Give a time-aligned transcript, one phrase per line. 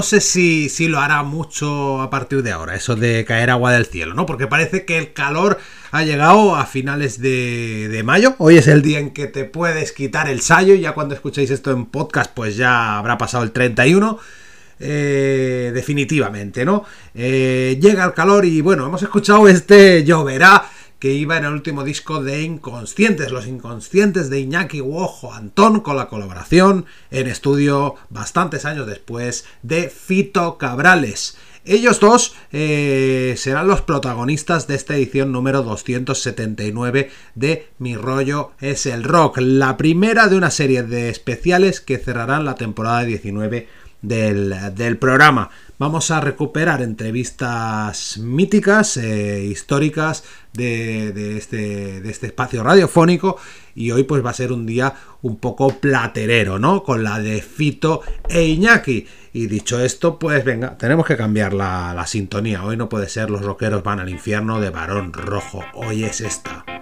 [0.00, 3.70] no sé si, si lo hará mucho a partir de ahora, eso de caer agua
[3.70, 4.24] del cielo, ¿no?
[4.24, 5.58] Porque parece que el calor
[5.90, 8.34] ha llegado a finales de, de mayo.
[8.38, 10.74] Hoy es el día en que te puedes quitar el sayo.
[10.74, 14.18] Ya cuando escuchéis esto en podcast, pues ya habrá pasado el 31.
[14.78, 16.86] Eh, definitivamente, ¿no?
[17.14, 20.64] Eh, llega el calor y bueno, hemos escuchado este lloverá
[21.00, 25.96] que iba en el último disco de Inconscientes, Los Inconscientes de Iñaki Wojo Antón, con
[25.96, 31.38] la colaboración en estudio bastantes años después de Fito Cabrales.
[31.64, 38.86] Ellos dos eh, serán los protagonistas de esta edición número 279 de Mi rollo es
[38.86, 43.68] el rock, la primera de una serie de especiales que cerrarán la temporada 19
[44.02, 45.50] del, del programa.
[45.80, 53.38] Vamos a recuperar entrevistas míticas, eh, históricas este, de este espacio radiofónico
[53.74, 54.92] y hoy pues va a ser un día
[55.22, 56.82] un poco platerero, ¿no?
[56.82, 59.06] Con la de Fito e Iñaki.
[59.32, 62.62] Y dicho esto, pues venga, tenemos que cambiar la, la sintonía.
[62.62, 65.64] Hoy no puede ser Los rockeros van al infierno de Barón Rojo.
[65.72, 66.79] Hoy es esta.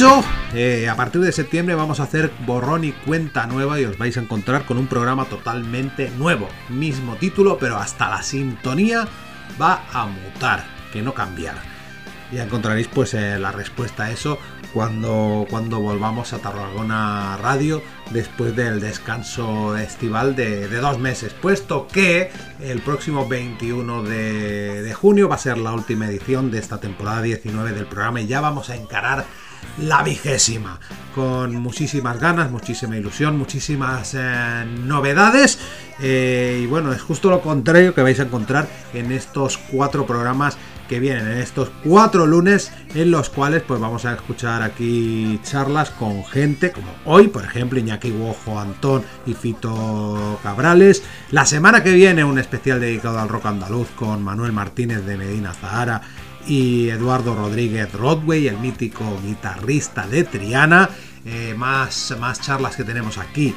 [0.00, 0.24] De hecho,
[0.54, 4.16] eh, a partir de septiembre vamos a hacer borrón y cuenta nueva y os vais
[4.16, 6.48] a encontrar con un programa totalmente nuevo.
[6.70, 9.06] Mismo título, pero hasta la sintonía
[9.60, 11.56] va a mutar, que no cambiar.
[12.32, 14.38] Ya encontraréis pues eh, la respuesta a eso
[14.72, 21.86] cuando, cuando volvamos a Tarragona Radio después del descanso estival de, de dos meses, puesto
[21.86, 22.30] que
[22.60, 27.20] el próximo 21 de, de junio va a ser la última edición de esta temporada
[27.20, 29.26] 19 del programa y ya vamos a encarar
[29.78, 30.78] la vigésima
[31.14, 35.58] con muchísimas ganas, muchísima ilusión, muchísimas eh, novedades
[36.00, 40.56] eh, y bueno, es justo lo contrario que vais a encontrar en estos cuatro programas
[40.90, 45.90] que vienen en estos cuatro lunes en los cuales pues vamos a escuchar aquí charlas
[45.90, 51.04] con gente como hoy, por ejemplo, Iñaki Wojo, Antón y Fito Cabrales.
[51.30, 55.54] La semana que viene un especial dedicado al rock andaluz con Manuel Martínez de Medina
[55.54, 56.02] Zahara
[56.46, 60.88] y Eduardo Rodríguez Rodway, el mítico guitarrista de Triana.
[61.24, 63.54] Eh, más, más charlas que tenemos aquí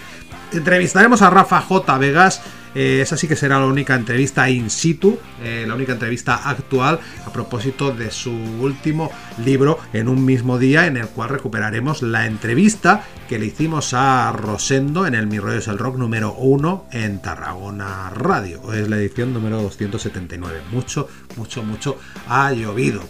[0.53, 1.97] Entrevistaremos a Rafa J.
[1.97, 2.41] Vegas.
[2.75, 6.99] Eh, esa sí que será la única entrevista in situ, eh, la única entrevista actual
[7.25, 9.11] a propósito de su último
[9.45, 14.31] libro en un mismo día en el cual recuperaremos la entrevista que le hicimos a
[14.31, 18.73] Rosendo en el Mi Rollo el Rock número 1 en Tarragona Radio.
[18.73, 20.61] Es la edición número 279.
[20.71, 21.97] Mucho, mucho, mucho
[22.27, 23.01] ha llovido.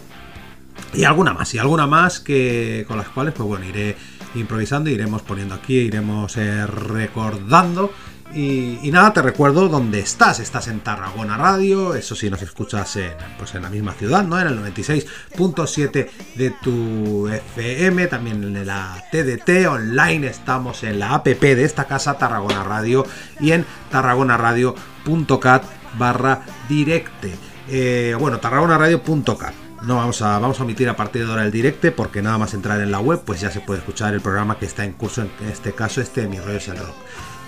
[0.92, 3.96] Y alguna más, y alguna más que con las cuales, pues bueno, iré
[4.34, 7.92] improvisando, iremos poniendo aquí, iremos eh, recordando.
[8.34, 10.40] Y, nada, te recuerdo dónde estás.
[10.40, 14.40] Estás en Tarragona Radio, eso sí, nos escuchas en, pues en la misma ciudad, ¿no?
[14.40, 21.26] En el 96.7 de tu FM, también en la TDT online, estamos en la app
[21.26, 23.06] de esta casa, Tarragona Radio,
[23.38, 25.64] y en tarragonaradio.cat
[25.96, 27.32] barra directe.
[27.68, 31.92] Eh, bueno, tarragonaradio.cat no vamos a, vamos a omitir a partir de ahora el directe
[31.92, 34.64] porque nada más entrar en la web pues ya se puede escuchar el programa que
[34.64, 36.94] está en curso, en este caso este Mi Rollo es el Rock.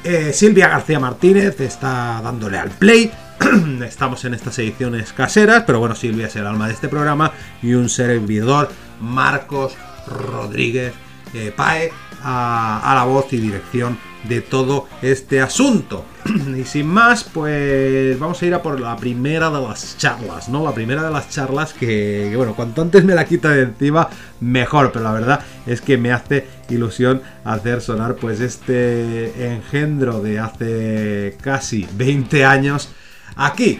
[0.04, 3.10] Eh, Silvia García Martínez está dándole al play.
[3.84, 7.32] Estamos en estas ediciones caseras, pero bueno, Silvia es el alma de este programa
[7.62, 8.70] y un servidor,
[9.00, 9.76] Marcos
[10.06, 10.94] Rodríguez
[11.34, 13.98] eh, Pae, a, a la voz y dirección
[14.28, 16.04] de todo este asunto.
[16.56, 20.64] y sin más, pues vamos a ir a por la primera de las charlas, ¿no?
[20.64, 24.08] La primera de las charlas que, bueno, cuanto antes me la quita de encima,
[24.40, 24.92] mejor.
[24.92, 31.36] Pero la verdad es que me hace ilusión hacer sonar pues este engendro de hace
[31.40, 32.90] casi 20 años
[33.36, 33.78] aquí.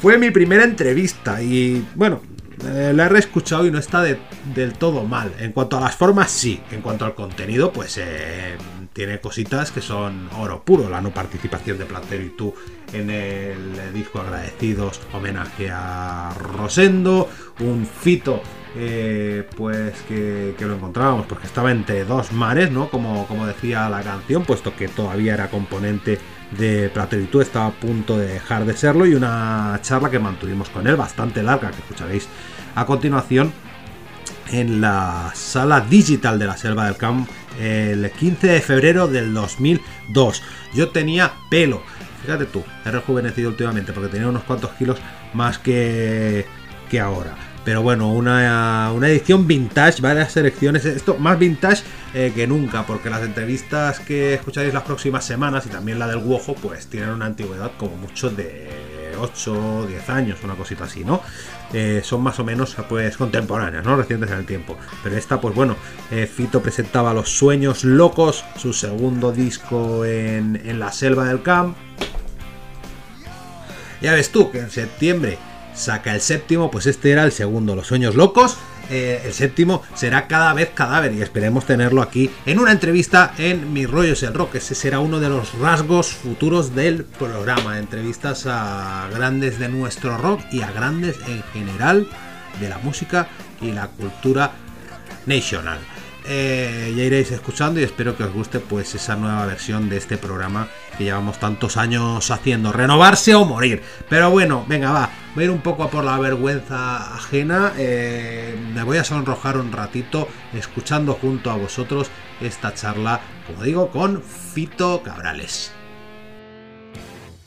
[0.00, 2.22] Fue mi primera entrevista y bueno,
[2.66, 4.18] eh, la he reescuchado y no está de,
[4.54, 5.32] del todo mal.
[5.38, 6.60] En cuanto a las formas, sí.
[6.70, 8.56] En cuanto al contenido, pues eh,
[8.92, 10.88] tiene cositas que son oro puro.
[10.88, 12.54] La no participación de Platero y tú
[12.92, 17.28] en el disco Agradecidos, homenaje a Rosendo.
[17.60, 18.42] Un fito,
[18.76, 22.90] eh, pues que, lo encontrábamos, porque estaba entre dos mares, ¿no?
[22.90, 26.18] Como, como decía la canción, puesto que todavía era componente
[26.58, 29.06] de Platero y tú, estaba a punto de dejar de serlo.
[29.06, 32.28] Y una charla que mantuvimos con él, bastante larga, que escucharéis
[32.74, 33.52] a continuación
[34.52, 40.42] en la sala digital de la Selva del Camp el 15 de febrero del 2002.
[40.74, 41.82] Yo tenía pelo,
[42.22, 44.98] fíjate tú, he rejuvenecido últimamente porque tenía unos cuantos kilos
[45.34, 46.46] más que,
[46.90, 47.36] que ahora.
[47.64, 51.82] Pero bueno, una, una, edición vintage, varias selecciones, esto más vintage
[52.14, 56.20] eh, que nunca, porque las entrevistas que escucharéis las próximas semanas y también la del
[56.20, 61.22] Guojo, pues tienen una antigüedad como mucho de 8 10 años, una cosita así, ¿no?
[61.72, 63.96] Eh, son más o menos pues contemporáneas, ¿no?
[63.96, 64.76] Recientes en el tiempo.
[65.02, 65.76] Pero esta, pues bueno,
[66.10, 71.76] eh, Fito presentaba Los Sueños Locos, su segundo disco en, en la selva del camp.
[74.00, 75.38] Ya ves tú que en septiembre
[75.74, 78.56] saca el séptimo, pues este era el segundo, Los Sueños Locos.
[78.90, 83.72] Eh, el séptimo será cada vez cadáver y esperemos tenerlo aquí en una entrevista en
[83.72, 84.56] Mi Rollo es el Rock.
[84.56, 87.78] Ese será uno de los rasgos futuros del programa.
[87.78, 92.08] Entrevistas a grandes de nuestro rock y a grandes en general
[92.60, 93.28] de la música
[93.60, 94.52] y la cultura
[95.26, 95.78] nacional.
[96.26, 100.18] Eh, ya iréis escuchando y espero que os guste pues esa nueva versión de este
[100.18, 100.68] programa
[101.00, 103.82] que llevamos tantos años haciendo, renovarse o morir.
[104.10, 108.54] Pero bueno, venga, va, voy a ir un poco a por la vergüenza ajena, eh,
[108.74, 112.10] me voy a sonrojar un ratito escuchando junto a vosotros
[112.42, 115.72] esta charla, como digo, con Fito Cabrales.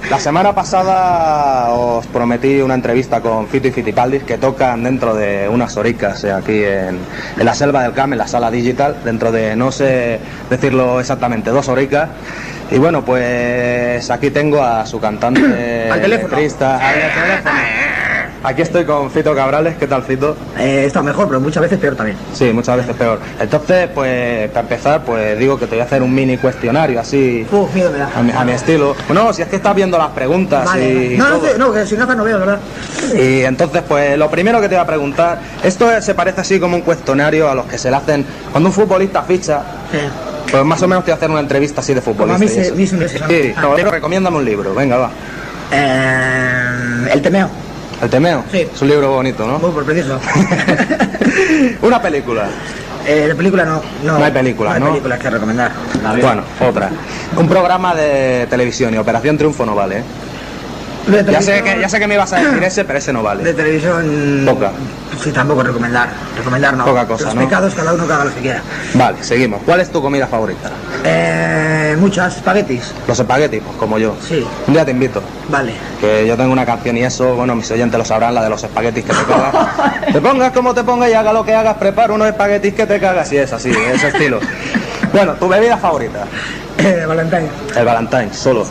[0.10, 5.48] La semana pasada os prometí una entrevista con Fito y Fitipaldis que tocan dentro de
[5.50, 7.00] unas horicas eh, aquí en,
[7.38, 10.20] en, la selva del Cam, en la sala digital, dentro de, no sé
[10.50, 12.10] decirlo exactamente, dos horicas.
[12.70, 16.30] Y bueno, pues aquí tengo a su cantante, al teléfono.
[16.36, 18.13] Letrista, al teléfono.
[18.46, 20.36] Aquí estoy con Fito Cabrales, ¿qué tal Fito?
[20.60, 22.18] Eh, está mejor, pero muchas veces peor también.
[22.34, 23.18] Sí, muchas veces peor.
[23.40, 27.48] Entonces, pues, para empezar, pues digo que te voy a hacer un mini cuestionario, así,
[27.50, 28.10] Uf, miedo me da.
[28.14, 28.98] a, mi, a mi estilo.
[29.08, 31.14] Bueno, si es que estás viendo las preguntas Vale.
[31.14, 31.48] y No, no, todo.
[31.54, 32.60] sé, no, que sin gafas no veo, ¿verdad?
[33.18, 36.60] Y entonces, pues lo primero que te voy a preguntar, esto es- se parece así
[36.60, 40.00] como un cuestionario a los que se le hacen cuando un futbolista ficha, Sí.
[40.52, 42.24] pues más o menos te voy a hacer una entrevista así de futbolista.
[42.34, 42.40] Como a
[42.76, 43.28] mí se-.
[43.30, 43.62] Sí, Ah.
[43.62, 45.10] no, recomiéndame un libro, venga, va.
[45.72, 47.50] Eh, el temeo.
[48.04, 48.44] El Temeo.
[48.52, 48.68] Sí.
[48.74, 49.60] Es un libro bonito, ¿no?
[49.60, 50.20] Muy por preciso.
[51.82, 52.48] una película.
[53.08, 53.82] eh, de película no.
[54.04, 54.88] No, No hay película, no hay ¿no?
[54.90, 55.72] películas que recomendar.
[56.22, 56.90] Bueno, otra.
[57.38, 60.04] Un programa de televisión y Operación Triunfo no vale, ¿eh?
[61.08, 63.20] De Ya sé, que, ya sé que me ibas a decir ese, pero ese no
[63.20, 63.54] De vale.
[63.54, 64.44] televisión.
[64.46, 64.72] Poca.
[65.22, 66.10] Sí, tampoco recomendar.
[66.38, 66.86] Recomendar no.
[66.86, 67.42] Poca cosa, Los ¿no?
[67.42, 68.62] pecados, cada uno que haga lo que quiera.
[68.94, 69.62] Vale, seguimos.
[69.66, 70.70] ¿Cuál es tu comida favorita?
[71.04, 72.94] Eh, muchas espaguetis.
[73.08, 74.16] Los espaguetis, pues como yo.
[74.28, 74.46] Sí.
[74.68, 75.22] Un día te invito.
[75.50, 75.74] Vale.
[76.00, 78.64] Que yo tengo una canción y eso, bueno, mis oyentes lo sabrán, la de los
[78.64, 79.68] espaguetis que te cagas.
[80.14, 83.00] te pongas como te pongas y haga lo que hagas, prepara unos espaguetis que te
[83.00, 83.32] cagas.
[83.32, 84.40] Y es así, de ese estilo.
[85.14, 86.26] Bueno, tu bebida favorita.
[86.80, 87.48] Eh, Valentine.
[87.76, 88.66] El Valentine, solo.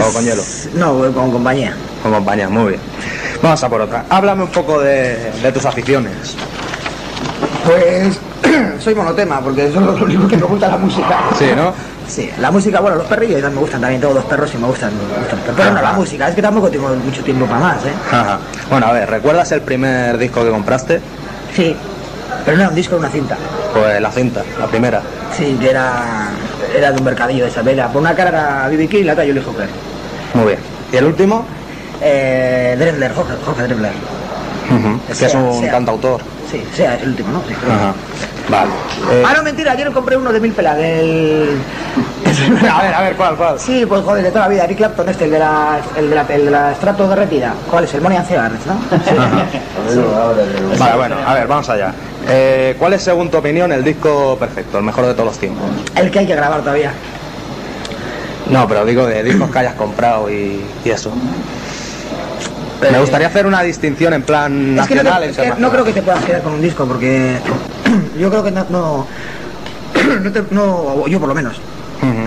[0.00, 0.42] O con hielo.
[0.74, 1.74] No, con compañía.
[2.02, 2.80] Con compañía, muy bien.
[3.42, 4.04] Vamos a por otra.
[4.08, 6.36] Háblame un poco de, de tus aficiones.
[7.64, 8.18] Pues
[8.82, 11.20] soy monotema, porque eso es lo único que me gusta la música.
[11.38, 11.72] Sí, ¿no?
[12.08, 14.92] Sí, la música, bueno, los perrillos me gustan también, todos los perros sí me gustan.
[14.96, 17.92] Me gustan pero no la música, es que tampoco tengo mucho tiempo para más, ¿eh?
[18.10, 18.38] Ajá.
[18.68, 21.00] Bueno, a ver, ¿recuerdas el primer disco que compraste?
[21.54, 21.74] Sí,
[22.44, 23.36] pero no era un disco, era una cinta.
[23.72, 25.00] Pues la cinta, la primera.
[25.36, 26.28] Sí, que era,
[26.76, 27.88] era de un mercadillo de Isabela.
[27.88, 28.88] Por una cara era B.B.
[28.88, 29.68] King y la otra Julie Hooker.
[30.34, 30.58] Muy bien.
[30.92, 31.44] ¿Y el último?
[32.02, 33.92] Eh, Jorge, Jorge Drexler.
[35.08, 35.70] Es que es un sea.
[35.70, 36.20] cantautor.
[36.50, 37.40] Sí, sea, es el último, ¿no?
[37.48, 37.72] Sí, creo.
[37.72, 37.94] Ajá.
[38.48, 38.70] Vale.
[39.10, 41.56] Eh, Ah, no, mentira, ayer compré uno de mil pelas del...
[42.70, 43.58] a ver, a ver, ¿cuál, cuál?
[43.58, 46.14] Sí, pues joder, de toda la vida, Eric Clapton este, el de la, el de
[46.14, 47.54] la, el de la estrato derretida.
[47.70, 47.94] ¿Cuál es?
[47.94, 48.74] El Money and Cigars, ¿no?
[50.78, 51.92] Vale, bueno, a ver, vamos allá.
[52.28, 55.64] Eh, ¿Cuál es, según tu opinión, el disco perfecto, el mejor de todos los tiempos?
[55.96, 56.92] El que hay que grabar todavía.
[58.48, 61.10] No, pero digo de discos que hayas comprado y, y eso.
[62.90, 65.70] Me gustaría hacer una distinción en plan Es que, no, nacional te- es que no
[65.70, 67.38] creo que te puedas quedar con un disco porque
[68.18, 69.06] yo creo que no, no,
[70.22, 71.60] no te- no- yo por lo menos.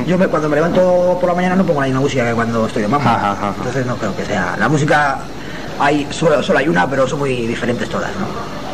[0.07, 2.65] Yo me- cuando me levanto por la mañana no pongo la misma música que cuando
[2.67, 3.35] estoy de mamá.
[3.57, 4.55] Entonces no creo que sea.
[4.57, 5.17] La música
[5.79, 8.25] hay solo, solo hay una, pero son muy diferentes todas, ¿no?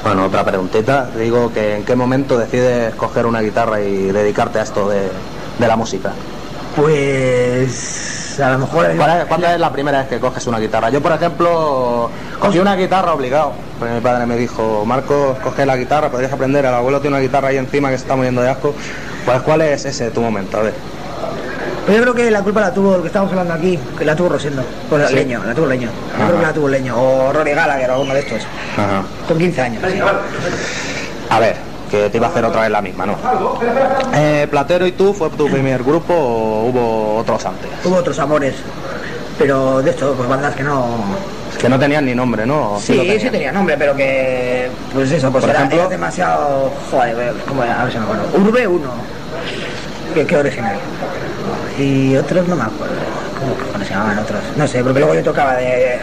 [0.04, 1.10] Bueno, otra preguntita.
[1.18, 5.10] Digo que en qué momento decides coger una guitarra y dedicarte a esto de,
[5.60, 6.12] de la música.
[6.76, 10.90] Pues a lo mejor ¿Cuál es- ¿Cuándo es la primera vez que coges una guitarra?
[10.90, 13.54] Yo, por ejemplo, cogí una guitarra obligado.
[13.78, 16.66] Pues mi padre me dijo, Marcos, coge la guitarra, podrías aprender.
[16.66, 18.74] El abuelo tiene una guitarra ahí encima que se está muriendo de asco.
[19.26, 20.58] Pues, ¿cuál es ese tu momento?
[20.58, 20.74] A ver.
[21.86, 24.16] Pues yo creo que la culpa la tuvo el que estamos hablando aquí, que la
[24.16, 24.64] tuvo Rosendo.
[24.90, 25.16] Pues Sí.
[25.16, 25.90] Leño, la tuvo Leño.
[25.90, 26.28] Yo Ajá.
[26.28, 26.96] creo que la tuvo Leño.
[26.98, 28.42] O Rory Gallagher o alguno de estos.
[28.78, 29.04] Ajá.
[29.28, 29.84] Con 15 años.
[31.30, 31.56] A ver,
[31.90, 33.16] que te iba a hacer otra vez la misma, ¿no?
[34.14, 37.70] Eh, Platero y tú, ¿fue tu primer grupo o hubo otros antes?
[37.84, 38.56] Hubo otros amores.
[39.40, 40.86] Pero de esto, pues bandas que no.
[41.60, 42.74] Que no tenían ni nombre, ¿no?
[42.74, 44.70] ¿O Sí, sí, tenía nombre, pero que.
[44.94, 45.80] Pues eso, pues Por era, ejemplo.
[45.80, 46.72] era demasiado.
[46.92, 47.82] Joder, ¿cómo era?
[47.82, 48.24] A ver si me acuerdo.
[48.38, 48.90] Urbe 1.
[50.14, 50.76] Que, que original.
[51.82, 52.96] Y otros no me acuerdo.
[53.74, 54.40] ¿Cómo se llamaban otros?
[54.56, 56.00] No sé, porque luego yo tocaba de.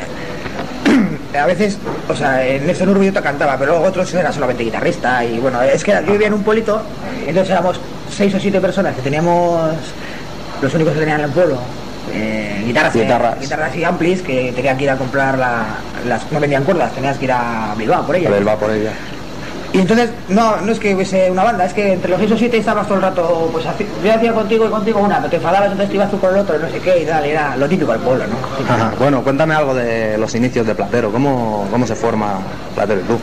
[1.39, 4.65] A veces, o sea, en este Urbe yo te cantaba, pero luego otros era solamente
[4.65, 5.25] guitarrista.
[5.25, 6.81] Y bueno, es que yo vivía en un pueblito,
[7.27, 7.79] entonces éramos
[8.11, 9.71] seis o siete personas que teníamos.
[10.61, 11.59] Los únicos que tenían en el pueblo.
[12.13, 13.39] eh, guitarras, eh, Guitarras.
[13.41, 15.67] guitarras y amplis que tenían que ir a comprar la-
[16.09, 18.93] las no vendían cuerdas tenías que ir a Bilbao por ellas Él va por ella.
[19.73, 22.39] Y entonces no no es que hubiese una banda es que entre los seis o
[22.39, 23.65] siete estabas todo el rato pues
[24.03, 26.41] yo hacía contigo y contigo una pero te enfadabas entonces te ibas tú con el
[26.41, 28.37] otro y no sé qué y tal y era lo típico del pueblo no
[28.75, 28.93] Ajá.
[28.99, 31.11] Bueno, cuéntame algo de los inicios de Platero.
[31.13, 32.39] ¿Cómo, cómo se forma
[32.75, 33.19] Platero y tú?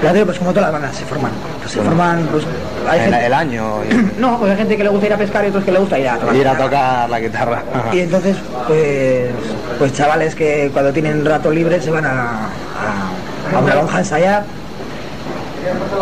[0.00, 1.90] Platero, pues como todas las bandas se forman pues se Bueno.
[1.90, 2.44] forman pues
[2.88, 3.64] hay El, gente, el año
[4.18, 5.98] no pues hay gente que le gusta ir a pescar y otros que le gusta
[5.98, 7.62] ir a tocar y ir a tocar la guitarra.
[7.74, 7.94] Ajá.
[7.96, 8.36] Y entonces,
[8.68, 9.30] pues,
[9.78, 14.00] pues chavales que cuando tienen rato libre se van a, a, a una lonja a
[14.00, 14.44] ensayar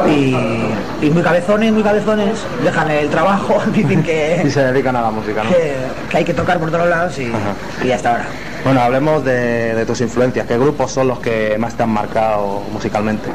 [0.08, 5.02] y, y muy cabezones, muy cabezones, dejan el trabajo, dicen Y que, se dedican a
[5.02, 5.50] la música, ¿no?
[5.50, 5.74] que,
[6.10, 8.24] que hay que tocar por todos lados y, hasta ahora.
[8.64, 10.46] Bueno, hablemos de, de tus influencias.
[10.46, 13.28] ¿Qué grupos son los que más te han marcado musicalmente?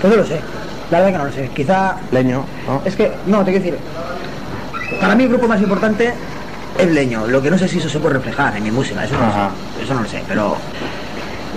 [0.00, 0.40] Pues no lo sé,
[0.90, 1.50] la verdad que no lo sé.
[1.54, 2.82] Quizá, Leño, ¿no?
[2.84, 3.78] es que, no, te quiero decir,
[5.00, 6.12] para mí el grupo más importante
[6.78, 9.14] es Leño, lo que no sé si eso se puede reflejar en mi música, eso
[9.16, 10.56] no, lo sé, eso no lo sé, pero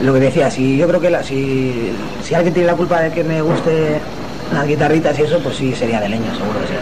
[0.01, 1.91] lo que decía, si yo creo que la- si,
[2.23, 3.99] si alguien tiene la culpa de que me guste
[4.53, 6.73] las guitarritas y eso, pues sí sería de Leño, seguro que sí.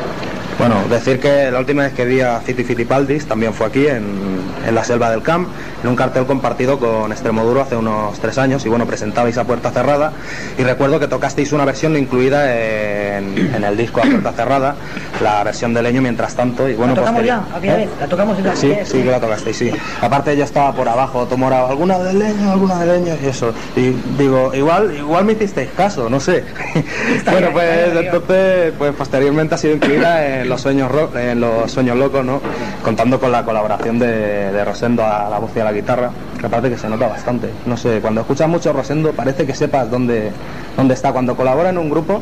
[0.60, 4.05] Bueno, decir que la última vez que vi a City Fitipaldis también fue aquí, en,
[4.65, 5.50] en la selva del Camp,
[5.83, 9.72] en un cartel compartido con Extremoduro hace unos tres años y bueno, presentabais a puerta
[9.72, 10.13] cerrada
[10.57, 12.55] y recuerdo que tocasteis una versión incluida
[13.17, 14.75] en, en el disco a puerta cerrada,
[15.22, 17.57] la versión de Leño mientras tanto y bueno, ¿La tocamos posterior- ya?
[17.57, 17.77] ¿Aquella ¿Eh?
[17.77, 17.89] vez?
[18.00, 19.72] ¿La tocamos en la Sí, sí que la tocasteis, sí.
[20.01, 23.53] Aparte yo estaba por abajo, tomora alguna de leño, alguna de leño y eso.
[23.75, 26.43] Y digo, igual, igual me hicisteis caso, no sé.
[27.31, 27.67] bueno, pues
[27.98, 32.41] entonces, pues posteriormente ha sido incluida en los sueños ro- en los sueños locos, ¿no?
[32.83, 36.09] Contando con la colaboración de, de Rosendo a la voz y a la guitarra,
[36.39, 37.50] que aparte que se nota bastante.
[37.65, 40.31] No sé, cuando escuchas mucho a Rosendo parece que sepas dónde,
[40.77, 41.12] dónde está.
[41.12, 42.21] Cuando colabora en un grupo,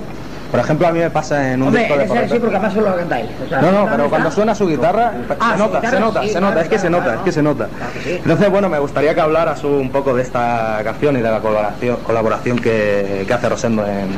[0.51, 2.73] por ejemplo, a mí me pasa en un Hombre, disco de ese sí, porque además
[2.73, 3.25] solo lo cantáis.
[3.45, 5.99] o sea, no, no, ¿dónde pero cuando suena su guitarra, Ah, se nota, guitarra, se
[6.01, 7.17] nota, sí, se nota, claro, es que se nota, claro.
[7.19, 7.67] es que se nota.
[7.77, 8.09] Claro que sí.
[8.17, 11.97] Entonces, bueno, me gustaría que hablaras un poco de esta canción y de la colaboración,
[12.05, 14.09] colaboración que, que hace Rosendo en,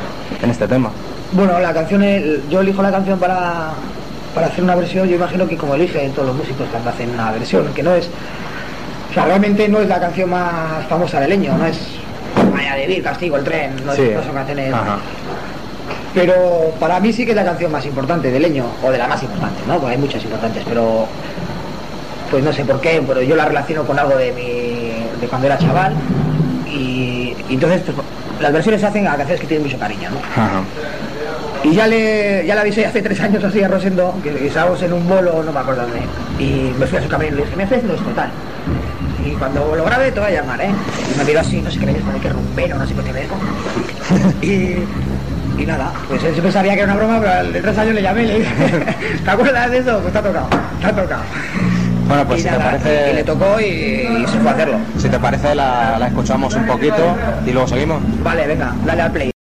[0.41, 0.89] en este tema.
[1.33, 3.71] Bueno, la canción, el- yo elijo la canción para,
[4.35, 7.31] para hacer una versión, yo imagino que como eligen todos los músicos cuando hacen una
[7.31, 8.07] versión, que no es,
[9.09, 11.77] o sea, realmente no es la canción más famosa de Leño, no es
[12.53, 14.73] Vaya de Vir, Castigo, El Tren, no, es- no son canciones...
[14.73, 14.97] Ajá.
[16.13, 19.07] Pero para mí sí que es la canción más importante de Leño, o de la
[19.07, 19.79] más importante, ¿no?
[19.79, 21.07] Porque hay muchas importantes, pero
[22.29, 25.47] pues no sé por qué, pero yo la relaciono con algo de mi de cuando
[25.47, 25.93] era chaval
[26.67, 27.95] y, y entonces pues,
[28.41, 30.17] las versiones se hacen a canciones que tienen mucho cariño, ¿no?
[30.41, 30.61] Ajá.
[31.63, 34.81] Y ya le, ya le avisé hace tres años así a Rosendo, que que estábamos
[34.81, 36.01] en un bolo, no me acuerdo dónde,
[36.37, 38.29] y me fui a su camerino y le dije, me haces esto tal.
[39.25, 40.69] Y cuando lo grabe te voy a llamar, ¿eh?
[41.13, 43.21] Y me miró así, no sé qué le de que rumbero, no sé qué me
[43.21, 43.35] dijo.
[44.41, 47.77] y, y nada, pues él siempre sabía que era una broma, pero al de tres
[47.77, 48.51] años le llamé y le dije,
[49.23, 49.99] ¿te acuerdas de eso?
[49.99, 50.47] Pues te ha tocado,
[50.81, 51.23] te ha tocado.
[52.09, 54.77] Bueno, pues y si te parece- y le tocó y, y se fue a hacerlo.
[54.97, 57.15] Si te parece, la, la escuchamos un poquito
[57.47, 58.01] y luego seguimos.
[58.21, 59.32] Vale, venga, dale al play.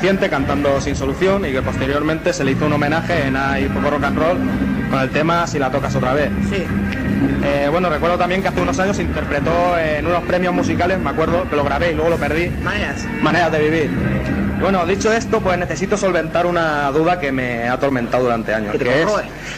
[0.00, 4.04] Cantando sin solución, y que posteriormente se le hizo un homenaje en Hay poco rock
[4.04, 4.38] and roll
[4.90, 6.30] con el tema Si la tocas otra vez.
[6.48, 6.64] Sí.
[7.44, 11.48] Eh, bueno, recuerdo también que hace unos años interpretó en unos premios musicales, me acuerdo,
[11.48, 13.06] que lo grabé y luego lo perdí, Maneras.
[13.22, 13.90] Maneras de vivir.
[14.58, 18.72] Bueno, dicho esto, pues necesito solventar una duda que me ha atormentado durante años.
[18.72, 19.08] ¿Que que es-?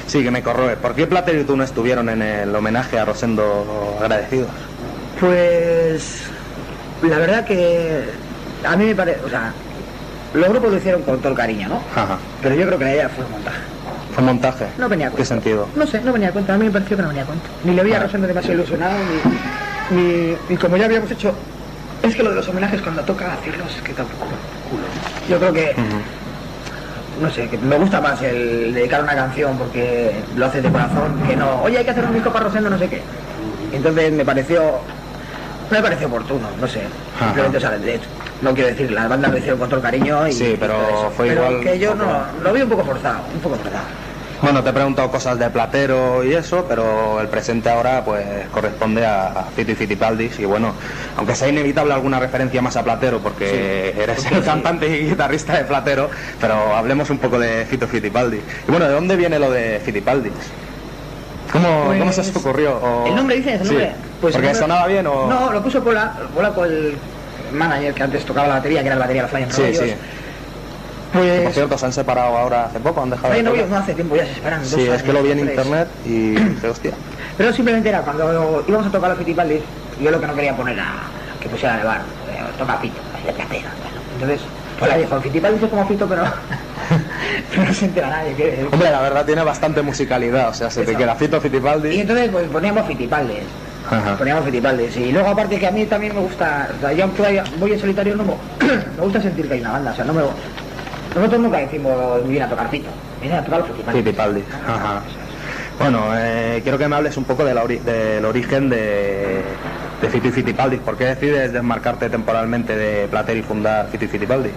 [0.08, 0.76] Sí, que me corroe.
[0.76, 4.50] ¿Por qué Platero y tú no estuvieron en el homenaje a Rosendo agradecidos?
[5.20, 6.24] Pues
[7.02, 8.02] la verdad que
[8.66, 9.52] a mí me parece, o sea,
[10.34, 11.76] los grupos lo hicieron con todo el cariño, ¿no?
[11.94, 12.18] Ajá.
[12.42, 13.58] Pero yo creo que la idea fue un montaje.
[14.14, 14.66] Fue montaje.
[14.78, 15.28] No venía a ¿Qué cuento.
[15.34, 15.68] sentido?
[15.76, 16.52] No sé, no venía a cuento.
[16.52, 17.46] A mí me pareció que no venía a cuento.
[17.64, 18.06] Ni le veía a Vale.
[18.08, 18.94] Rosendo demasiado ilusionado,
[19.90, 21.34] ni, ni, ni como ya habíamos hecho
[22.02, 24.26] Es que lo de los homenajes cuando toca hacerlos es que tampoco
[24.70, 24.84] culo.
[25.28, 25.74] Yo creo que
[27.20, 31.20] no sé, que me gusta más el dedicar una canción porque lo haces de corazón
[31.28, 33.00] que no, oye hay que hacer un disco para Rosendo no sé qué.
[33.72, 34.80] Entonces me pareció
[35.70, 36.82] me pareció oportuno, no sé.
[37.18, 38.06] Simplemente, o sea, de hecho,
[38.42, 41.14] no quiero decir, las bandas lo hicieron con todo el cariño y Sí, pero y
[41.16, 42.04] fue Pero igual que yo no,
[42.42, 43.84] lo vi un poco forzado, un poco forzado.
[44.42, 49.06] Bueno, te he preguntado cosas de Platero y eso, pero el presente ahora pues corresponde
[49.06, 50.74] a Fito y Fitipaldis y bueno,
[51.16, 55.62] aunque sea inevitable alguna referencia más a Platero porque eres el cantante y guitarrista de
[55.64, 58.40] Platero, pero hablemos un poco de Fito Fitipaldis.
[58.66, 60.32] Y bueno, ¿de dónde viene lo de Fitipaldis?
[61.52, 62.76] ¿Cómo, Pues, ¿cómo se os ocurrió?
[62.78, 63.60] O- ¿El nombre dices?
[63.60, 63.74] ¿El Sí.
[63.74, 63.92] nombre?
[64.20, 65.26] Pues ¿Porque el nombre- sonaba bien o...?
[65.28, 66.96] No, lo puso Pola, Pola con el
[67.52, 69.94] manager que antes tocaba la batería, que era la batería de Flying Sí, sí.
[71.12, 73.54] Por Pues cierto, se han separado ahora hace poco, han dejado de Flying.
[73.56, 74.64] Robots no hace tiempo, ya se esperan.
[74.64, 75.50] Sí, dos es que lo vi en tres.
[75.50, 76.92] internet y dije, hostia.
[77.36, 79.60] Pero simplemente era cuando íbamos a tocar los Fittipaldis,
[80.00, 80.92] yo lo que no quería poner a
[81.40, 83.68] que pusiera de bar, eh, toca Fito, de platera.
[84.14, 84.40] Entonces,
[84.78, 86.22] pues la dijo, Fittipaldis es como Fito, pero,
[87.50, 88.34] pero no se entera nadie.
[88.34, 92.00] Que, Hombre, la verdad tiene bastante musicalidad, o sea, se te queda Fito y Fitipaldi.
[92.00, 93.38] entonces pues poníamos Fittipaldis.
[93.92, 94.16] Ajá.
[94.16, 94.44] Poníamos.
[94.96, 97.72] Y luego aparte que a mí también me gusta, o sea, yo aunque vaya- voy
[97.72, 98.32] en solitario no me,
[98.96, 100.22] me gusta sentir que hay una banda, o sea, no me
[101.14, 102.88] nosotros nunca decimos viene a tocar Fito,
[103.20, 104.02] viene a tocar los Fittipaldis.
[104.04, 104.44] Fitipaldi.
[104.66, 105.02] Ajá.
[105.78, 109.42] Bueno, eh, quiero que me hables un poco de la ori- del origen de,
[110.00, 110.76] de Fito y Fitipaldi.
[110.78, 114.50] ¿Por qué decides desmarcarte temporalmente de Platero y fundar Fito y Fitipaldi?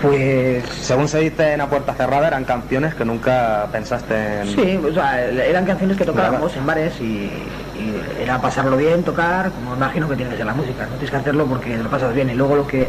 [0.00, 4.46] Pues Según se dice en A Puerta Cerrada, eran canciones que nunca pensaste en...
[4.48, 9.50] Sí, o sea, eran canciones que tocábamos en bares y, y era pasarlo bien, tocar,
[9.50, 12.14] como imagino que tiene que ser la música, no tienes que hacerlo porque lo pasas
[12.14, 12.86] bien y luego lo que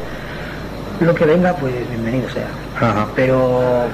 [1.00, 2.48] lo que venga, pues bienvenido sea.
[2.76, 3.08] Ajá.
[3.16, 3.86] Pero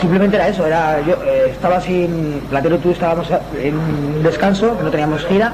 [0.00, 4.76] simplemente era eso, era yo eh, estaba sin Platero y tú estábamos en un descanso,
[4.82, 5.52] no teníamos gira.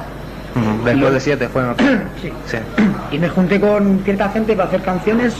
[0.85, 1.62] Después de siete fue...
[2.22, 2.33] Sí.
[2.46, 2.57] Sí.
[3.11, 5.35] y me junté con cierta gente para hacer canciones,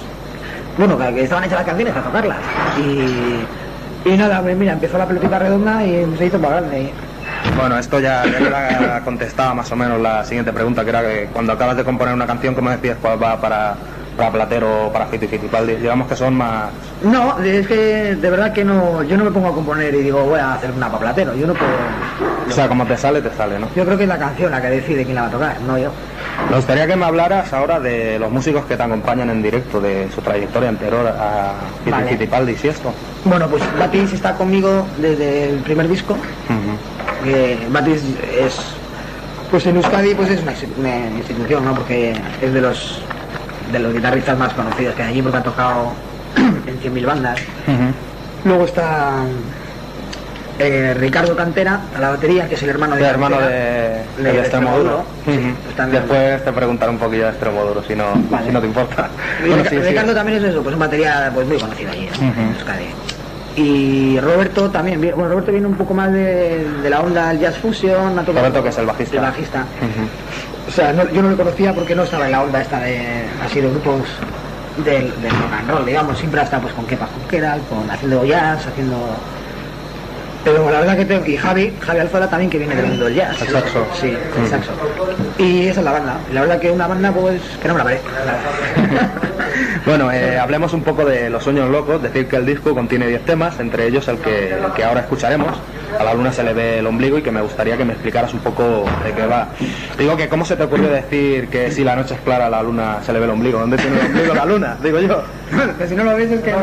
[0.79, 2.39] bueno, que estaban hechas las canciones para tocarlas.
[2.79, 6.93] Y, y nada, pues mira, empezó la pelotita redonda y se hizo para grande.
[7.57, 11.77] Bueno, esto ya, contestaba más o menos la siguiente pregunta, que era que cuando acabas
[11.77, 13.75] de componer una canción, ¿cómo decides cuál va para,
[14.17, 15.77] para Platero o para Fito y?
[15.77, 16.71] Digamos que son más...
[17.03, 20.25] No, es que de verdad que no, yo no me pongo a componer y digo
[20.25, 21.73] voy a hacer una para platero, yo no puedo.
[22.49, 23.69] O sea, como te sale, te sale, ¿no?
[23.77, 25.79] Yo creo que es la canción la que decide quién la va a tocar, no
[25.79, 25.91] yo.
[26.51, 30.09] Me gustaría que me hablaras ahora de los músicos que te acompañan en directo, de
[30.15, 32.57] su trayectoria anterior a Fito Vale.
[32.63, 32.93] y esto.
[33.25, 36.17] Bueno, pues Batis está conmigo desde el primer disco.
[37.25, 38.03] que Batis
[38.39, 38.57] es,
[39.51, 40.41] pues en Euskadi pues es
[40.79, 41.75] una institución, ¿no?
[41.75, 43.01] Porque es de los
[43.73, 45.93] de los guitarristas más conocidos que hay allí porque ha tocado
[46.37, 47.41] en 100.000 bandas.
[48.45, 49.25] Luego está
[50.59, 54.39] eh, Ricardo Cantera a la batería, que es el hermano de El hermano de, de
[54.41, 55.05] Extremoduro.
[55.91, 58.47] Después te preguntaré un poquillo de Extremoduro, si no, Vale.
[58.47, 59.09] si no te importa.
[59.41, 59.83] Y Bueno, Rica- sí, sí.
[59.89, 62.09] Ricardo también es eso, pues un batería pues muy conocido allí.
[63.57, 67.57] Y Roberto también, bueno, Roberto viene un poco más de, de la onda del jazz
[67.59, 69.15] fusion, Roberto, que es el bajista.
[69.17, 69.65] El bajista.
[70.67, 73.25] O sea, no- yo no lo conocía porque no estaba en la onda esta de,
[73.45, 74.01] así de grupos
[74.85, 78.25] del, del rock and roll, digamos, siempre ha estado pues con Kepa Junqueral, con haciendo
[78.25, 78.97] jazz, haciendo...
[80.45, 83.15] Pero la verdad que tengo, y Javi, Javi Alzola también que viene del mundo del
[83.15, 83.41] jazz.
[83.41, 83.87] El saxo.
[83.99, 84.73] Sí, el saxo.
[85.39, 86.19] Y esa es la banda.
[86.31, 88.05] Y la verdad que una banda pues que no me la parece.
[89.87, 93.25] Bueno, eh, hablemos un poco de Los Sueños Locos, decir que el disco contiene 10
[93.27, 95.59] temas, entre ellos el que, el que ahora escucharemos.
[95.99, 98.33] A la luna se le ve el ombligo y que me gustaría que me explicaras
[98.33, 99.49] un poco de qué va.
[99.99, 102.99] Digo que cómo se te ocurrió decir que si la noche es clara la luna
[103.05, 103.61] se le ve el ombligo.
[103.61, 104.77] ¿Dónde tiene el ombligo la luna?
[104.83, 105.23] Digo yo.
[105.79, 106.59] que si no lo ves es que no...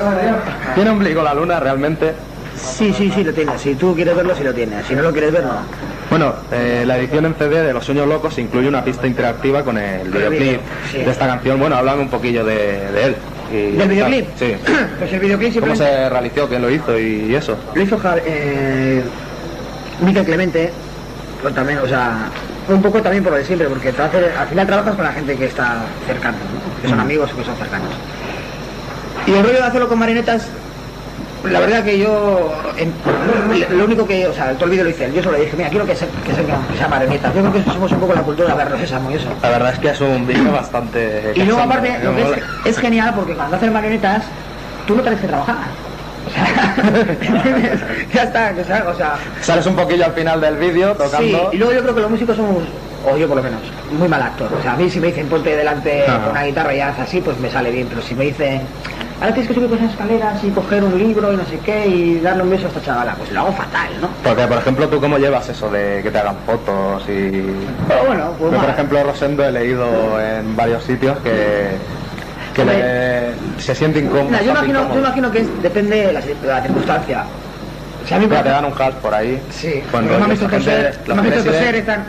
[0.76, 2.14] ¿Tiene ombligo la luna realmente?
[2.56, 3.58] Sí, sí, sí lo tiene.
[3.58, 4.84] Si tú quieres verlo, sí lo tiene.
[4.84, 5.52] Si no lo quieres ver, no.
[6.10, 9.78] Bueno, eh, la edición en CD de Los Sueños Locos incluye una pista interactiva con
[9.78, 10.60] el videoclip
[10.92, 10.98] sí.
[10.98, 11.60] de esta canción.
[11.60, 12.56] Bueno, háblame un poquillo de,
[12.92, 13.16] de él.
[13.52, 14.26] y- ¿Del videoclip?
[14.38, 14.54] Sí.
[15.00, 16.48] Pues el videoclip ¿Cómo se realizó?
[16.50, 16.98] ¿Quién lo hizo?
[17.00, 17.58] Y eso.
[17.74, 19.02] Lo hizo eh,
[20.06, 20.72] Miquel Clemente,
[21.42, 22.28] pues también, o sea,
[22.68, 25.14] un poco también por lo de siempre, porque te hace- al final trabajas con la
[25.14, 26.82] gente que está cercana, ¿no?
[26.82, 27.02] que son Mm.
[27.02, 27.90] amigos o que son cercanos.
[29.28, 30.48] Y el rollo de hacerlo con marionetas,
[31.44, 32.94] la verdad que yo, en-
[33.78, 35.58] lo único que, o sea, todo el vídeo lo hice él, yo solo le dije,
[35.58, 37.34] mira, quiero que, se, que, se, que sea marionetas.
[37.34, 39.30] Yo creo que somos un poco la cultura de Sésamo y eso.
[39.42, 41.34] La verdad es que es un vídeo bastante...
[41.36, 44.24] Y luego aparte, que es, es genial porque cuando haces marionetas,
[44.86, 45.56] tú no tienes que trabajar.
[46.28, 46.76] O sea,
[48.14, 51.50] ya está, o sea, o sea Sales un poquillo al final del vídeo Sí, tocando...
[51.52, 52.64] y luego yo creo que los músicos somos,
[53.12, 53.60] o yo por lo menos,
[53.98, 54.48] muy mal actor.
[54.58, 57.22] O sea, a mí si me dicen ponte delante con una guitarra y haz así,
[57.22, 58.62] pues me sale bien, pero si me dicen
[59.22, 61.88] ahora tienes que subir por esas escaleras y coger un libro y no sé qué
[61.88, 63.16] y darle un beso a esta chavala.
[63.16, 64.10] Pues lo hago fatal, ¿no?
[64.24, 67.44] Porque, por ejemplo, ¿tú cómo llevas eso de que te hagan fotos y...?
[67.88, 71.70] Pero bueno, pues Yo, por ejemplo, Rosendo he leído en varios sitios que,
[72.56, 74.38] que le- se siente incómodo.
[74.44, 77.24] Yo, imagino, yo imagino que es- depende de la, de la circunstancia.
[78.08, 79.40] Si a mí me te dan un halt por ahí.
[79.52, 82.04] Sí, Cuando me han visto toser, me han visto toser, están...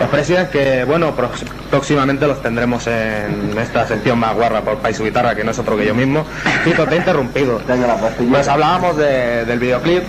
[0.00, 1.14] Los presidentes que, bueno,
[1.70, 5.58] próximamente los tendremos en esta sección más guarra por País su Guitarra, que no es
[5.58, 6.24] otro que yo mismo.
[6.64, 7.60] Tito, te he interrumpido.
[8.30, 10.02] Pues hablábamos de- del videoclip,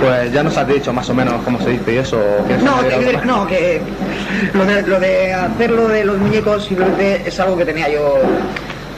[0.00, 2.18] pues ya nos has dicho más o menos cómo se dice y eso.
[2.46, 3.80] ¿Quieres No, que, no, que
[4.54, 8.18] lo de, lo de hacerlo de los muñecos simplemente es algo que tenía yo,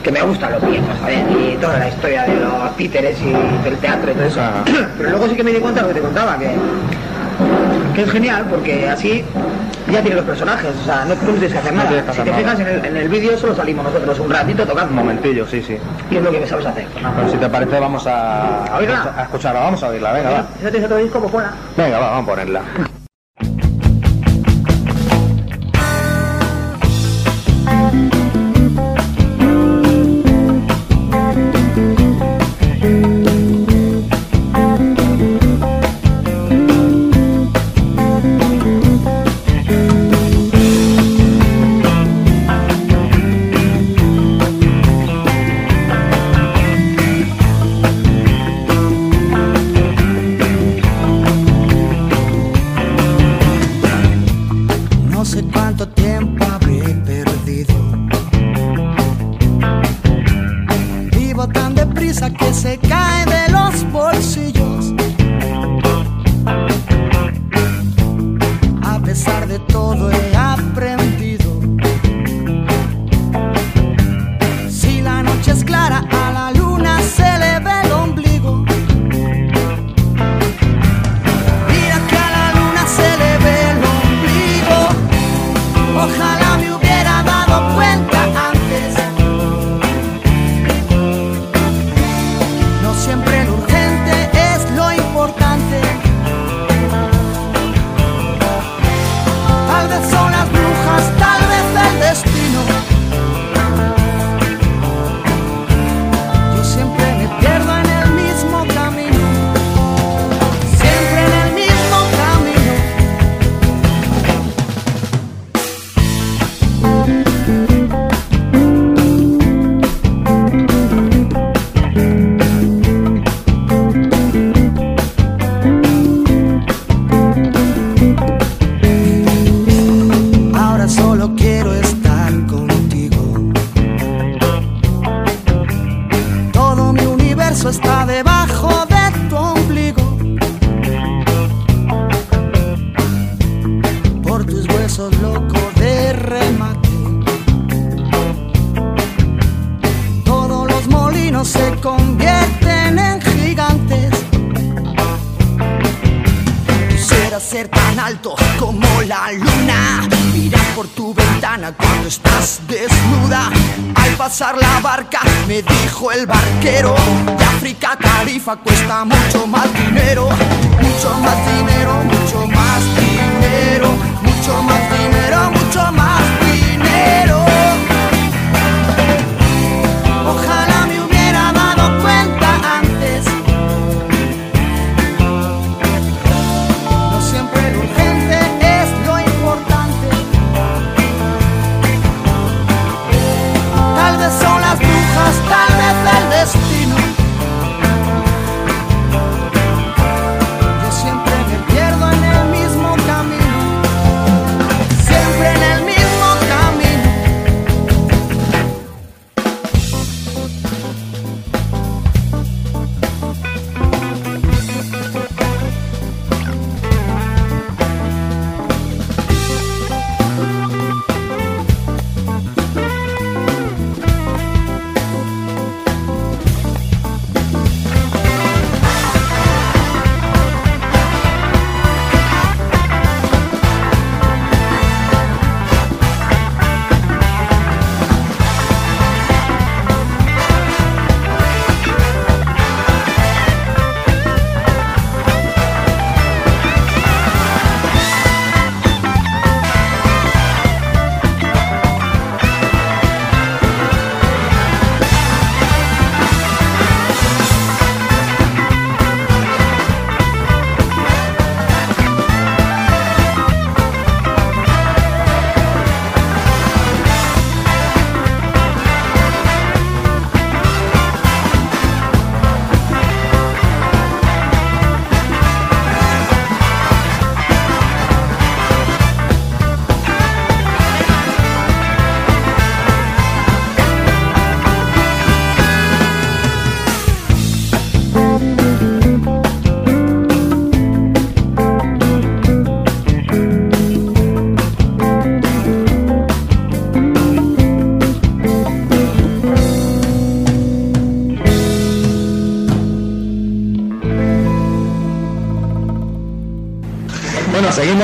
[0.03, 1.19] que me gustan los muñecos, ¿sabes?
[1.38, 3.33] Y toda la historia de los títeres y
[3.64, 4.40] del teatro y todo eso.
[4.97, 6.51] Pero luego sí que me di cuenta de lo que te contaba, que
[8.03, 9.25] es genial porque así
[9.91, 11.89] ya tienes los personajes, o sea, no, tú no tienes que hacer No nada.
[11.89, 12.55] tienes que si hacer te nada.
[12.55, 15.63] fijas en el, en el vídeo solo salimos nosotros un ratito Un tocando momentillo, sí,
[15.63, 15.77] sí.
[16.11, 16.87] y es lo que sabes hacer.
[17.03, 17.15] nada.
[17.17, 19.15] Pero si te parece vamos a, ¿A oírla?
[19.17, 20.39] a escucharla, vamos a oírla, venga, va.
[20.63, 21.19] ¿No tienes otro disco?
[21.21, 21.53] Pues ponla.
[21.77, 22.61] Venga, va, vamos a ponerla.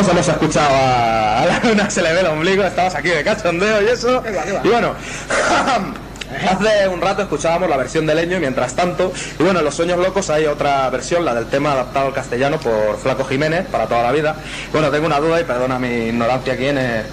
[0.07, 3.25] Mismos hemos escuchado a, a la luna se le ve el ombligo, estamos aquí de
[3.25, 4.23] cachondeo y eso.
[4.23, 4.61] Qué va, qué va.
[4.65, 4.95] Y bueno,
[6.51, 9.75] hace un rato escuchábamos la versión de Leño y mientras tanto, y bueno, en Los
[9.75, 13.87] Sueños Locos hay otra versión, la del tema adaptado al castellano por Flaco Jiménez, para
[13.87, 14.37] toda la vida.
[14.73, 17.07] Bueno, tengo una duda y perdona mi ignorancia, ¿quién es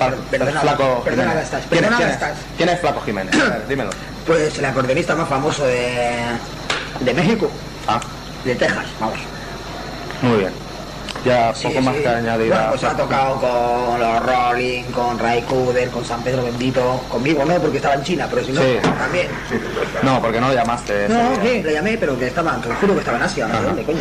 [0.61, 1.43] Flaco Jiménez?
[1.43, 2.13] estás, ¿Quién es- perdonada quién es?
[2.15, 2.37] estás.
[2.57, 3.35] ¿Quién es Flaco Jiménez?
[3.35, 3.89] A ver, dímelo.
[4.25, 6.15] Pues el acordeonista más famoso de,
[7.01, 7.49] de México,
[7.87, 7.99] Ah,
[8.45, 9.17] de Texas, vamos.
[10.21, 10.52] muy bien.
[11.25, 15.41] Ya Sí, poco más que añadir Bueno, pues ha tocado con los Rolling, con Ray
[15.43, 18.61] Cooder, con San Pedro Bendito, conmigo no, porque estaba en China, pero si no,
[18.99, 19.27] también.
[20.01, 21.07] No, porque no lo llamaste.
[21.07, 23.63] No, sí, le llamé, pero que estaba, te juro que estaba en Asia, no sé
[23.63, 23.99] dónde, coño.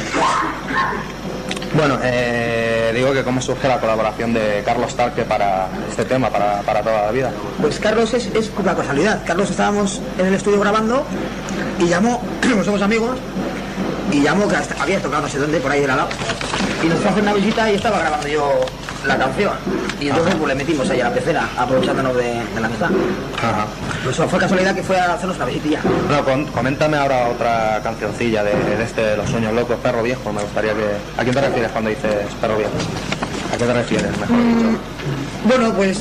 [1.74, 6.60] Bueno, eh, digo que cómo surge la colaboración de Carlos Tarque para este tema, para,
[6.62, 7.30] para toda la vida.
[7.60, 9.20] Pues Carlos es, es una casualidad.
[9.24, 11.04] Carlos estábamos en el estudio grabando
[11.78, 12.20] y llamó,
[12.64, 13.16] somos amigos,
[14.10, 16.08] y llamó que hasta- había tocado no sé dónde, por ahí del lado.
[16.82, 18.50] Y nos fue a hacer una visita y estaba grabando yo
[19.06, 19.52] la canción.
[20.00, 22.22] Y entonces pues le metimos ahí a la pecera, aprovechándonos de,
[22.54, 22.90] de la amistad.
[23.38, 23.66] Ajá.
[24.04, 25.80] Pues fue casualidad que fue a hacernos una visitilla.
[26.08, 30.32] Bueno, con- coméntame ahora otra cancioncilla de, de este de Los Sueños Locos, Perro Viejo.
[30.32, 30.86] Me gustaría que...
[31.18, 32.72] ¿A quién te refieres cuando dices Perro Viejo?
[33.52, 34.78] ¿A qué te refieres, mejor dicho?
[35.44, 35.98] Bueno, pues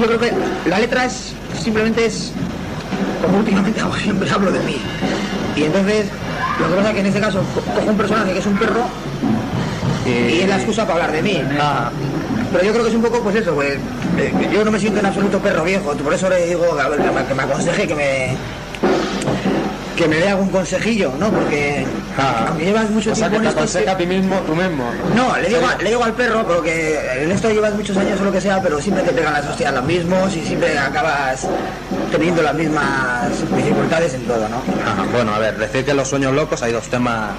[0.00, 0.32] yo creo que
[0.68, 2.32] la letra es simplemente es
[3.22, 4.80] como últimamente hago, siempre hablo de mí.
[5.56, 6.06] Y entonces
[6.60, 8.56] lo que pasa es que en este caso co- cojo un personaje que es un
[8.56, 8.84] perro
[10.06, 11.42] y es la excusa para hablar de mí.
[11.58, 11.90] Ah,
[12.52, 13.78] Pero yo creo que es un poco pues eso, pues
[14.18, 17.24] eh, yo no me siento en absoluto perro viejo, por eso le digo que me,
[17.26, 18.36] que me aconseje, que me
[20.00, 21.30] que me dé algún consejillo, ¿no?
[21.30, 21.84] Porque
[22.16, 22.54] ah.
[22.58, 24.90] llevas mucho o sea, tiempo que te a ti mismo, tú mismo.
[25.14, 28.32] no, le digo, le digo al perro, porque en esto llevas muchos años o lo
[28.32, 31.46] que sea, pero siempre te pegan las hostias los mismos y siempre acabas
[32.10, 34.56] teniendo las mismas dificultades en todo, ¿no?
[34.56, 37.32] Ajá, Bueno, a ver, decir que en Los Sueños Locos hay dos temas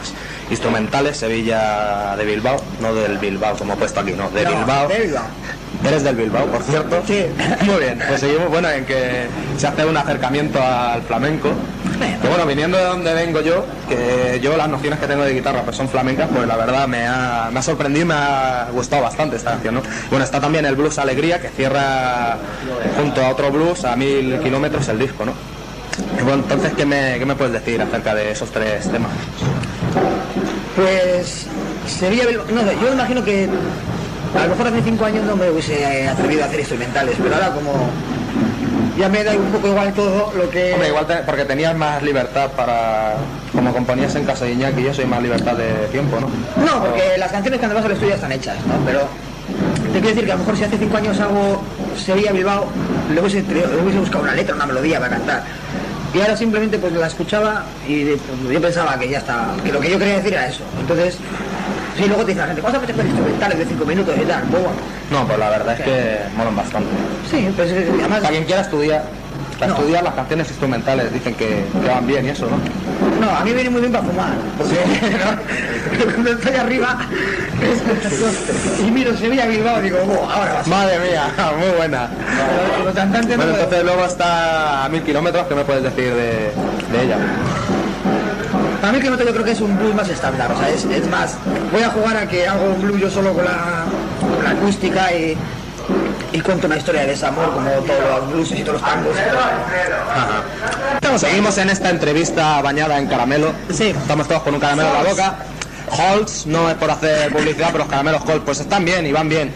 [0.52, 4.88] instrumentales, Sevilla de Bilbao, no del Bilbao como he puesto aquí, no, de No, Bilbao.
[4.88, 5.26] de Bilbao.
[5.84, 7.02] Eres del Bilbao, por cierto.
[7.08, 7.26] Sí.
[7.66, 9.26] Muy bien, pues seguimos, bueno, en que
[9.58, 11.50] se hace un acercamiento al flamenco.
[12.22, 15.62] Que bueno, viniendo de donde vengo yo, que yo las nociones que tengo de guitarra
[15.62, 19.04] pues son flamencas, pues la verdad me ha, me ha sorprendido y me ha gustado
[19.04, 19.82] bastante esta canción, ¿no?
[20.10, 22.38] Bueno, está también el blues Alegría, que cierra
[22.98, 25.34] junto a otro blues a mil kilómetros el disco, ¿no?
[26.24, 29.12] Bueno, entonces, ¿qué me, ¿qué me puedes decir acerca de esos tres temas?
[30.76, 31.48] Pues
[31.88, 32.24] Sevilla
[32.54, 33.50] no sé, yo imagino que
[34.36, 37.54] a lo mejor hace cinco años no me hubiese atrevido a hacer instrumentales, pero ahora
[37.54, 37.90] como
[39.02, 40.74] ya me da un poco igual todo lo que...
[40.74, 43.16] Hombre, igual te- porque tenías más libertad para,
[43.52, 46.28] como componías en casa de Iñaki, yo soy más libertad de tiempo, ¿no?
[46.64, 48.74] No, porque las canciones cuando vas al estudio ya están hechas, ¿no?
[48.86, 49.02] Pero
[49.86, 51.62] te quiero decir que a lo mejor si hace cinco años hago
[51.98, 52.68] Sevilla Bilbao,
[53.14, 55.44] le hubiese, le hubiese buscado una letra, una melodía para cantar.
[56.14, 59.80] Y ahora simplemente pues la escuchaba y pues, yo pensaba que ya está, que lo
[59.80, 60.62] que yo quería decir era eso.
[60.80, 61.18] Entonces,
[62.02, 64.44] sí, luego te dice la gente, ¿cuántas veces puedes instrumentales de cinco minutos y tal?
[64.46, 64.68] Bueno,
[65.12, 66.90] No, pues la verdad es que molan bastante.
[67.30, 68.20] sí, pues eh, además...
[68.20, 69.04] Para quien quiera estudiar,
[69.60, 69.78] para No.
[69.78, 72.58] estudiar las canciones instrumentales dicen que, que van bien y eso, ¿no?
[73.26, 74.74] No, a mí viene muy bien para fumar, porque
[76.06, 76.12] ¿no?
[76.14, 76.98] cuando estoy arriba
[78.80, 80.74] y miro Sevilla Bilbao digo, "Oh, ahora va a ser".
[80.74, 81.24] Madre mía,
[81.60, 82.10] muy buena.
[82.10, 86.52] Pero Bueno, entonces luego está a mil kilómetros, ¿qué me puedes decir de,
[86.92, 87.18] de ella?
[88.82, 91.08] Para mí que yo creo que es un blues más estándar, o sea, es, es
[91.08, 91.36] más,
[91.72, 93.86] voy a jugar a que hago un blues yo solo con la,
[94.20, 95.38] con la acústica y,
[96.32, 99.16] y cuento una historia de desamor como todos los blues y todos los tangos.
[101.18, 103.54] Seguimos en esta entrevista bañada en caramelo.
[103.72, 103.90] Sí.
[103.90, 105.36] Estamos todos con un caramelo en la boca.
[105.92, 109.28] Holtz, no es por hacer publicidad, pero los caramelos Holtz pues están bien y van
[109.30, 109.52] bien.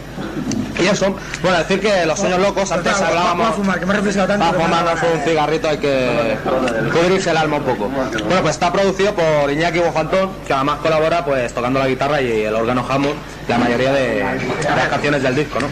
[0.78, 3.54] Y eso, bueno, decir que los sueños locos, antes Vamos a hablábamos...
[3.54, 4.44] fumar, que me he refrescado tanto.
[4.44, 6.36] Me ha fumarnos un cigarrito hay que
[6.92, 7.88] cubrirse el alma un poco.
[7.88, 12.42] Bueno, pues está producido por Iñaki Bofantón, que además colabora pues tocando la guitarra y
[12.42, 13.14] el órgano Hammond,
[13.48, 15.68] la mayoría de, de las canciones del disco, ¿no?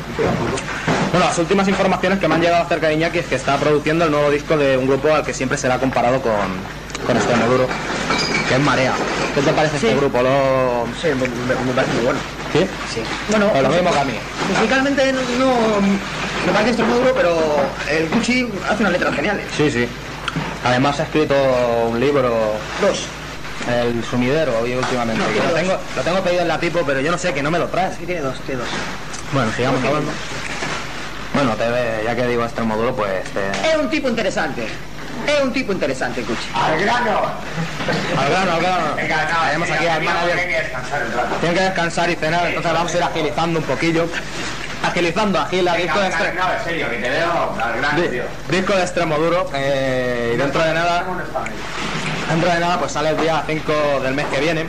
[1.13, 4.07] Bueno, las últimas informaciones que me han llegado acerca de Iñaki es que está produciendo
[4.07, 6.33] el nuevo disco de un grupo al que siempre será comparado con,
[7.07, 7.67] con este Moduro,
[8.49, 8.93] que es Marea.
[9.35, 9.97] ¿Qué te parece este Sí.
[9.97, 10.23] grupo?
[10.23, 10.87] ¿Lo...
[11.01, 12.21] Sí, me, me- me parece muy bueno.
[12.53, 12.61] ¿Sí?
[12.95, 13.03] Sí.
[13.31, 14.15] Bueno, Pues lo mismo que a mí.
[14.55, 15.81] musicalmente no, no-
[16.47, 17.37] me parece esto muy duro, pero
[17.91, 19.45] el Gucci hace unas letras geniales.
[19.57, 19.89] Sí, sí.
[20.65, 21.35] Además ha escrito
[21.91, 23.07] un libro Dos.
[23.69, 25.23] El sumidero hoy últimamente.
[25.23, 27.51] No, lo, tengo, lo tengo pedido en la pipo, pero yo no sé que no
[27.51, 27.97] me lo traes.
[27.97, 28.69] Sí, tiene dos, tiene dos.
[29.33, 30.11] Bueno, sigamos hablando.
[31.33, 33.41] Bueno, te ve, ya que digo Extremoduro, pues te...
[33.71, 34.67] Es un tipo interesante.
[35.27, 36.49] Es un tipo interesante, Gucci.
[38.19, 38.85] Al grano, al grano.
[39.47, 40.37] Tenemos aquí al manager.
[41.41, 44.07] Tienen que descansar y cenar, entonces vamos a ir agilizando un poquillo.
[44.83, 48.23] Agilizando, agila, disco de, extre- en serio, que te veo al grano, di- tío.
[48.51, 49.51] disco de extremo duro.
[49.55, 51.05] eh, y dentro de nada,
[52.29, 54.67] dentro de nada, pues sale el día 5 del mes que viene.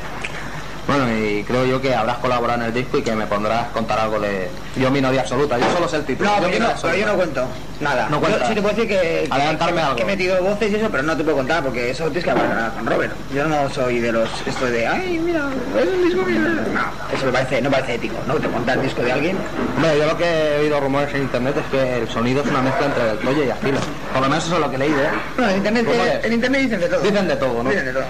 [0.87, 3.97] Bueno, y creo yo que habrás colaborado en el disco y que me pondrás contar
[3.99, 5.57] algo de Yo minoría absoluta.
[5.57, 6.29] Yo solo sé el título.
[6.29, 7.47] No, yo pero yo no, pero yo no cuento
[7.81, 8.07] nada.
[8.09, 8.47] No Yo cuentas.
[8.47, 9.95] sí te puedo decir que, Adelantarme que, algo.
[9.95, 12.29] que he metido voces y eso, pero no te puedo contar porque eso tienes que
[12.29, 13.13] hablar con Robert.
[13.33, 16.39] Yo no soy de los esto de ay mira, es un disco mío.
[16.39, 18.35] No, eso me parece, no parece ético, ¿no?
[18.35, 19.37] Te contar el disco de alguien.
[19.75, 22.61] Hombre, yo lo que he oído rumores en internet es que el sonido es una
[22.61, 23.79] mezcla entre el Toye y Agila.
[24.13, 25.09] Por lo menos eso es lo que he leído, ¿eh?
[25.35, 26.25] Bueno, en internet, Rumores.
[26.25, 27.01] en internet dicen de todo.
[27.01, 27.69] Dicen de todo, ¿no?
[27.71, 28.03] Dicen de todo.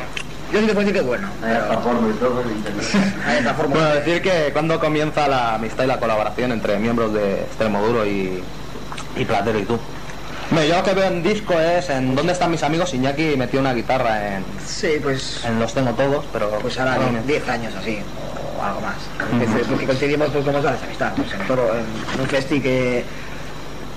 [0.55, 1.27] Yo sí te puedo decir que es bueno.
[3.67, 8.41] Bueno, decir que cuando comienza la amistad y la colaboración entre miembros de Extremoduro y,
[9.17, 9.77] y Platero y tú.
[10.49, 12.93] Hombre, yo lo que veo en disco es en ¿Dónde están mis amigos?
[12.93, 16.49] Iñaki metió una guitarra en, Sí, pues en Los Tengo Todos, pero...
[16.59, 17.99] pues ahora bueno, 10 años así
[18.57, 18.95] o algo más.
[19.29, 23.03] Porque, porque coincidimos pues como sabes amistad, pues en todo en un festi que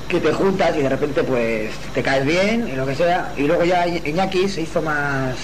[0.09, 3.43] que te juntas y de repente pues te caes bien y lo que sea y
[3.43, 5.37] luego ya Iñaki se hizo más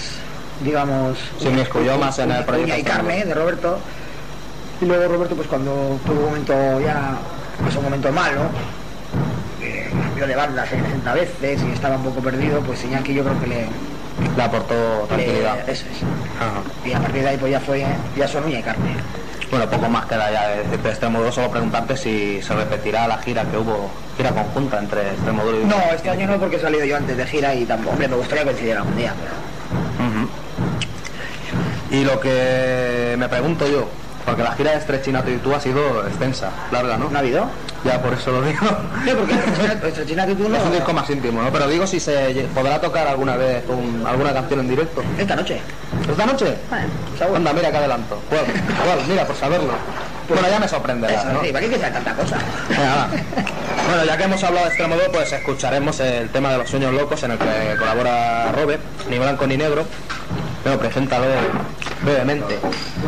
[0.61, 3.77] digamos Sí, me excluyó más en el proyecto y carne de Roberto
[4.81, 7.15] y luego Roberto pues cuando tuvo un momento ya
[7.63, 8.41] pues un momento malo
[9.59, 13.39] que cambió de banda 60 veces y estaba un poco perdido pues Iñaki yo creo
[13.39, 13.65] que le,
[14.35, 15.65] le aportó tranquilidad.
[15.65, 15.97] le- eso es
[16.39, 16.61] Ajá.
[16.85, 17.85] y a partir de ahí pues ya fue
[18.17, 18.95] ya son uña y carne
[19.49, 23.43] Bueno, poco más queda ya de de Extremoduro, solo preguntarte si se repetirá la gira
[23.45, 25.65] que hubo, gira conjunta entre Extremoduro y...
[25.65, 28.15] no este año no porque he salido yo antes de gira y tampoco hombre me
[28.17, 29.35] gustaría coincidir algún día pero.
[31.91, 33.87] Y lo que me pregunto yo,
[34.25, 37.09] porque la gira de Estrechinato y tú ha sido extensa, larga, ¿no?
[37.09, 37.45] ¿no ha habido?
[37.83, 38.65] Ya, por eso lo digo.
[39.05, 39.33] Sí, porque
[39.87, 41.51] Estrechinato y tú no Es un disco más íntimo, ¿no?
[41.51, 45.03] Pero digo si se podrá tocar alguna vez un- alguna canción en directo.
[45.19, 45.61] esta noche
[46.09, 46.55] ¿Esta noche?
[46.69, 46.85] Bueno,
[47.17, 47.37] seguro.
[47.37, 48.19] Anda, mira que adelanto.
[49.07, 49.73] Mira, por saberlo.
[50.27, 51.41] Bueno, ya me sorprenderá, Eso, ¿no?
[51.43, 52.37] sí, ¿para qué que sea tanta cosa?
[53.87, 57.21] Bueno, ya que hemos hablado de Extremoduro, pues escucharemos el tema de los sueños locos
[57.23, 59.85] en el que colabora Robert, ni blanco ni negro.
[60.63, 61.25] Pero preséntalo
[62.05, 62.59] brevemente.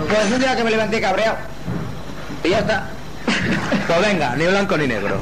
[0.09, 1.37] Pues un día que me levanté cabreado
[2.43, 2.89] y ya está
[3.87, 5.19] Pues venga, ni blanco ni negro.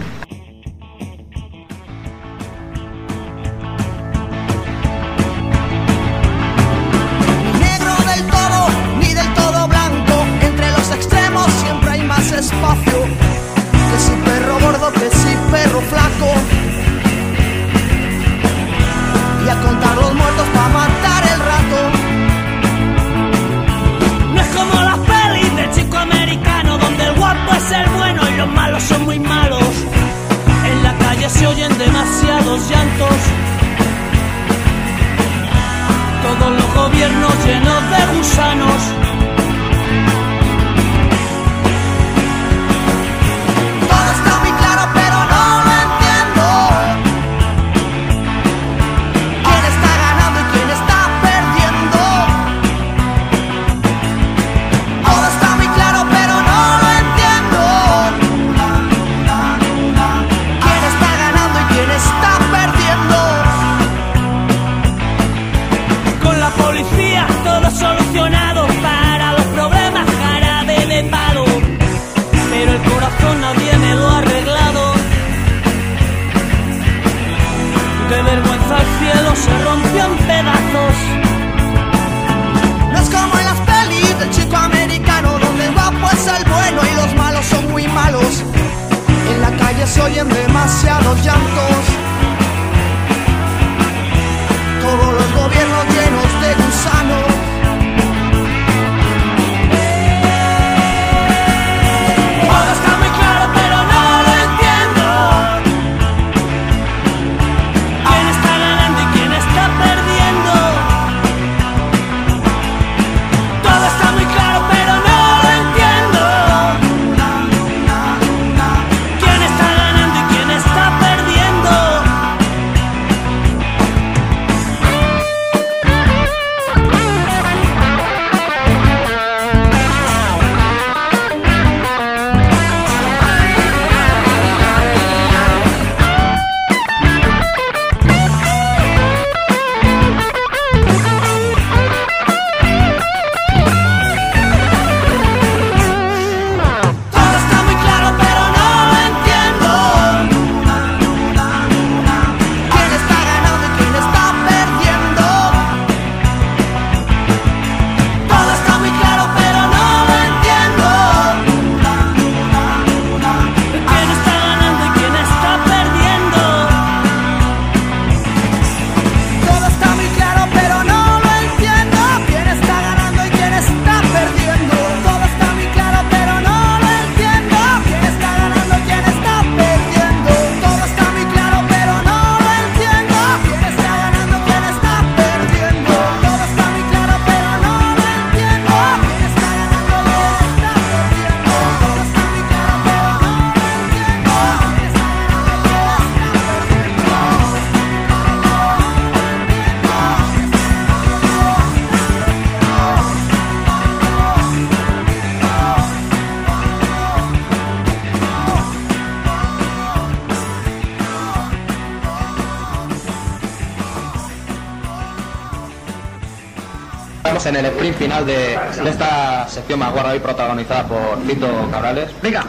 [217.36, 221.47] Entramos en el sprint final de, de esta sección más guarra hoy protagonizada por Fito
[221.71, 222.09] Cabrales.
[222.21, 222.43] Venga,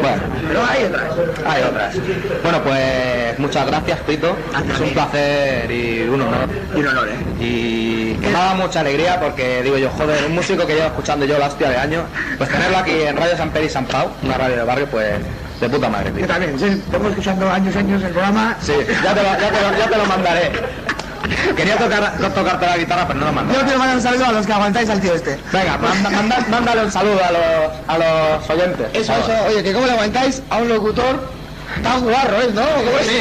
[0.00, 1.04] Bueno, Pero hay otras.
[1.46, 1.94] hay otras.
[2.42, 4.36] Bueno, pues muchas gracias, Pito.
[4.74, 6.48] Es un placer y un honor.
[6.74, 7.12] Y un olor, eh.
[7.40, 11.24] Y que me da mucha alegría porque digo yo, joder, un músico que llevo escuchando
[11.26, 12.02] yo la hostia de años,
[12.38, 15.14] pues tenerlo aquí en Radio San Pedro y San Pau, una radio de barrio, pues
[15.60, 16.26] de puta madre, Yo tío.
[16.26, 18.56] también, sí, tengo escuchando años, años el programa.
[18.60, 18.72] Sí,
[19.04, 20.50] ya te lo, ya te lo, ya te lo mandaré.
[21.56, 23.58] Quería tocar, tocarte la guitarra, pero no lo mandaré.
[23.58, 25.38] Yo quiero mandar un saludo a los que aguantáis al tío este.
[25.52, 28.86] Venga, manda- manda- mándale un saludo a los, a los oyentes.
[28.94, 31.30] Eso, eso, oye, que cómo le aguantáis a un locutor
[31.82, 32.50] tan guarro, ¿eh?
[32.54, 32.62] ¿No?
[32.62, 33.06] ¿Cómo es?
[33.06, 33.18] Sí,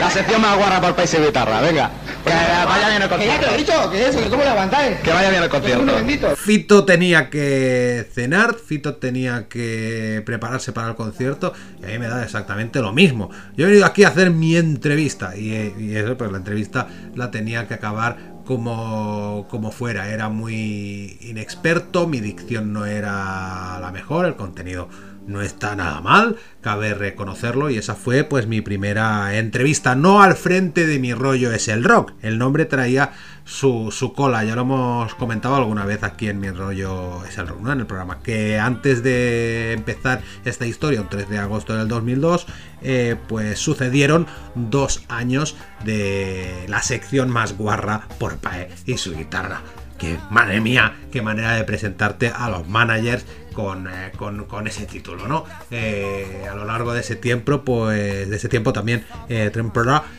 [0.00, 1.90] la sección más guarra por país y guitarra, venga.
[2.24, 3.56] Que vaya bien el Que ya te lo he concierto.
[3.58, 4.96] dicho, que eso, que cómo le aguantáis.
[5.00, 6.36] Que vaya bien el Uno concierto.
[6.36, 11.52] Fito tenía que cenar, Fito tenía que prepararse para el concierto
[11.82, 13.30] y a mí me da exactamente lo mismo.
[13.56, 16.88] Yo he venido aquí a hacer mi entrevista y, eh, y eso, pues la entrevista
[17.14, 18.16] la tenía que acabar
[18.46, 20.08] como, como fuera.
[20.08, 24.88] Era muy inexperto, mi dicción no era la mejor, el contenido
[25.26, 30.34] no está nada mal, cabe reconocerlo y esa fue pues mi primera entrevista, no al
[30.34, 33.12] frente de mi rollo es el rock, el nombre traía
[33.44, 37.46] su, su cola, ya lo hemos comentado alguna vez aquí en mi rollo es el
[37.46, 37.72] rock, ¿no?
[37.72, 42.46] en el programa, que antes de empezar esta historia, un 3 de agosto del 2002,
[42.82, 49.62] eh, pues sucedieron dos años de la sección más guarra por Pae y su guitarra.
[49.98, 53.24] Que madre mía, qué manera de presentarte a los managers
[53.54, 55.44] con, eh, con, con ese título, ¿no?
[55.70, 59.50] Eh, a lo largo de ese tiempo, pues de ese tiempo también, eh,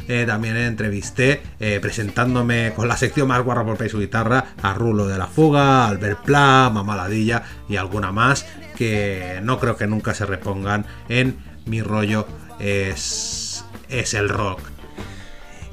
[0.07, 1.41] eh, también entrevisté
[1.81, 6.23] presentándome con la sección más guarra por su guitarra a Rulo de la Fuga, Albert
[6.23, 12.27] Pla, Mamaladilla y alguna más que no creo que nunca se repongan en mi rollo
[12.59, 14.61] es, es el rock.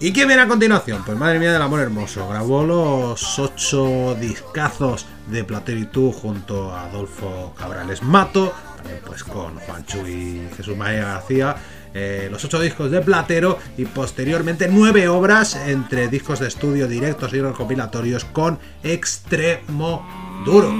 [0.02, 1.04] ¿Y qué viene a continuación?
[1.04, 2.28] Pues madre mía del amor hermoso.
[2.28, 9.24] Grabó los ocho discazos de Platero y tú junto a Adolfo Cabrales Mato, también pues
[9.24, 11.56] con Juanchu y Jesús María García.
[11.94, 17.32] eh, los ocho discos de Platero y posteriormente nueve obras entre discos de estudio directos
[17.34, 20.06] y recopilatorios con extremo
[20.44, 20.72] duro.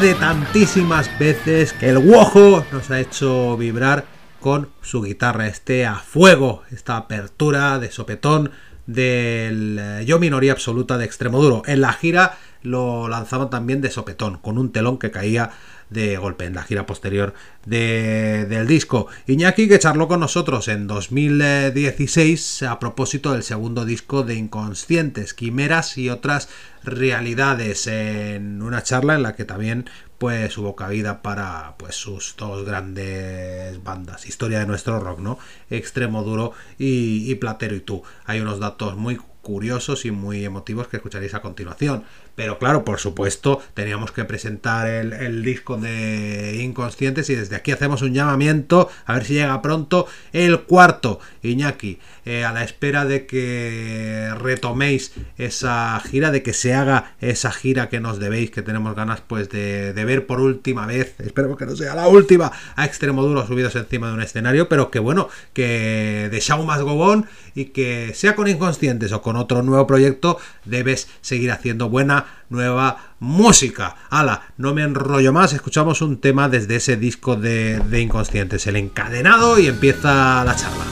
[0.00, 4.06] De tantísimas veces que el Wojo nos ha hecho vibrar
[4.40, 8.50] con su guitarra, este a fuego, esta apertura de sopetón
[8.86, 11.62] del eh, Yo Minoría Absoluta de Extremoduro.
[11.66, 15.50] En la gira lo lanzaban también de sopetón, con un telón que caía
[15.92, 17.34] de golpe en la gira posterior
[17.66, 19.06] de- del disco.
[19.26, 25.98] Iñaki que charló con nosotros en 2016 a propósito del segundo disco de Inconscientes, Quimeras
[25.98, 26.48] y otras
[26.84, 29.88] realidades en una charla en la que también
[30.18, 35.38] pues hubo cabida para pues sus dos grandes bandas historia de nuestro rock no
[35.68, 38.02] extremo duro y, y platero y tú.
[38.24, 42.04] Hay unos datos muy curiosos y muy emotivos que escucharéis a continuación
[42.34, 48.02] pero claro por supuesto teníamos que presentar el, disco de inconscientes y desde aquí hacemos
[48.02, 51.20] un llamamiento a ver si llega pronto el cuarto.
[51.42, 57.50] Iñaki eh, a la espera de que retoméis esa gira de que se haga esa
[57.50, 61.56] gira que nos debéis que tenemos ganas pues de, de ver por última vez espero
[61.56, 65.00] que no sea la última a extremo duro subidos encima de un escenario pero que
[65.00, 69.86] bueno que de Show más Gobón y que sea con inconscientes o con otro nuevo
[69.86, 73.96] proyecto debes seguir haciendo buena nueva música.
[74.10, 78.76] Ala, no me enrollo más, escuchamos un tema desde ese disco de, de Inconscientes, el
[78.76, 80.84] encadenado y empieza la charla.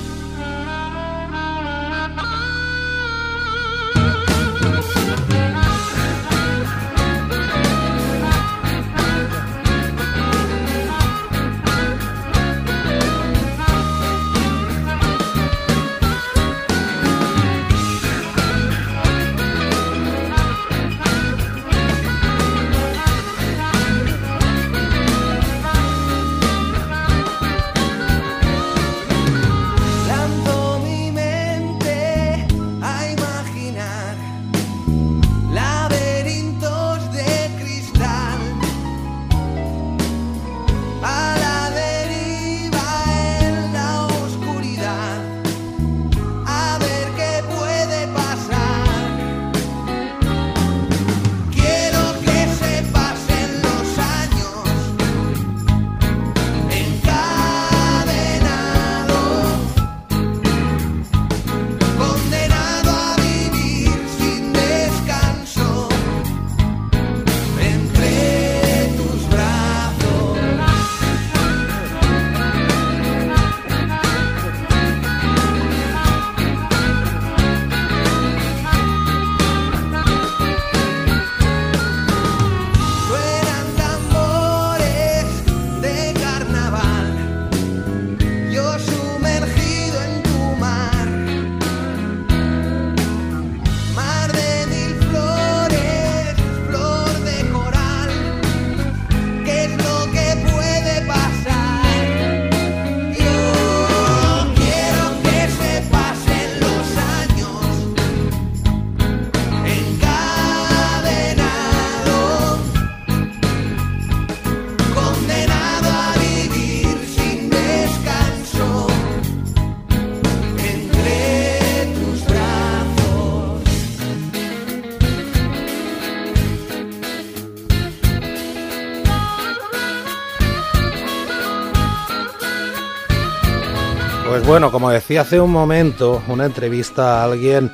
[134.51, 137.70] Bueno, como decía hace un momento, una entrevista a alguien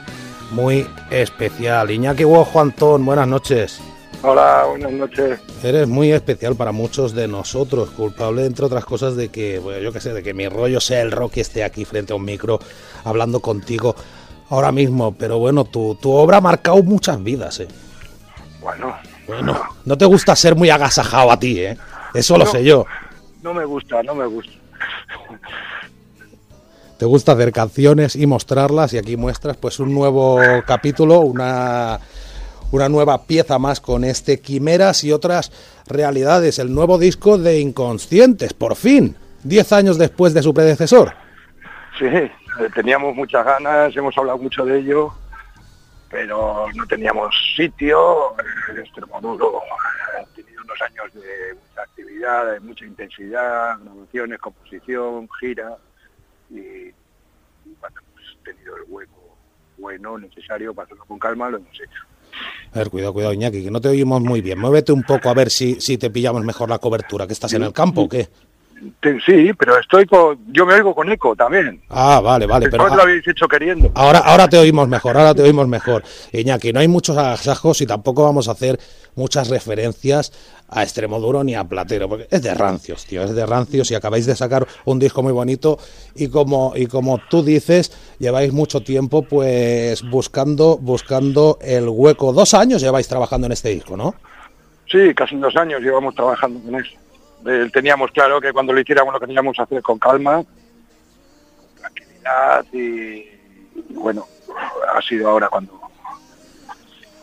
[0.50, 1.90] muy especial.
[1.90, 3.80] Iñaki Juan Antón, buenas noches.
[4.20, 5.40] Hola, buenas noches.
[5.62, 9.90] Eres muy especial para muchos de nosotros, culpable entre otras cosas de que, bueno, yo
[9.90, 12.26] qué sé, de que mi rollo sea el rock y esté aquí frente a un
[12.26, 12.58] micro
[13.04, 13.96] hablando contigo
[14.50, 15.14] ahora mismo.
[15.14, 17.68] Pero bueno, tu, tu obra ha marcado muchas vidas, ¿eh?
[18.60, 18.94] Bueno.
[19.26, 21.78] Bueno, no te gusta ser muy agasajado a ti, ¿eh?
[22.12, 22.84] Eso lo sé yo.
[23.40, 24.52] No me gusta, no me gusta.
[26.98, 32.00] Te gusta hacer canciones y mostrarlas y aquí muestras pues un nuevo capítulo, una
[32.72, 35.52] una nueva pieza más con este Quimeras y otras
[35.86, 41.12] realidades, el nuevo disco de Inconscientes, por fin, diez años después de su predecesor.
[41.98, 42.30] Sí, eh,
[42.74, 45.12] teníamos muchas ganas, hemos hablado mucho de ello,
[46.10, 48.34] pero no teníamos sitio.
[48.76, 49.60] Extremoduro
[50.18, 55.76] ha tenido unos años de mucha actividad, de mucha intensidad, grabaciones, composición, gira,
[56.50, 56.92] y
[57.80, 59.36] bueno, hemos tenido el hueco
[59.78, 62.02] bueno, necesario para hacerlo con calma, lo hemos hecho.
[62.72, 64.58] A ver, cuidado, cuidado, Iñaki, que no te oímos muy bien.
[64.58, 67.26] Muévete un poco a ver si, si te pillamos mejor la cobertura.
[67.26, 68.28] ¿Que estás en el campo o qué?
[69.24, 70.38] Sí, pero estoy con...
[70.52, 71.80] Yo me oigo con eco también.
[71.88, 72.68] Ah, vale, vale.
[72.68, 73.90] Pero lo habéis hecho queriendo.
[73.94, 76.02] Ahora, ahora te oímos mejor, ahora te oímos mejor.
[76.32, 78.78] Iñaki, no hay muchos agasajos y tampoco vamos a hacer
[79.14, 80.32] muchas referencias
[80.68, 84.26] a Extremoduro ni a Platero, porque es de rancios, tío, es de rancios y acabáis
[84.26, 85.78] de sacar un disco muy bonito
[86.14, 92.32] y como, y como tú dices, lleváis mucho tiempo pues buscando, buscando el hueco.
[92.32, 94.14] Dos años lleváis trabajando en este disco, ¿no?
[94.90, 96.92] Sí, casi dos años llevamos trabajando en eso.
[97.46, 100.42] Eh, teníamos claro que cuando lo hiciéramos lo queríamos hacer con calma,
[101.78, 103.24] tranquilidad y,
[103.90, 104.26] bueno,
[104.92, 105.80] ha sido ahora cuando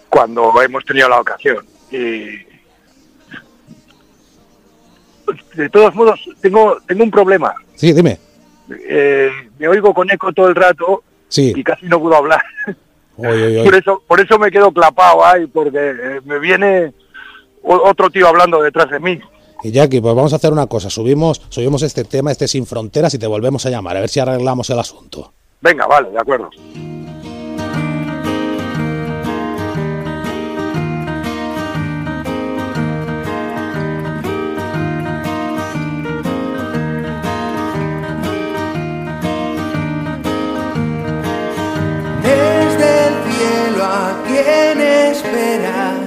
[0.07, 1.65] cuando hemos tenido la ocasión.
[1.91, 2.53] Y
[5.55, 7.53] de todos modos tengo tengo un problema.
[7.76, 8.19] Sí, dime.
[8.69, 11.53] Eh, me oigo con eco todo el rato sí.
[11.55, 12.43] y casi no puedo hablar.
[13.15, 16.93] Por eso por eso me quedo clapado ahí porque eh, me viene
[17.61, 19.19] otro tío hablando detrás de mí.
[19.64, 23.14] Y Jackie, pues vamos a hacer una cosa, subimos, subimos este tema, este sin fronteras
[23.14, 25.32] y te volvemos a llamar, a ver si arreglamos el asunto.
[25.61, 26.49] Venga, vale, de acuerdo.
[42.22, 46.03] Desde el cielo a quien espera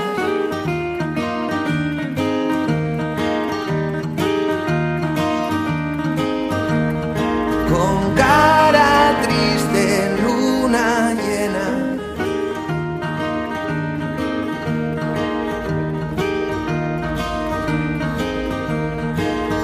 [8.16, 11.66] cara triste, luna llena.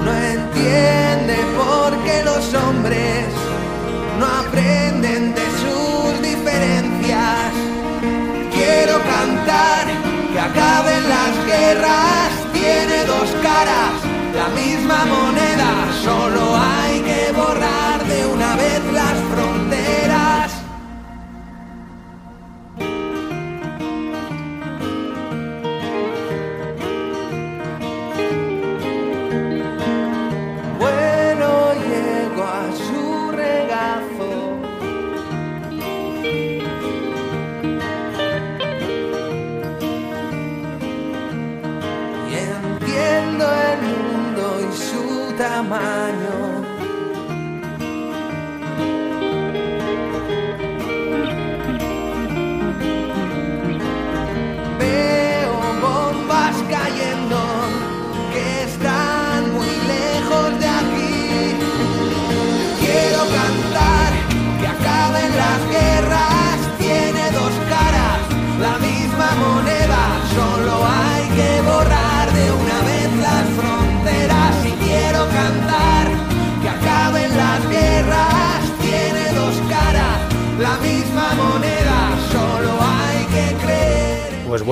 [0.04, 3.26] No entiende por qué los hombres
[4.18, 7.52] no aprenden de sus diferencias.
[8.56, 9.84] Quiero cantar
[10.32, 13.94] que acaben las guerras, tiene dos caras,
[14.34, 15.70] la misma moneda,
[16.04, 17.71] solo hay que borrar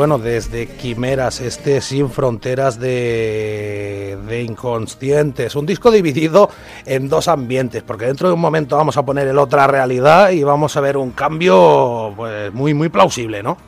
[0.01, 5.55] bueno, desde Quimeras, este Sin Fronteras de, de Inconscientes.
[5.55, 6.49] Un disco dividido
[6.87, 10.43] en dos ambientes, porque dentro de un momento vamos a poner el otra realidad y
[10.43, 13.59] vamos a ver un cambio pues muy, muy plausible, ¿no?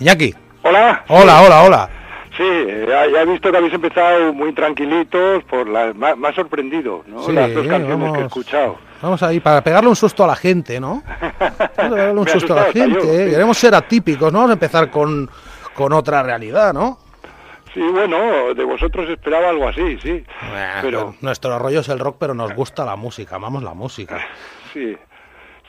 [0.00, 0.34] Iñaki.
[0.62, 1.04] Hola.
[1.08, 1.90] Hola, hola, hola.
[2.36, 7.02] Sí, ya, ya he visto que habéis empezado muy tranquilitos, por la, más, más sorprendido,
[7.06, 7.22] ¿no?
[7.24, 8.16] Sí, Las dos canciones vamos.
[8.16, 8.76] que he escuchado.
[9.00, 11.02] Vamos ahí, para pegarle un susto a la gente, ¿no?
[11.40, 13.00] Vamos a pegarle un susto a la gente.
[13.02, 13.24] yo, ¿eh?
[13.26, 13.30] sí.
[13.30, 14.38] Queremos ser atípicos, ¿no?
[14.40, 15.30] Vamos a empezar con,
[15.74, 16.98] con otra realidad, ¿no?
[17.72, 20.24] Sí, bueno, de vosotros esperaba algo así, sí.
[20.80, 24.18] pero nuestro rollo es el rock, pero nos gusta la música, amamos la música.
[24.72, 24.96] Sí,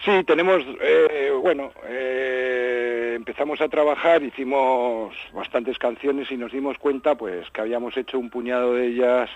[0.07, 7.15] sí, tenemos, eh, bueno, eh, empezamos a trabajar, hicimos bastantes canciones y nos dimos cuenta,
[7.15, 9.29] pues, que habíamos hecho un puñado de ellas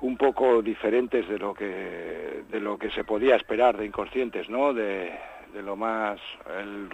[0.00, 4.72] un poco diferentes de lo que de lo que se podía esperar de inconscientes, ¿no?
[4.72, 5.12] De,
[5.62, 6.20] lo más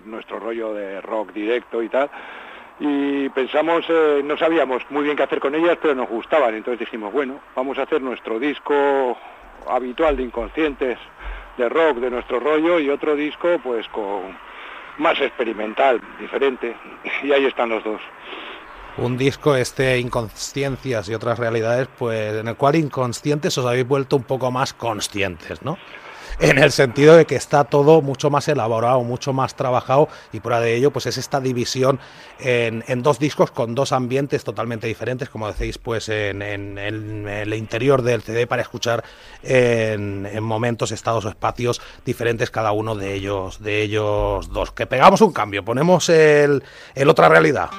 [0.04, 2.10] nuestro rollo de rock directo y tal.
[2.80, 6.80] Y pensamos, eh, no sabíamos muy bien qué hacer con ellas, pero nos gustaban, entonces
[6.80, 9.16] dijimos, bueno, vamos a hacer nuestro disco
[9.68, 10.98] habitual de inconscientes,
[11.56, 14.36] de rock, de nuestro rollo, y otro disco pues con
[14.98, 16.74] más experimental, diferente,
[17.22, 18.00] y ahí están los dos.
[18.98, 24.16] Un disco este Inconsciencias y otras realidades, pues en el cual inconscientes os habéis vuelto
[24.16, 25.76] un poco más conscientes, ¿no?
[26.38, 30.60] En el sentido de que está todo mucho más elaborado, mucho más trabajado y prueba
[30.60, 31.98] de ello pues es esta división
[32.38, 38.22] en, dos discos con dos ambientes totalmente diferentes, como decís, pues en, el interior del
[38.22, 39.04] CD para escuchar
[39.42, 44.72] en, momentos, estados o espacios diferentes cada uno de ellos, de ellos dos.
[44.72, 46.62] Que pegamos un cambio, ponemos el
[47.08, 47.70] otra realidad.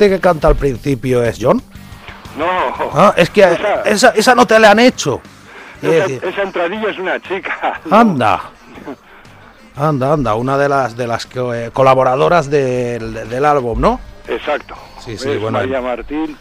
[0.00, 1.62] ¿Este que canta al principio es John?
[2.38, 2.90] No.
[2.94, 3.42] Ah, es que
[3.84, 5.20] esa, esa, no te la han hecho.
[5.82, 7.78] Esa, entradilla es una chica.
[7.90, 8.40] Anda.
[9.76, 14.00] Anda, anda, una de las de las eh, colaboradoras del, álbum, ¿no?
[14.26, 14.74] Exacto.
[15.00, 15.58] Sí, sí, bueno.
[15.58, 16.34] María Martín.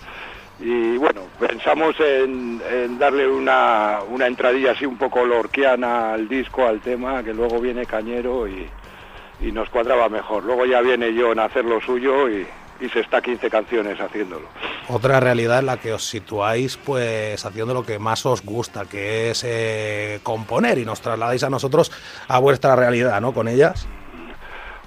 [0.62, 2.62] Y bueno, pensamos en,
[2.98, 7.86] darle una, una entradilla así un poco lorquiana al disco, al tema, que luego viene
[7.86, 8.70] Cañero y,
[9.42, 10.46] y nos cuadraba mejor.
[10.46, 12.48] Luego ya viene John a hacer lo suyo y,
[12.80, 14.48] y se está 15 canciones haciéndolo.
[14.88, 19.32] Otra realidad en la que os situáis pues haciendo lo que más os gusta, que
[19.32, 21.92] es eh, componer y nos trasladáis a nosotros
[22.28, 23.34] a vuestra realidad, ¿no?
[23.34, 23.88] Con ellas.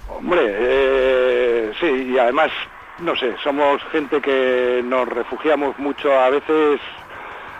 [0.09, 2.51] Hombre, eh, sí, y además,
[2.99, 6.79] no sé, somos gente que nos refugiamos mucho a veces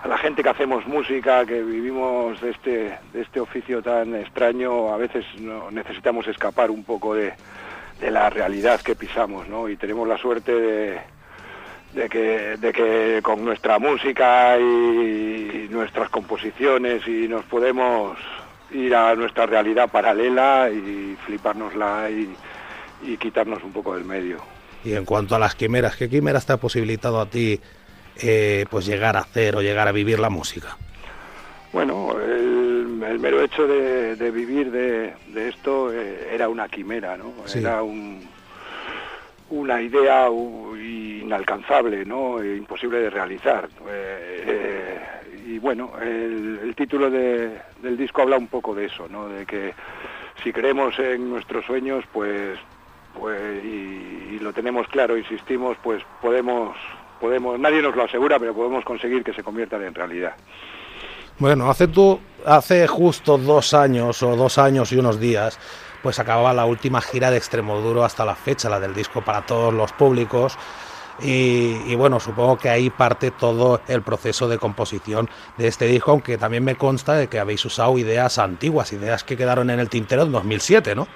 [0.03, 4.93] a la gente que hacemos música, que vivimos de este, de este oficio tan extraño,
[4.93, 7.33] a veces no, necesitamos escapar un poco de,
[7.99, 9.69] de la realidad que pisamos, ¿no?
[9.69, 10.51] Y tenemos la suerte
[11.93, 18.17] de, que, de que con nuestra música y nuestras composiciones y nos podemos
[18.71, 22.35] ir a nuestra realidad paralela y flipárnosla y,
[23.03, 24.37] y quitarnos un poco del medio.
[24.83, 27.59] Y en cuanto a las quimeras, ¿qué quimeras te ha posibilitado a ti
[28.17, 30.77] eh, pues llegar a hacer o llegar a vivir la música?
[31.73, 37.33] Bueno, el, mero hecho de, vivir de, esto eh, era una quimera, ¿no?
[37.53, 37.81] Era
[39.49, 42.39] una idea inalcanzable, ¿no?
[42.39, 43.67] E imposible de realizar.
[43.89, 44.99] Eh, eh,
[45.47, 49.27] y bueno, el, título del disco habla un poco de eso, ¿no?
[49.27, 49.73] De que
[50.43, 52.59] si creemos en nuestros sueños, pues,
[53.19, 56.77] pues y, y lo tenemos claro, insistimos, pues podemos,
[57.19, 60.35] podemos, nadie nos lo asegura, pero podemos conseguir que se conviertan en realidad.
[61.43, 65.59] Bueno, hace tú, hace justo dos años o dos años y unos días,
[66.01, 69.73] pues acababa la última gira de Extremoduro hasta la fecha, la del disco para todos
[69.73, 70.57] los públicos.
[71.21, 76.37] Y, bueno, supongo que ahí parte todo el proceso de composición de este disco, aunque
[76.37, 80.23] también me consta de que habéis usado ideas antiguas, ideas que quedaron en el tintero
[80.23, 81.09] en 2007, ¿no?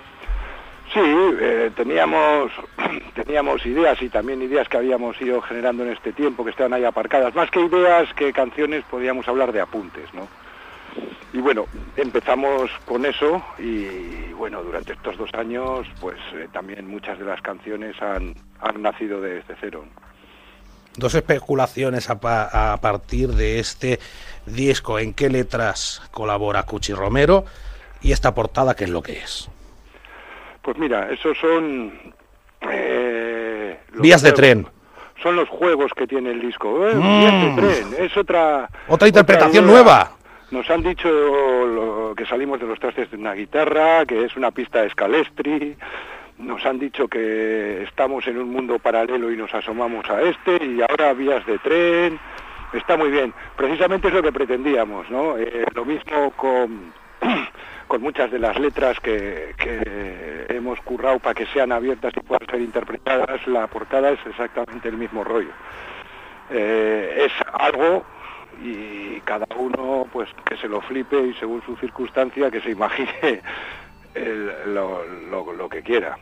[0.97, 2.51] Sí, eh, teníamos,
[3.13, 6.85] teníamos ideas y también ideas que habíamos ido generando en este tiempo, que estaban ahí
[6.85, 7.35] aparcadas.
[7.35, 10.27] Más que ideas, que canciones, podíamos hablar de apuntes, ¿no?
[11.33, 11.67] Y bueno,
[11.97, 17.41] empezamos con eso y bueno, durante estos dos años, pues eh, también muchas de las
[17.43, 18.33] canciones han,
[18.79, 19.85] nacido desde cero.
[20.95, 23.99] Dos especulaciones a, a partir de este
[24.47, 24.97] disco.
[24.97, 27.45] ¿En qué letras colabora Cuchi Romero?
[28.01, 29.47] Y esta portada, ¿qué es lo que es?
[30.67, 31.93] Pues mira, esos son...
[32.69, 34.67] Eh, vías de tren.
[35.23, 36.85] Son los juegos que tiene el disco.
[36.85, 37.55] Eh, vías de mm.
[37.55, 38.67] tren, es otra...
[38.89, 40.11] Otra interpretación nueva.
[40.51, 41.09] Nos han dicho
[42.17, 45.77] que salimos de los trastes de una guitarra, que es una pista de Scalestri,
[46.37, 50.81] nos han dicho que estamos en un mundo paralelo y nos asomamos a este y
[50.81, 52.19] ahora vías de tren,
[52.73, 53.33] está muy bien.
[53.55, 55.37] Precisamente es lo que pretendíamos, ¿no?
[55.37, 56.91] Eh, lo mismo con,
[57.87, 62.47] con muchas de las letras que, que hemos currado para que sean abiertas y puedan
[62.47, 65.51] ser interpretadas, la portada es exactamente el mismo rollo.
[66.49, 68.05] Eh, es algo
[68.63, 73.41] y cada uno pues que se lo flipe y según su circunstancia que se imagine
[74.15, 76.17] el- lo, lo- lo que quiera.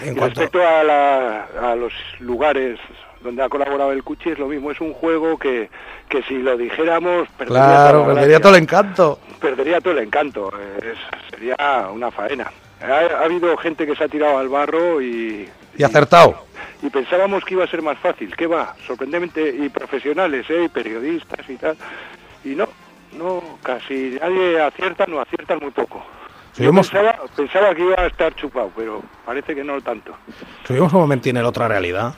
[0.00, 2.80] En cuanto- respecto a, la- a los lugares
[3.24, 5.68] donde ha colaborado el Cuchi es lo mismo, es un juego que,
[6.08, 9.18] que si lo dijéramos perdería Claro, toda perdería todo el encanto.
[9.40, 12.52] perdería todo el encanto, es- sería una faena.
[12.82, 16.44] Ha, ha habido gente que se ha tirado al barro y, Y acertado.
[16.82, 20.64] y pensábamos que iba a ser más fácil, que va, sorprendentemente, y profesionales, ¿eh?
[20.66, 21.76] y periodistas y tal,
[22.44, 22.68] y no,
[23.16, 26.04] no, casi nadie acierta, no aciertan muy poco.
[26.56, 30.14] Yo pensaba, pensaba que iba a estar chupado, pero parece que no tanto.
[30.64, 32.14] Subimos un momentín en otra realidad.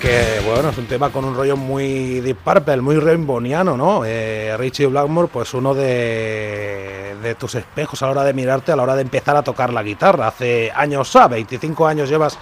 [0.00, 4.02] Que bueno, es un tema con un rollo muy Deep muy rainbowniano, ¿no?
[4.06, 8.76] Eh, Richie Blackmore, pues uno de, de tus espejos a la hora de mirarte, a
[8.76, 10.28] la hora de empezar a tocar la guitarra.
[10.28, 11.32] Hace años, ¿sabes?
[11.32, 12.38] 25 años llevas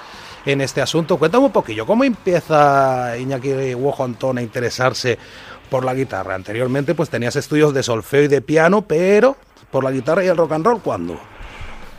[0.47, 1.19] en este asunto.
[1.19, 5.19] Cuéntame un poquillo, ¿cómo empieza Iñaki Huojo Antón a interesarse
[5.69, 6.37] por la guitarra?
[6.37, 9.37] Anteriormente, pues tenías estudios de solfeo y de piano, pero
[9.73, 11.19] por la guitarra y el rock and roll, ¿cuándo?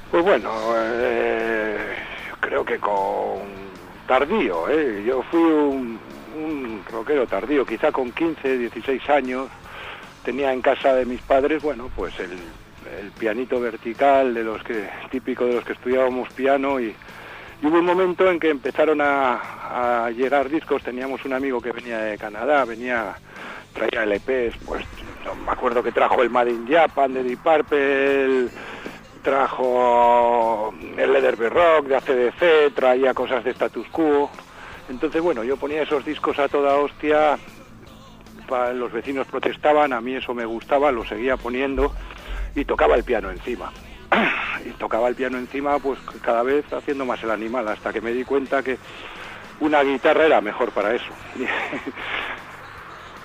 [0.09, 1.77] Pues bueno, eh,
[2.39, 3.58] creo que con
[4.09, 5.03] tardío, ¿eh?
[5.05, 5.99] yo fui un,
[6.91, 9.49] rockero tardío, quizá con 15, 16 años,
[10.25, 12.31] tenía en casa de mis padres, bueno, pues el,
[13.19, 16.95] pianito vertical de los que típico de los que estudiábamos piano y,
[17.61, 21.71] y hubo un momento en que empezaron a, a llegar discos, teníamos un amigo que
[21.71, 23.13] venía de Canadá, venía,
[23.73, 24.83] traía LPs, pues
[25.45, 28.49] me acuerdo que trajo el Made in Japan de Deep Purple,
[29.29, 34.27] trajo el Leatherby Rock de ACDC, traía cosas de Status Quo.
[34.89, 37.37] Entonces, bueno, yo ponía esos discos a toda hostia,
[38.73, 41.93] los vecinos protestaban, a mí eso me gustaba, lo seguía poniendo
[42.55, 43.71] y tocaba el piano encima.
[44.65, 48.11] y tocaba el piano encima, pues cada vez haciendo más el animal, hasta que me
[48.11, 48.79] di cuenta que
[49.59, 51.13] una guitarra era mejor para eso.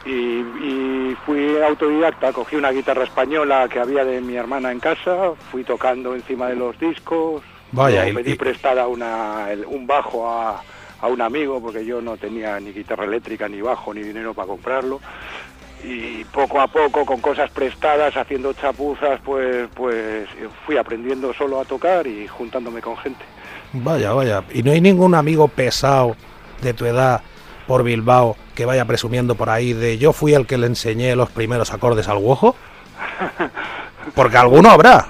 [0.05, 5.33] y, y fui autodidacta, cogí una guitarra española que había de mi hermana en casa,
[5.51, 7.43] fui tocando encima de los discos,
[7.73, 10.63] Vaya, pedí y- prestada una, el- un bajo a,
[11.01, 14.49] a un amigo porque yo no tenía ni guitarra eléctrica, ni bajo, ni dinero para
[14.49, 15.01] comprarlo.
[15.83, 20.27] Y poco a poco, con cosas prestadas, haciendo chapuzas, pues, pues
[20.65, 23.23] fui aprendiendo solo a tocar y juntándome con gente.
[23.75, 24.43] Vaya, vaya.
[24.55, 26.17] ¿Y no hay ningún amigo pesado
[26.63, 27.21] de tu edad
[27.67, 31.31] por Bilbao que vaya presumiendo por ahí de yo fui el que le enseñé los
[31.31, 32.57] primeros acordes al Guojo?
[34.15, 35.07] Porque alguno habrá.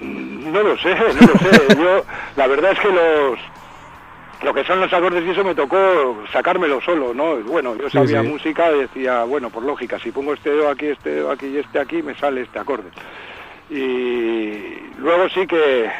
[0.00, 1.76] No lo sé, no lo sé.
[1.78, 2.04] Yo,
[2.36, 3.38] la verdad es que los
[4.42, 7.36] lo que son los acordes y eso me tocó sacármelo solo, ¿no?
[7.38, 8.28] Bueno, yo Sí, sabía sí.
[8.28, 11.58] música y decía, bueno, por lógica, si pongo este dedo aquí, este dedo aquí y
[11.58, 12.90] este aquí, me sale este acorde.
[13.70, 15.90] Y luego sí que,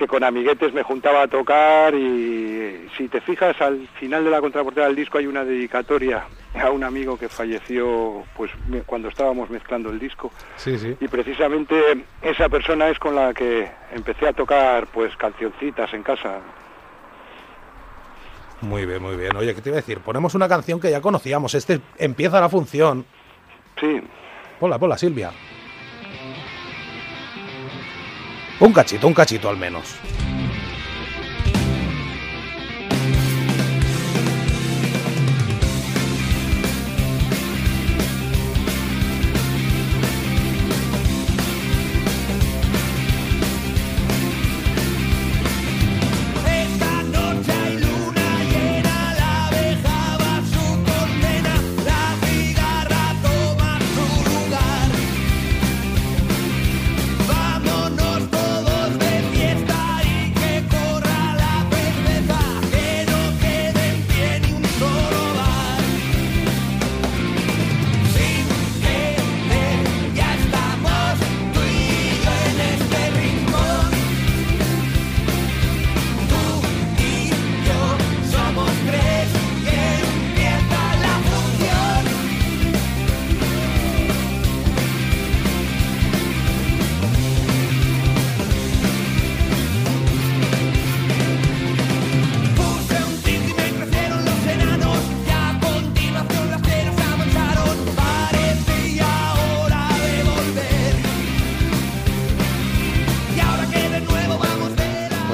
[0.00, 4.40] que con amiguetes me juntaba a tocar y si te fijas, al final de la
[4.40, 6.24] contraportada del disco hay una dedicatoria
[6.58, 8.50] a un amigo que falleció pues
[8.86, 10.96] cuando estábamos mezclando el disco Sí, sí.
[10.98, 11.78] y precisamente
[12.22, 16.38] esa persona es con la que empecé a tocar pues cancioncitas en casa.
[18.62, 19.36] Muy bien, muy bien.
[19.36, 19.98] Oye, ¿qué te iba a decir?
[20.00, 21.54] Ponemos una canción que ya conocíamos.
[21.54, 23.04] Este empieza la función.
[23.78, 24.00] Sí,
[24.58, 25.30] Ponla, ponla, Silvia.
[28.60, 29.96] Un cachito, un cachito al menos.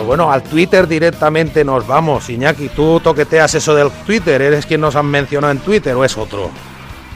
[0.06, 2.28] Bueno, al Twitter directamente nos vamos.
[2.30, 4.40] Iñaki, ¿tú toqueteas eso del Twitter?
[4.40, 6.50] ¿Eres quien nos han mencionado en Twitter o es otro?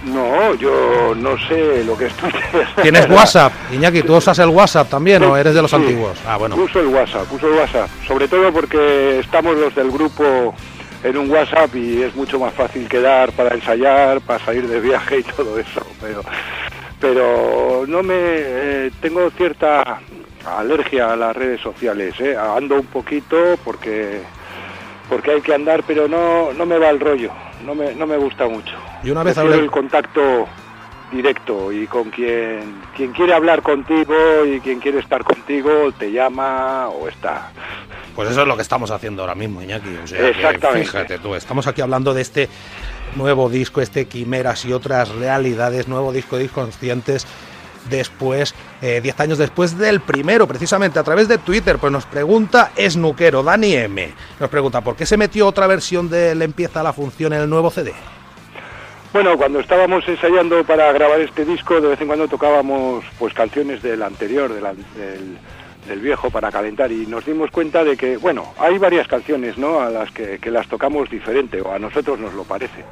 [0.04, 2.40] No, yo no sé lo que es Twitter.
[2.82, 3.52] ¿Tienes WhatsApp?
[3.72, 5.76] Iñaki, ¿tú usas el WhatsApp también o eres de los Sí.
[5.76, 6.18] antiguos?
[6.26, 6.56] Ah, bueno.
[6.56, 7.88] Uso el WhatsApp, uso el WhatsApp.
[8.06, 10.54] Sobre todo porque estamos los del grupo
[11.04, 15.18] en un WhatsApp y es mucho más fácil quedar para ensayar, para salir de viaje
[15.18, 15.82] y todo eso.
[16.00, 16.22] Pero,
[16.98, 20.00] pero no me eh, tengo cierta
[20.46, 22.14] alergia a las redes sociales.
[22.20, 22.36] ¿eh?
[22.36, 24.22] Ando un poquito porque
[25.08, 27.30] porque hay que andar, pero no no me va el rollo.
[27.64, 28.74] No me no me gusta mucho.
[29.02, 30.46] Y una vez hablé- el contacto
[31.12, 34.14] directo y con quien quien quiere hablar contigo
[34.46, 37.50] y quien quiere estar contigo te llama o está.
[38.14, 39.88] Pues eso es lo que estamos haciendo ahora mismo, Iñaki.
[40.02, 40.86] O sea, Exactamente.
[40.86, 42.48] fíjate tú, estamos aquí hablando de este
[43.16, 47.26] nuevo disco, este Quimeras y otras realidades, nuevo disco de Inconscientes.
[47.88, 52.70] Después, eh, 10 años después del primero, precisamente a través de Twitter, pues nos pregunta
[52.78, 54.12] Snuquero, Dani M.
[54.38, 57.48] Nos pregunta, ¿por qué se metió otra versión de Le empieza la función en el
[57.50, 57.92] nuevo CD?
[59.12, 63.82] Bueno, cuando estábamos ensayando para grabar este disco, de vez en cuando tocábamos pues canciones
[63.82, 65.36] del anterior, del, an- del,
[65.88, 69.80] del viejo para calentar y nos dimos cuenta de que, bueno, hay varias canciones, ¿no?
[69.80, 72.84] A las que, que las tocamos diferente o a nosotros nos lo parece.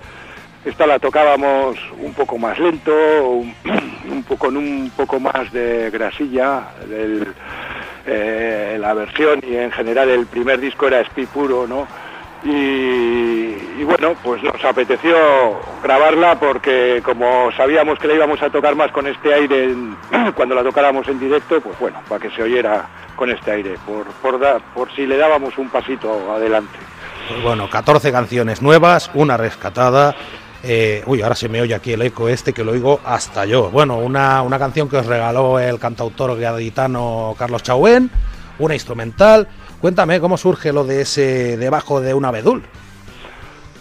[0.69, 2.93] Esta la tocábamos un poco más lento,
[3.27, 3.55] un,
[4.29, 6.69] poco, con un poco más de grasilla.
[6.87, 7.33] del-
[8.11, 11.87] eh, la versión y en general el primer disco era speed puro, ¿no?
[12.43, 15.15] Y, bueno, pues nos apeteció
[15.83, 19.75] grabarla porque como sabíamos que la íbamos a tocar más con este aire
[20.37, 22.87] cuando la tocáramos en directo, pues bueno, para que se oyera
[23.17, 24.39] con este aire, por, por,
[24.75, 26.79] por si le dábamos un pasito adelante.
[27.29, 30.15] Pues bueno, 14 canciones nuevas, una rescatada.
[30.63, 33.71] Eh, uy, ahora se me oye aquí el eco este que lo oigo hasta yo.
[33.71, 38.11] Bueno, una, una canción que os regaló el cantautor gaditano Carlos Chauen,
[38.59, 39.49] una instrumental.
[39.81, 42.63] Cuéntame cómo surge lo de ese debajo de un abedul.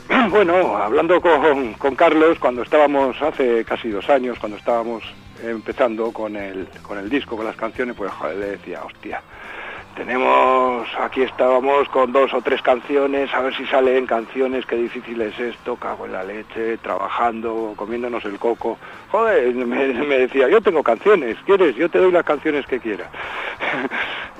[0.30, 5.04] Bueno, hablando con, con Carlos, cuando estábamos hace casi dos años, cuando estábamos
[5.44, 9.22] empezando con el, con el disco, con las canciones, pues le decía, hostia,
[9.98, 15.20] tenemos, aquí estábamos con dos o tres canciones, a ver si salen canciones, qué difícil
[15.22, 18.78] es esto, cago en la leche, trabajando, comiéndonos el coco.
[19.12, 19.88] Joder, me,
[20.20, 21.76] decía, yo tengo canciones, ¿quieres?
[21.76, 23.10] Yo te doy las canciones que quieras.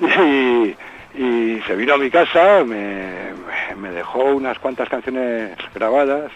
[0.00, 0.76] y,
[1.20, 3.32] y se vino a mi casa, me,
[3.76, 6.30] me dejó unas cuantas canciones grabadas,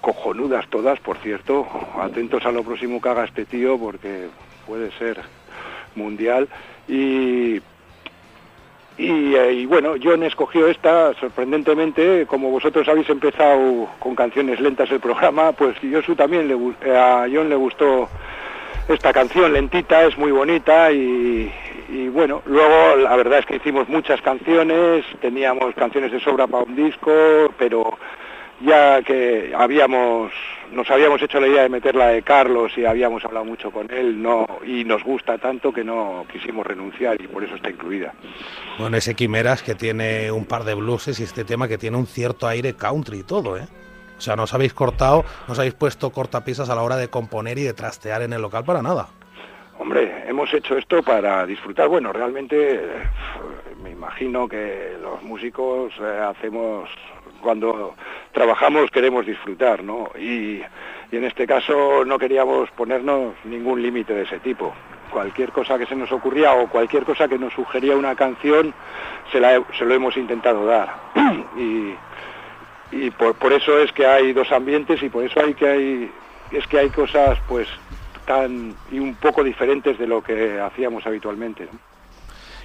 [0.00, 1.64] cojonudas todas, por cierto,
[2.00, 4.26] atentos a lo próximo que haga este tío porque
[4.66, 5.20] puede ser
[5.94, 6.48] mundial
[6.88, 7.60] y
[8.98, 14.90] y, eh, y bueno, John escogió esta, sorprendentemente, como vosotros habéis empezado con canciones lentas
[14.90, 18.08] el programa, pues Yosu también le, a John le gustó
[18.88, 21.50] esta canción lentita, es muy bonita y
[22.16, 26.74] bueno, luego la verdad es que hicimos muchas canciones, teníamos canciones de sobra para un
[26.74, 27.12] disco,
[27.58, 27.98] pero
[28.60, 30.32] ya que habíamos
[30.72, 34.20] nos habíamos hecho la idea de meterla de Carlos y habíamos hablado mucho con él
[34.20, 38.12] no y nos gusta tanto que no quisimos renunciar y por eso está incluida.
[38.78, 42.06] Bueno, ese Quimeras que tiene un par de blueses y este tema que tiene un
[42.06, 43.66] cierto aire country y todo, ¿eh?
[44.18, 47.08] O sea, no os habéis cortado, no os habéis puesto cortapisas a la hora de
[47.08, 49.08] componer y de trastear en el local para nada.
[49.78, 51.88] Hombre, hemos hecho esto para disfrutar.
[51.88, 52.80] Bueno, realmente
[53.82, 56.88] me imagino que los músicos eh, hacemos
[57.42, 57.94] cuando
[58.36, 60.10] trabajamos queremos disfrutar, ¿no?
[60.18, 60.60] Y,
[61.10, 64.74] en este caso no queríamos ponernos ningún límite de ese tipo.
[65.10, 68.74] Cualquier cosa que se nos ocurría o cualquier cosa que nos sugería una canción
[69.32, 70.94] se, la, se lo hemos intentado dar.
[71.56, 71.94] y
[72.92, 76.10] y por, por eso es que hay dos ambientes y por eso hay que hay
[76.52, 77.68] es que hay cosas pues
[78.26, 81.68] tan y un poco diferentes de lo que hacíamos habitualmente.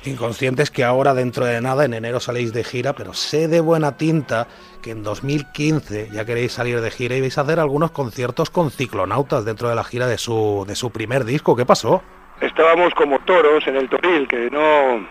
[0.03, 3.98] Inconscientes que ahora dentro de nada, en enero saléis de gira, pero sé de buena
[3.98, 4.48] tinta
[4.82, 8.72] que en 2015 ya queréis salir de gira y vais a hacer algunos conciertos con
[8.72, 11.56] ciclonautas dentro de la gira de su, de su primer disco.
[11.56, 12.02] ¿Qué pasó?
[12.41, 15.07] Estábamos como toros en el toril que no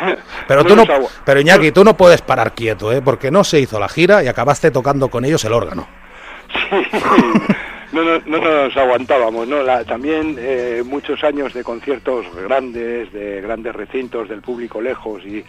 [0.48, 0.84] Pero tú no,
[1.24, 3.00] pero Iñaki, tú no puedes parar quieto, ¿eh?
[3.02, 5.86] porque no se hizo la gira y acabaste tocando con ellos el órgano.
[7.94, 9.64] no, no, no nos aguantábamos, ¿no?
[9.84, 15.44] También eh, muchos años de conciertos grandes, de grandes recintos, del público lejos y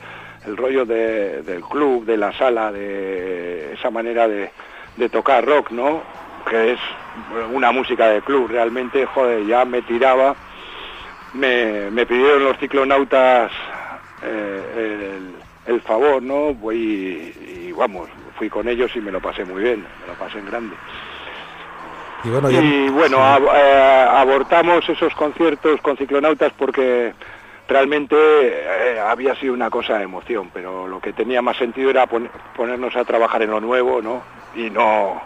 [0.45, 4.51] el rollo de- del club, de la sala, de esa manera de,
[5.09, 6.01] tocar rock, ¿no?
[6.49, 6.79] Que es
[7.51, 10.35] una música de club, realmente, joder, ya me tiraba.
[11.33, 13.51] Me, me pidieron los ciclonautas
[14.23, 15.17] eh,
[15.67, 16.53] el, el favor, ¿no?
[16.53, 18.07] Voy y, y vamos,
[18.37, 20.75] fui con ellos y me lo pasé muy bien, me lo pasé en grande.
[22.25, 27.13] Y bueno, yo- Y bueno, ab- eh, abortamos esos conciertos con ciclonautas porque
[27.67, 32.07] realmente eh, había sido una cosa de emoción, pero lo que tenía más sentido era
[32.55, 34.23] ponernos a trabajar en lo nuevo, ¿no?
[34.55, 35.21] Y no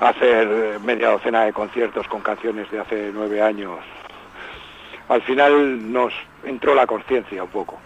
[0.00, 3.78] hacer media docena de conciertos con canciones de hace nueve años.
[5.08, 6.12] Al final nos
[6.44, 7.78] entró la conciencia un poco.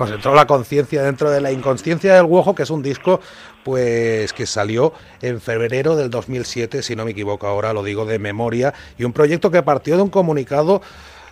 [0.00, 3.20] Nos entró la conciencia dentro de la inconsciencia del Guojo, que es un disco
[3.62, 8.18] pues que salió en febrero del 2007, si no me equivoco ahora lo digo de
[8.18, 10.80] memoria, y un proyecto que partió de un comunicado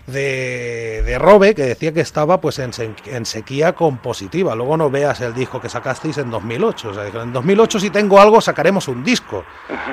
[0.08, 2.70] de, de Robe que decía que estaba pues en,
[3.06, 4.54] en, sequía compositiva.
[4.54, 6.88] Luego no veas el disco que sacasteis en 2008.
[6.88, 9.44] O sea, en 2008 si tengo algo sacaremos un disco.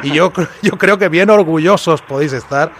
[0.04, 0.32] Y yo,
[0.62, 2.72] yo creo que bien orgullosos podéis estar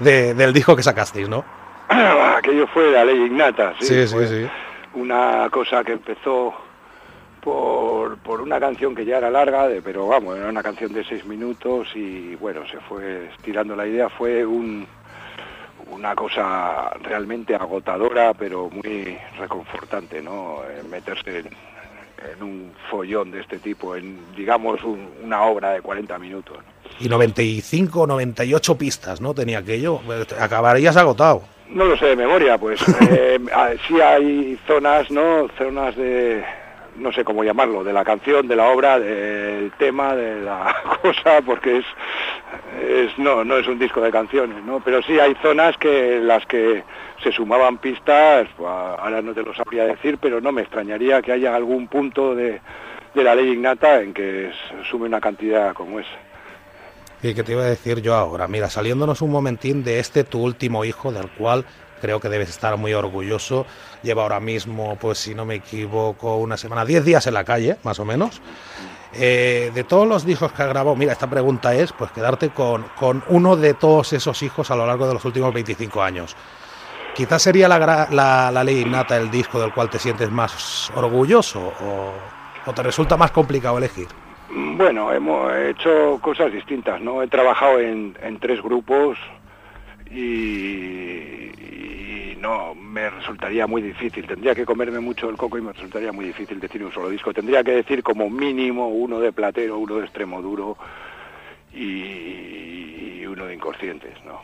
[0.00, 1.44] del disco que sacasteis, ¿no?
[1.88, 4.06] Aquello fue la ley innata, sí.
[4.06, 4.46] Sí, sí,
[4.94, 6.54] Una cosa que empezó
[7.40, 11.04] por, por, una canción que ya era larga, de, pero vamos, era una canción de
[11.04, 14.86] seis minutos y bueno, se fue estirando la idea, fue un,
[15.90, 20.62] una cosa realmente agotadora, pero muy reconfortante, ¿no?
[20.68, 26.56] Eh, meterse en, un follón de este tipo, en, digamos, una obra de 40 minutos.
[26.98, 29.34] Y 95, 98 pistas, ¿no?
[29.34, 30.00] Tenía aquello.
[30.40, 31.42] Acabarías agotado.
[31.74, 32.80] No lo sé de memoria, pues
[33.10, 33.40] eh,
[33.88, 35.48] sí hay zonas, ¿no?
[35.58, 36.44] Zonas de,
[36.94, 40.72] no sé cómo llamarlo, de la canción, de la obra, del tema, de la
[41.02, 41.84] cosa, porque es,
[42.88, 44.78] es no, no es un disco de canciones, ¿no?
[44.84, 46.84] Pero sí hay zonas que las que
[47.20, 51.32] se sumaban pistas, pues, ahora no te lo sabría decir, pero no me extrañaría que
[51.32, 52.60] haya algún punto de,
[53.14, 54.52] de la ley innata en que
[54.88, 56.33] sume una cantidad como esa.
[57.24, 58.46] ¿Y qué te iba a decir yo ahora?
[58.48, 61.64] Mira, saliéndonos un momentín de este tu último hijo, del cual
[62.02, 63.64] creo que debes estar muy orgulloso.
[64.02, 67.78] Lleva ahora mismo, pues si no me equivoco, una semana, 10 días en la calle,
[67.82, 68.42] más o menos.
[69.14, 72.82] Eh, de todos los hijos que ha grabado, mira, esta pregunta es, pues quedarte con,
[72.94, 76.36] con uno de todos esos hijos a lo largo de los últimos 25 años.
[77.14, 81.72] Quizás sería la, la, ley innata el disco del cual te sientes más orgulloso
[82.66, 84.08] o, te resulta más complicado elegir.
[84.54, 87.22] Bueno, hemos hecho cosas distintas, ¿no?
[87.22, 89.18] He trabajado en, en tres grupos,
[90.14, 91.50] y,
[92.38, 94.26] no, me resultaría muy difícil.
[94.26, 97.32] Tendría que comerme mucho el coco y me resultaría muy difícil decir un solo disco.
[97.32, 100.76] Tendría que decir como mínimo uno de platero, uno de extremo duro
[101.74, 104.40] y, uno de inconscientes, ¿no?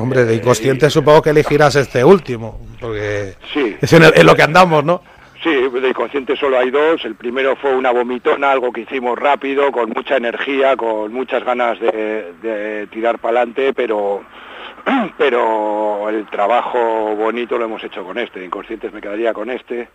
[0.00, 3.34] Hombre, de inconscientes supongo que elegirás este último, porque
[3.80, 5.02] es en, lo que andamos, ¿no?
[5.44, 7.04] Sí, de inconscientes solo hay dos.
[7.04, 11.78] El primero fue una vomitona, algo que hicimos rápido, con mucha energía, con muchas ganas
[11.78, 14.24] de, de tirar para adelante, pero
[15.18, 19.88] pero el trabajo bonito lo hemos hecho con este, de inconscientes me quedaría con este,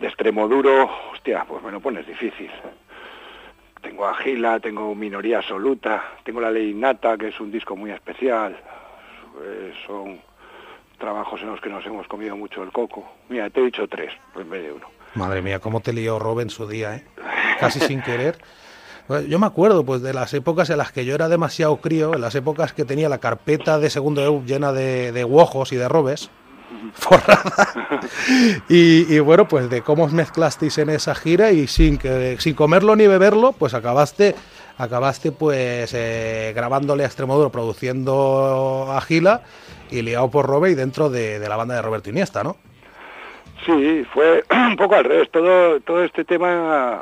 [0.00, 2.50] de extremo duro, hostia, pues me lo pones difícil.
[3.82, 7.90] Tengo a Gila, tengo Minoría Absoluta, tengo La Ley Innata, que es un disco muy
[7.90, 8.56] especial,
[9.44, 10.20] eh, son
[11.02, 13.04] trabajos en los que nos hemos comido mucho el coco.
[13.28, 14.86] Mira, te he dicho tres, en vez de uno.
[15.14, 17.04] Madre mía, cómo te lió Rob en su día, ¿eh?
[17.58, 18.38] Casi sin querer.
[19.08, 22.14] Pues yo me acuerdo pues de las épocas en las que yo era demasiado crío,
[22.14, 25.76] en las épocas que tenía la carpeta de segundo EU llena de, de guojos y
[25.76, 26.30] de robes,
[26.94, 27.68] forrada.
[28.68, 32.94] y, bueno, pues de cómo os mezclasteis en esa gira y sin que sin comerlo
[32.94, 34.36] ni beberlo, pues acabaste
[34.78, 39.42] acabaste pues eh, grabándole a Extremoduro, produciendo a Gila
[39.92, 42.56] y liado por Robe y dentro de, de la banda de Roberto Iniesta, ¿no?
[43.64, 45.30] Sí, fue un poco al revés.
[45.30, 47.00] Todo, todo este tema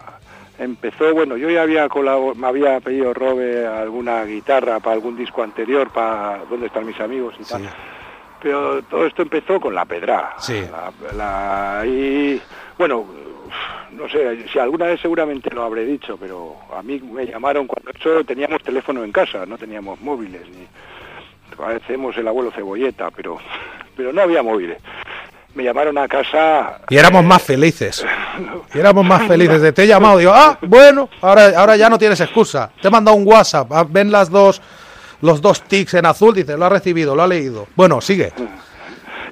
[0.58, 1.88] empezó, bueno, yo ya había
[2.36, 7.34] me había pedido Robe alguna guitarra para algún disco anterior, para ¿Dónde están mis amigos?
[7.40, 7.62] y tal.
[8.42, 10.34] Pero todo esto empezó con la pedra.
[10.38, 10.62] Sí.
[11.86, 12.40] y
[12.78, 13.06] bueno,
[13.92, 17.92] no sé, si alguna vez seguramente lo habré dicho, pero a mí me llamaron cuando
[18.02, 20.66] solo teníamos teléfono en casa, no teníamos móviles, ni
[21.60, 23.38] parecemos el abuelo cebolleta, pero,
[23.96, 24.78] pero no había móviles
[25.54, 26.80] me llamaron a casa.
[26.88, 28.04] Y éramos más felices.
[28.72, 29.60] Y éramos más felices.
[29.60, 32.70] De te he llamado, digo, ah, bueno, ahora, ahora ya no tienes excusa.
[32.80, 34.62] Te he mandado un WhatsApp, ah, ven las dos,
[35.20, 37.66] los dos tics en azul, dice, lo ha recibido, lo ha leído.
[37.74, 38.32] Bueno, sigue.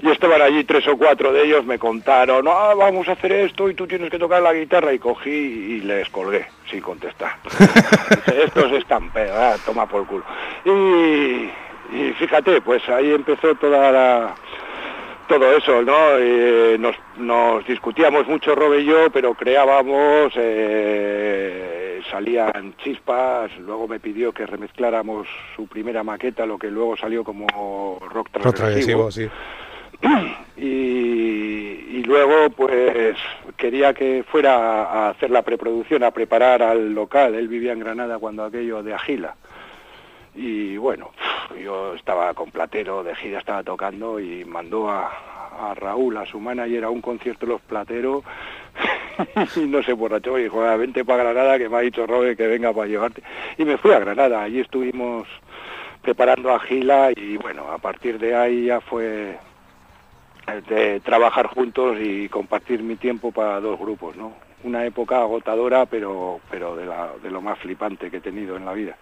[0.03, 3.71] Y estaban allí tres o cuatro de ellos, me contaron, ah, vamos a hacer esto
[3.71, 4.93] y tú tienes que tocar la guitarra.
[4.93, 7.37] Y cogí y les colgué, sin contestar.
[8.45, 9.11] Estos están
[9.65, 10.25] toma por culo.
[10.65, 11.49] Y,
[11.93, 14.35] y fíjate, pues ahí empezó toda la
[15.29, 16.17] todo eso, ¿no?
[16.19, 24.33] Eh, nos, discutíamos mucho Robe y yo, pero creábamos, eh, salían chispas, luego me pidió
[24.33, 29.11] que remezcláramos su primera maqueta, lo que luego salió como rock transgresivo.
[29.13, 29.29] sí.
[30.61, 33.17] Y, luego pues
[33.57, 38.19] quería que fuera a hacer la preproducción, a preparar al local, él vivía en Granada
[38.19, 39.35] cuando aquello de Agila.
[40.39, 41.11] Y bueno,
[41.61, 45.11] yo estaba con Platero, de gira estaba tocando y mandó a,
[45.75, 48.23] Raúl, a su manager, a un concierto de los plateros
[49.57, 52.37] y no se borrachó y dijo, "Ah, vente para Granada que me ha dicho Robert
[52.37, 53.25] que venga para llevarte.
[53.57, 55.27] Y me fui a Granada, allí estuvimos
[56.03, 59.37] preparando a Gila y bueno, a partir de ahí ya fue
[60.69, 64.35] de trabajar juntos y compartir mi tiempo para dos grupos, ¿no?
[64.63, 68.97] Una época agotadora, pero, pero de lo más flipante que he tenido en la vida.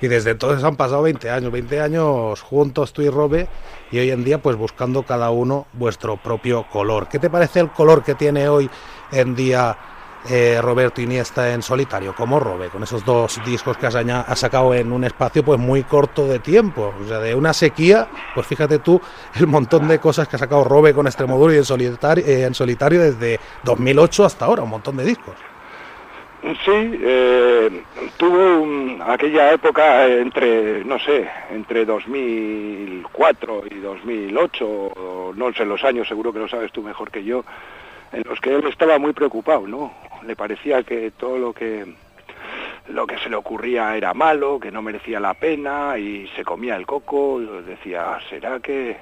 [0.00, 3.48] Y desde entonces han pasado 20 años, 20 años juntos tú y Robe,
[3.90, 7.08] y hoy en día pues buscando cada uno vuestro propio color.
[7.08, 8.70] ¿Qué te parece el color que tiene hoy
[9.12, 9.76] en día
[10.30, 14.90] eh, Roberto Iniesta en solitario, como Robe, con esos dos discos que has, sacado en
[14.90, 16.94] un espacio pues muy corto de tiempo?
[17.02, 18.98] O sea, de una sequía, pues fíjate tú
[19.34, 22.54] el montón de cosas que ha sacado Robe con Extremoduro y en solitario, eh, en
[22.54, 25.49] solitario desde 2008 hasta ahora, un montón de discos.
[26.42, 26.70] Sí,
[27.02, 27.82] eh,
[28.16, 35.84] tuvo un- aquella época entre, no sé, entre 2004 y 2008, o no sé los
[35.84, 37.44] años, seguro que lo sabes tú mejor que yo,
[38.12, 39.92] en los que él estaba muy preocupado, ¿no?
[40.26, 41.84] Le parecía que todo lo que
[42.88, 46.74] lo que se le ocurría era malo, que no merecía la pena y se comía
[46.74, 48.96] el coco, decía, ¿será que,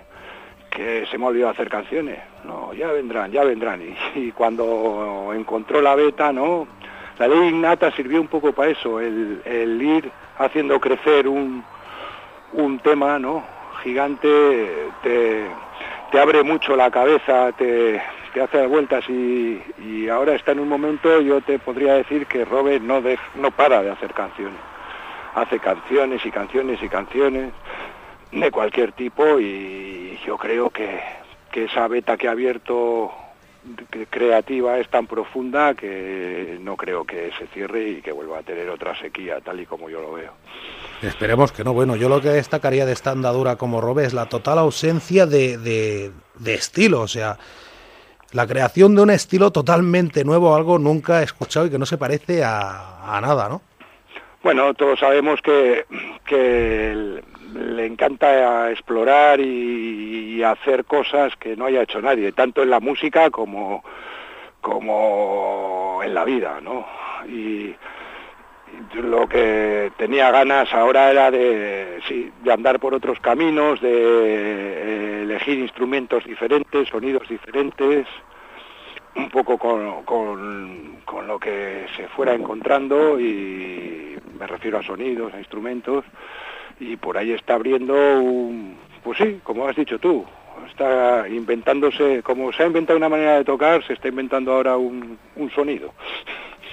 [0.71, 2.19] que se me ha olvidado hacer canciones?
[2.45, 3.81] No, ya vendrán, ya vendrán.
[4.17, 6.67] Y cuando encontró la beta, ¿no?
[7.19, 9.43] La ley innata sirvió un poco para eso, el,
[9.83, 11.65] ir haciendo crecer un,
[12.53, 13.45] un tema, ¿no?
[13.83, 15.47] Gigante, te,
[16.13, 18.01] te abre mucho la cabeza, te,
[18.33, 22.27] te hace dar vueltas y, y ahora está en un momento, yo te podría decir
[22.27, 24.59] que Robert no, dej- no para de hacer canciones.
[25.35, 27.53] Hace canciones y canciones y canciones
[28.33, 31.01] de cualquier tipo y yo creo que,
[31.51, 33.13] que esa beta que ha abierto
[34.11, 38.69] creativa es tan profunda que no creo que se cierre y que vuelva a tener
[38.71, 40.33] otra sequía tal y como yo lo veo.
[41.03, 41.73] Esperemos que no.
[41.73, 45.57] Bueno, yo lo que destacaría de esta andadura como Robe es la total ausencia de,
[45.59, 47.01] de- de estilo.
[47.03, 47.39] O sea,
[48.33, 52.43] la creación de un estilo totalmente nuevo, algo nunca escuchado y que no se parece
[52.45, 53.63] a, a nada, ¿no?
[54.43, 55.85] Bueno, todos sabemos que,
[56.25, 57.23] que el-
[57.55, 63.29] le encanta explorar y, hacer cosas que no haya hecho nadie, tanto en la música
[63.29, 63.83] como,
[64.61, 66.87] como en la vida, ¿no?
[67.29, 67.75] Y,
[69.03, 72.01] lo que tenía ganas ahora era de,
[72.43, 78.07] de andar por otros caminos, de eh, elegir instrumentos diferentes, sonidos diferentes,
[79.17, 85.35] un poco con, con- con lo que se fuera encontrando y me refiero a sonidos,
[85.35, 86.05] a instrumentos
[86.81, 90.25] y por ahí está abriendo un, pues sí, como has dicho tú,
[90.71, 95.19] está inventándose, como se ha inventado una manera de tocar, se está inventando ahora un,
[95.37, 95.93] un sonido.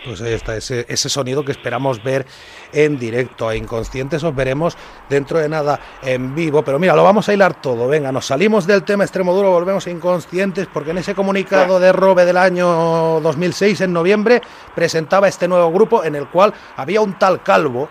[0.06, 2.28] Pues ahí está, ese, ese sonido que esperamos ver
[2.72, 3.50] en directo.
[3.50, 4.78] A Inconscientes os veremos
[5.10, 6.64] dentro de nada en vivo.
[6.64, 7.88] Pero mira, lo vamos a hilar todo.
[7.88, 11.92] Venga, nos salimos del tema extremo duro, volvemos a Inconscientes, porque en ese comunicado de
[11.92, 14.42] Robe del año 2006, en noviembre,
[14.76, 17.90] presentaba este nuevo grupo en el cual había un tal Calvo,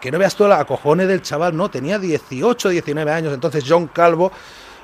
[0.00, 3.32] que no veas tú la acojones del chaval, no, tenía 18, 19 años.
[3.34, 4.30] Entonces John Calvo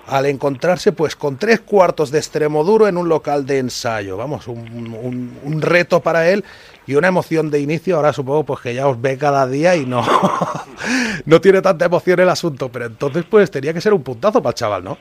[0.09, 4.17] al encontrarse pues con tres cuartos de extremo duro en un local de ensayo.
[4.17, 6.45] Vamos, un, un- reto para él
[6.89, 7.97] y una emoción de inicio.
[7.97, 10.03] Ahora supongo pues que ya os ve cada día y no,
[11.27, 14.51] no tiene tanta emoción el asunto, pero entonces pues tenía que ser un puntazo para
[14.51, 14.99] el chaval, ¿no?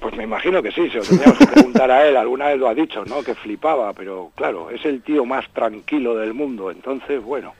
[0.00, 2.68] Pues me imagino que sí, se lo tendríamos que preguntar a él, alguna vez lo
[2.70, 3.22] ha dicho, ¿no?
[3.22, 7.52] Que flipaba, pero claro, es el tío más tranquilo del mundo, entonces, bueno,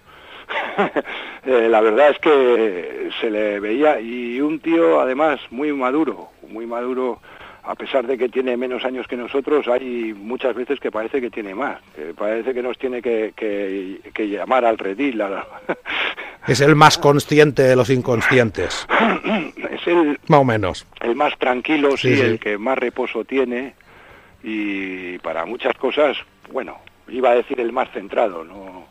[1.47, 6.66] eh, la verdad es que se le veía y un tío además muy maduro, muy
[6.66, 7.20] maduro,
[7.62, 11.31] a pesar de que tiene menos años que nosotros, hay muchas veces que parece que
[11.31, 15.47] tiene más, que parece que nos tiene que, que- que llamar al redil, a la-
[16.48, 18.86] Es el más consciente de los inconscientes,
[19.70, 20.86] es el, más o menos.
[21.02, 22.22] el más tranquilo, sí, Sí, sí.
[22.22, 23.74] el que más reposo tiene
[24.43, 26.16] y para muchas cosas,
[26.51, 26.78] bueno,
[27.09, 28.86] iba a decir el más centrado, no,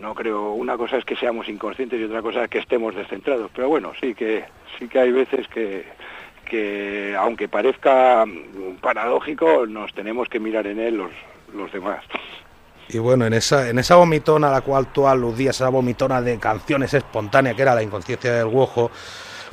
[0.00, 3.50] no creo, una cosa es que seamos inconscientes y otra cosa es que estemos descentrados,
[3.54, 4.44] pero bueno, sí que,
[4.78, 5.84] sí que hay veces que,
[6.44, 11.10] que aunque parezca mm, paradójico, nos tenemos que mirar en él los,
[11.54, 12.04] los demás.
[12.88, 16.38] Y bueno, en esa, en esa vomitona a la cual tú aludías, esa vomitona de
[16.38, 18.90] canciones espontánea que era la inconsciencia del Guojo,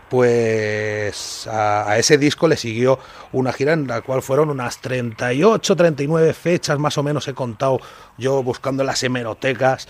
[0.10, 2.98] pues a, a ese disco le siguió
[3.34, 7.80] una gira en la cual fueron unas 38, 39 fechas más o menos he contado
[8.18, 9.88] yo buscando las hemerotecas.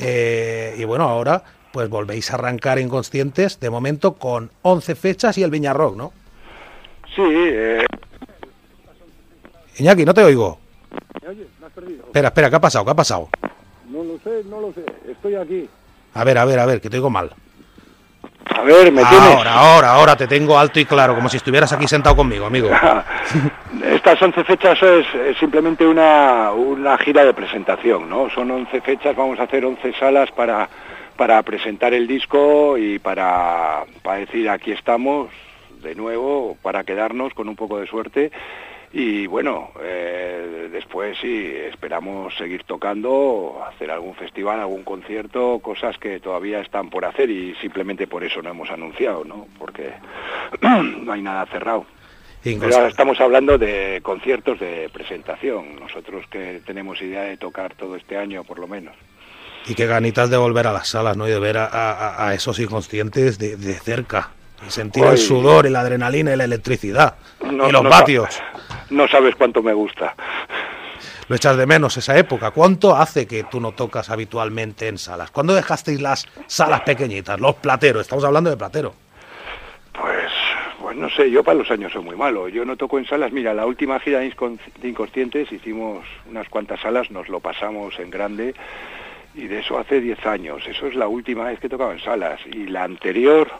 [0.00, 1.42] Eh, y bueno, ahora
[1.72, 6.12] pues volvéis a arrancar inconscientes de momento con 11 fechas y el Viña Rock, ¿no?
[7.14, 7.84] Sí, eh,
[9.78, 10.58] Iñaki, no te oigo.
[11.28, 12.04] oye, me has perdido.
[12.06, 12.84] Espera, espera, ¿qué ha pasado?
[12.84, 13.28] ¿Qué ha pasado?
[13.90, 15.68] No lo sé, no lo sé, estoy aquí.
[16.14, 17.30] A ver, a ver, a ver, que te oigo mal.
[18.56, 19.36] A ver, me tienes.
[19.36, 22.70] Ahora, ahora, ahora te tengo alto y claro, como si estuvieras aquí sentado conmigo, amigo.
[23.92, 28.30] estas 11 fechas es, es simplemente una, una gira de presentación, ¿no?
[28.30, 30.68] Son 11 fechas, vamos a hacer 11 salas para,
[31.16, 35.28] para presentar el disco y para, para decir aquí estamos
[35.82, 38.30] de nuevo, para quedarnos con un poco de suerte
[38.98, 46.18] y bueno, eh, después sí, esperamos seguir tocando, hacer algún festival, algún concierto, cosas que
[46.20, 49.46] todavía están por hacer y simplemente por eso no hemos anunciado, ¿no?
[49.58, 49.92] Porque
[50.62, 51.84] no hay nada cerrado.
[52.42, 57.96] Pero ahora estamos hablando de conciertos de presentación, nosotros que tenemos idea de tocar todo
[57.96, 58.94] este año por lo menos.
[59.66, 61.26] Y qué ganitas de volver a las salas, ¿no?
[61.26, 64.30] Y de ver a, a- a esos inconscientes de, de cerca.
[64.66, 67.16] Y sentir el sudor y la adrenalina y la electricidad.
[67.44, 68.40] No- y los no vatios.
[68.90, 70.14] No sabes cuánto me gusta.
[71.28, 72.52] Lo echas de menos esa época.
[72.52, 75.30] ¿Cuánto hace que tú no tocas habitualmente en salas?
[75.32, 78.02] ¿Cuándo dejasteis las salas pequeñitas, los plateros?
[78.02, 78.94] Estamos hablando de platero.
[79.92, 80.30] Pues,
[80.80, 82.48] pues no sé, yo para los años soy muy malo.
[82.48, 83.32] Yo no toco en salas.
[83.32, 87.98] Mira, la última gira de Incon- de Inconscientes hicimos unas cuantas salas, nos lo pasamos
[87.98, 88.54] en grande
[89.34, 90.62] y de eso hace 10 años.
[90.68, 92.40] Eso es la última vez que he tocado en salas.
[92.46, 93.50] Y la anterior,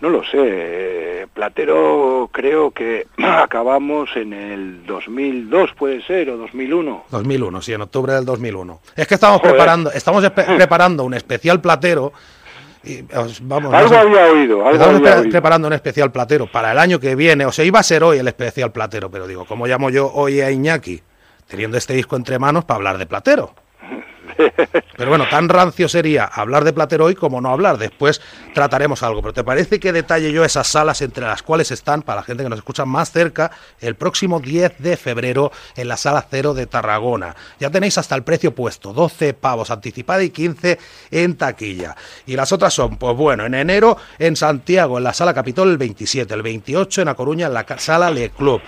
[0.00, 1.26] no lo sé.
[1.34, 7.04] Platero creo que acabamos en el 2002, puede ser, o 2001.
[7.10, 8.80] 2001, sí, en octubre del 2001.
[8.96, 9.54] Es que estamos Joder.
[9.54, 12.12] preparando, estamos preparando un especial platero.
[12.84, 13.02] Y,
[13.42, 15.30] no Algo sé- había oído, algo Estamos había pre- oído.
[15.32, 17.44] preparando un especial platero para el año que viene.
[17.44, 20.40] O sea, iba a ser hoy el especial platero, pero digo, ¿cómo llamo yo hoy
[20.40, 21.02] a Iñaki?
[21.48, 23.54] Teniendo este disco entre manos para hablar de platero.
[24.96, 27.78] Pero bueno, tan rancio sería hablar de Platero hoy como no hablar.
[27.78, 28.20] Después
[28.54, 29.22] trataremos algo.
[29.22, 32.42] Pero ¿te parece que detalle yo esas salas entre las cuales están, para la gente
[32.42, 33.50] que nos escucha más cerca,
[33.80, 37.34] el próximo 10 de febrero en la sala cero de Tarragona?
[37.60, 40.78] Ya tenéis hasta el precio puesto, 12 pavos anticipada y 15
[41.10, 41.96] en taquilla.
[42.26, 45.78] Y las otras son, pues bueno, en enero en Santiago, en la sala Capitol el
[45.78, 48.60] 27, el 28 en A Coruña en la sala Le Club.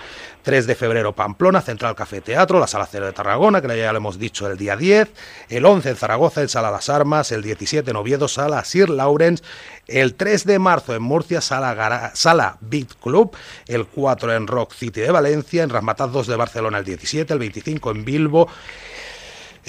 [0.49, 3.97] 3 de febrero Pamplona, Central Café Teatro, la Sala Cero de Tarragona, que ya lo
[3.99, 5.07] hemos dicho el día 10,
[5.49, 9.43] el 11 en Zaragoza, en Sala Las Armas, el 17 en Oviedo, Sala Sir Lawrence,
[9.85, 13.35] el 3 de marzo en Murcia, Sala, Gara- Sala Beat Club,
[13.67, 17.37] el 4 en Rock City de Valencia, en Rasmatas 2 de Barcelona el 17, el
[17.37, 18.49] 25 en Bilbo,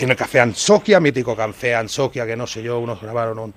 [0.03, 3.53] en el Café Ansoquia, mítico Café Ansoquia, que no sé yo, unos grabaron un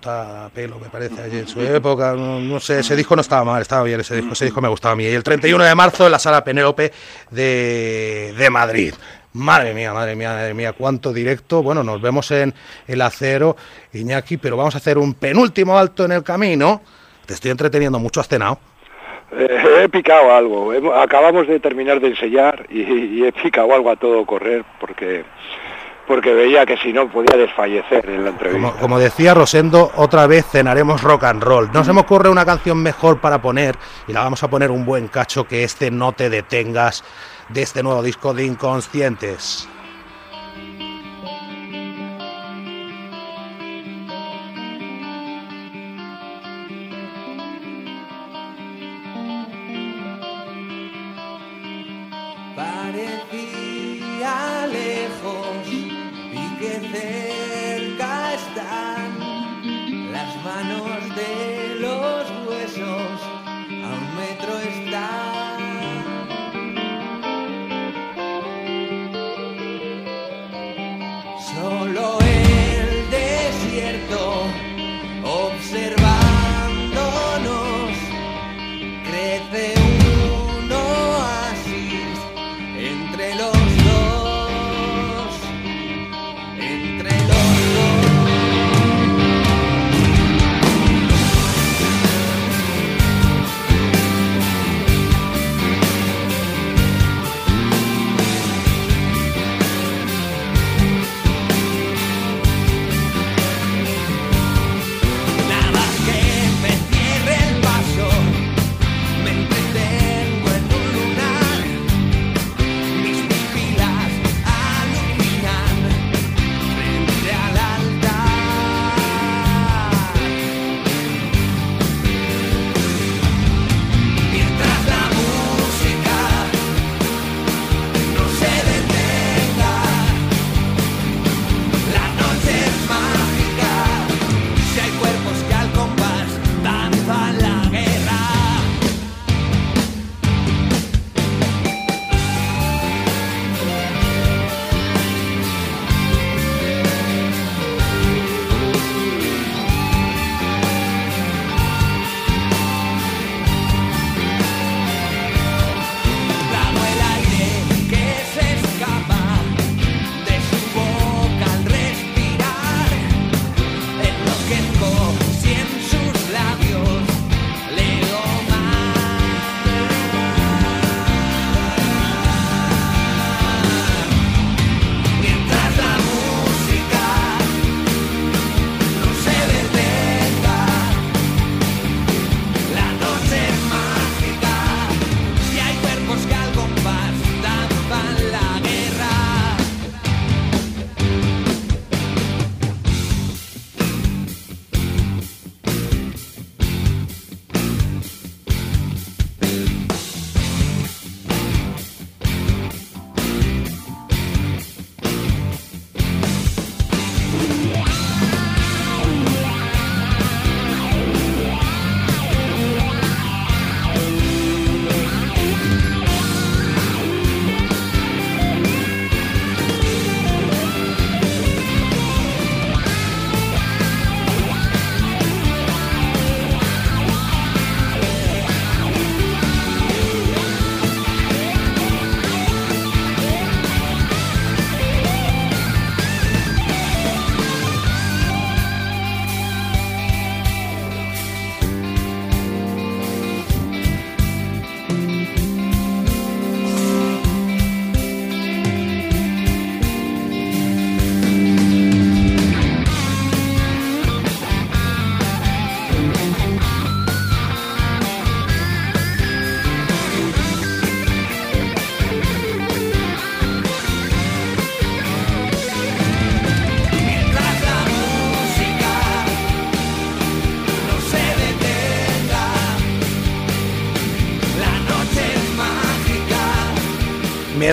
[0.54, 3.62] pelo, me parece, allí en su época, no, no sé, ese disco no estaba mal,
[3.62, 5.04] estaba bien, ese disco, ese disco me gustaba a mí.
[5.04, 6.92] Y el 31 de marzo en la Sala Penélope
[7.32, 8.94] de, de Madrid.
[9.34, 11.64] Madre mía, madre mía, madre mía, cuánto directo.
[11.64, 12.54] Bueno, nos vemos en
[12.88, 13.56] el acero,
[13.92, 16.82] Iñaki, pero vamos a hacer un penúltimo alto en el camino.
[17.26, 18.60] Te estoy entreteniendo mucho, has cenado.
[19.32, 20.72] Eh, he picado algo.
[20.94, 25.26] Acabamos de terminar de ensayar y, y he picado algo a todo correr porque
[26.08, 28.70] porque veía que si no podía desfallecer en la entrevista.
[28.70, 31.72] Como, como decía Rosendo, otra vez cenaremos rock and roll.
[31.72, 33.76] No se me ocurre una canción mejor para poner,
[34.08, 37.04] y la vamos a poner un buen cacho, que este No te detengas
[37.50, 39.68] de este nuevo disco de Inconscientes.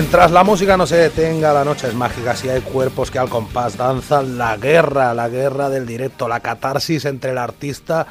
[0.01, 3.29] Mientras la música no se detenga, la noche es mágica, si hay cuerpos que al
[3.29, 8.07] compás danzan, la guerra, la guerra del directo, la catarsis entre el artista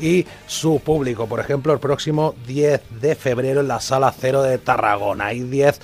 [0.00, 1.28] y su público.
[1.28, 5.26] Por ejemplo, el próximo 10 de febrero en la Sala Cero de Tarragona.
[5.26, 5.80] Hay 10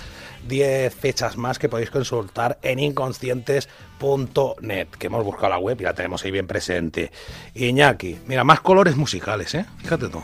[0.49, 5.95] 10 fechas más que podéis consultar en inconscientes.net, que hemos buscado la web y la
[5.95, 7.13] tenemos ahí bien presente.
[7.55, 9.67] Iñaki, mira, más colores musicales, ¿eh?
[9.79, 10.21] Fíjate tú.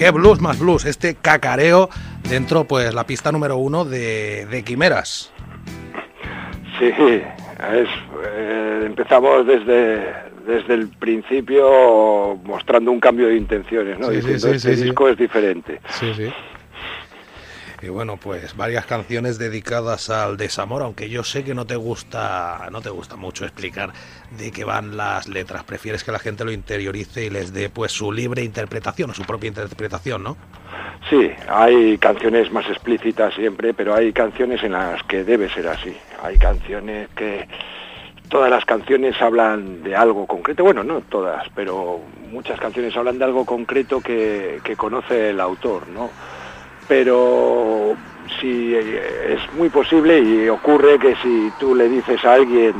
[0.00, 0.86] ¿Qué blues más blues?
[0.86, 1.90] Este cacareo
[2.30, 5.32] dentro, pues, la pista número uno de, de Quimeras.
[6.78, 7.88] Sí, es,
[8.24, 10.14] eh, empezamos desde,
[10.46, 14.06] desde el principio mostrando un cambio de intenciones, ¿no?
[14.06, 15.80] Sí, Diciendo, sí, este sí, disco es diferente.
[15.88, 16.32] Sí, sí.
[17.82, 22.68] Y bueno, pues varias canciones dedicadas al desamor, aunque yo sé que no te gusta,
[22.70, 23.92] no te gusta mucho explicar
[24.36, 25.64] de qué van las letras.
[25.64, 29.22] Prefieres que la gente lo interiorice y les dé pues su libre interpretación o su
[29.22, 30.36] propia interpretación, ¿no?
[31.08, 35.96] Sí, hay canciones más explícitas siempre, pero hay canciones en las que debe ser así.
[36.22, 37.48] Hay canciones que
[38.28, 42.00] todas las canciones hablan de algo concreto, bueno, no todas, pero
[42.30, 46.10] muchas canciones hablan de algo concreto que, que conoce el autor, ¿no?
[46.90, 47.94] Pero
[48.40, 52.74] si eh, es muy posible y ocurre que si tú le dices a alguien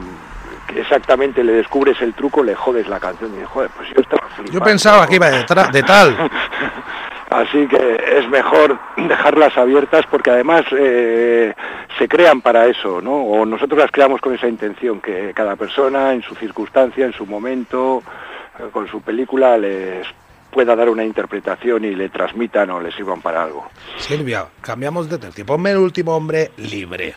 [0.67, 4.01] que exactamente le descubres el truco, le jodes la canción y dices, joder, pues yo
[4.01, 4.65] estaba Yo flipando".
[4.65, 6.17] pensaba que iba de, de tal.
[7.31, 11.55] Así que es mejor dejarlas abiertas porque además eh,
[11.97, 13.13] se crean para eso, ¿no?
[13.13, 17.27] O nosotros las creamos con esa intención, que cada persona en su circunstancia, en su
[17.27, 18.03] momento,
[18.59, 20.05] eh, con su película, les
[20.51, 23.69] pueda dar una interpretación y le transmitan o le sirvan para algo.
[23.99, 25.47] Silvia, cambiamos de tercio.
[25.47, 27.15] Ponme el último hombre libre.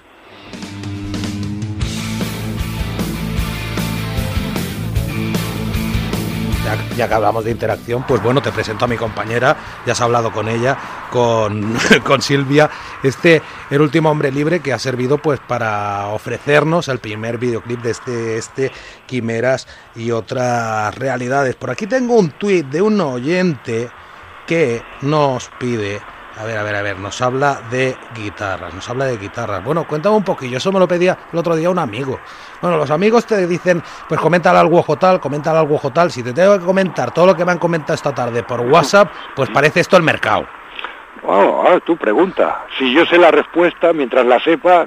[6.64, 9.99] Ya, ya que hablamos de interacción, pues bueno, te presento a mi compañera, ya has
[9.99, 10.77] hablado con ella,
[11.11, 12.69] con, con Silvia,
[13.03, 17.91] este, el último hombre libre que ha servido pues para ofrecernos el primer videoclip de
[17.91, 18.72] este, este
[19.06, 21.56] Quimeras y otras realidades.
[21.56, 23.90] Por aquí tengo un tuit de un oyente
[24.48, 26.02] que nos pide,
[26.35, 29.64] a ver, a ver, a ver, nos habla de guitarras, nos habla de guitarras.
[29.64, 32.19] Bueno, cuéntame un poquillo, eso me lo pedía el otro día un amigo.
[32.61, 36.11] Bueno, los amigos te dicen, pues coméntale algo ojo tal, coméntale algo ojo tal.
[36.11, 39.11] Si te tengo que comentar todo lo que me han comentado esta tarde por WhatsApp,
[39.35, 40.47] pues parece esto el mercado.
[41.26, 42.66] Oh, ah, tu pregunta.
[42.78, 44.86] Si yo sé la respuesta, mientras la sepa,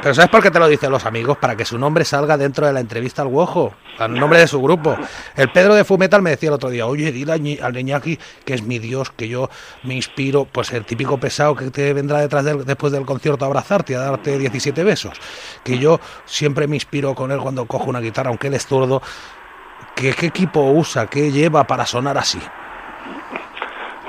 [0.00, 1.38] Pero ¿sabes por qué te lo dicen los amigos?
[1.38, 4.62] Para que su nombre salga dentro de la entrevista al Guojo, al nombre de su
[4.62, 4.96] grupo.
[5.34, 8.62] El Pedro de Fumetal me decía el otro día, oye, dile al Iñaki que es
[8.62, 9.50] mi Dios, que yo
[9.82, 13.48] me inspiro, pues el típico pesado que te vendrá detrás del, después del concierto a
[13.48, 15.20] abrazarte y a darte 17 besos.
[15.64, 19.02] Que yo siempre me inspiro con él cuando cojo una guitarra, aunque él es zurdo.
[19.96, 21.08] ¿Qué, ¿Qué equipo usa?
[21.08, 22.38] ¿Qué lleva para sonar así?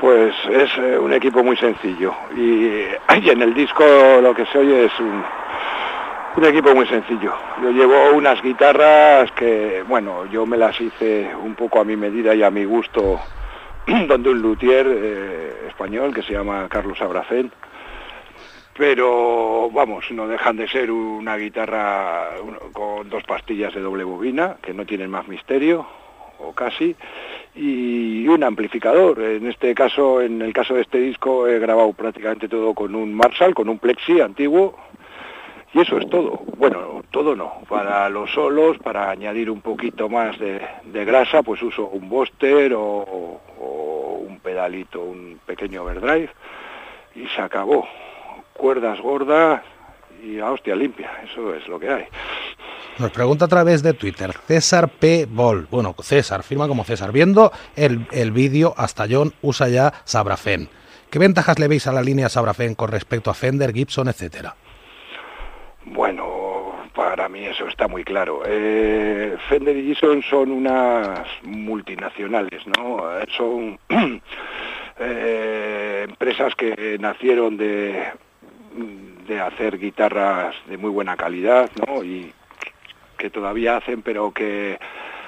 [0.08, 2.14] Pues es eh, un equipo muy sencillo.
[2.34, 2.86] Y,
[3.30, 3.84] en el disco
[4.22, 7.34] lo que se oye es un, equipo muy sencillo.
[7.62, 12.34] Yo llevo unas guitarras que, bueno, yo me las hice un poco a mi medida
[12.34, 13.20] y a mi gusto,
[14.08, 17.52] donde un luthier eh, español que se llama Carlos Abracén,
[18.78, 22.30] pero vamos, no dejan de ser una guitarra
[22.72, 25.86] con dos pastillas de doble bobina, que no tienen más misterio,
[26.40, 26.96] o casi,
[27.58, 29.20] y un amplificador.
[29.22, 33.14] En este caso, en el caso de este disco, he grabado prácticamente todo con un
[33.14, 34.78] Marshall, con un Plexi antiguo,
[35.74, 36.42] y eso es todo.
[36.58, 37.54] Bueno, todo no.
[37.68, 40.60] Para los solos, para añadir un poquito más de,
[41.06, 46.30] grasa, pues uso un Buster o, o un pedalito, un pequeño overdrive,
[47.16, 47.88] y se acabó.
[48.54, 49.62] Cuerdas gordas
[50.23, 52.06] y a hostia limpia, eso es lo que hay.
[52.99, 55.27] Nos pregunta a través de Twitter, César P.
[55.30, 55.68] Bol.
[55.69, 57.11] Bueno, César, firma como César.
[57.11, 60.68] Viendo el, el vídeo, hasta John usa ya Sabrafen.
[61.11, 64.56] ¿Qué ventajas le veis a la línea Sabrafen con respecto a Fender, Gibson, etcétera?
[65.85, 68.41] Bueno, para mí eso está muy claro.
[68.45, 73.19] Eh, Fender y Gibson son unas multinacionales, ¿no?
[73.19, 73.80] Eh, Son
[74.99, 78.03] eh, empresas que nacieron de,
[79.28, 82.04] de hacer guitarras de muy buena calidad, ¿no?
[82.04, 82.34] Y
[83.18, 84.80] que todavía hacen, pero que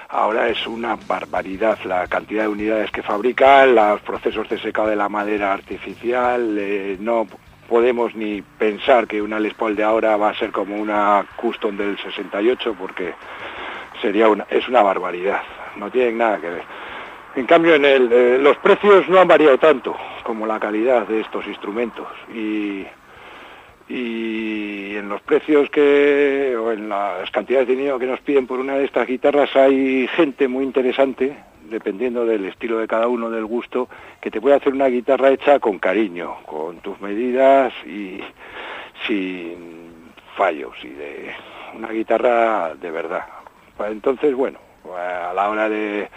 [0.08, 4.96] ahora es una barbaridad la cantidad de unidades que fabrican, los procesos de secado de
[4.96, 7.28] la madera artificial, eh, no
[7.68, 11.78] podemos ni pensar que una Les Paul de ahora va a ser como una Custom
[11.78, 13.14] del 68 porque
[14.02, 15.42] sería una, es una barbaridad,
[15.76, 16.64] no tienen nada que ver.
[17.36, 21.22] En cambio, en el, eh, los precios no han variado tanto como la calidad de
[21.22, 22.86] estos instrumentos y,
[23.90, 28.60] y en los precios que o en las cantidades de dinero que nos piden por
[28.60, 31.36] una de estas guitarras hay gente muy interesante
[31.70, 33.88] dependiendo del estilo de cada uno, del gusto,
[34.22, 38.20] que te puede hacer una guitarra hecha con cariño, con tus medidas y
[39.08, 41.32] sin fallos y de
[41.76, 43.26] una guitarra de verdad.
[43.88, 44.60] Entonces, bueno,
[44.96, 46.10] a la hora de,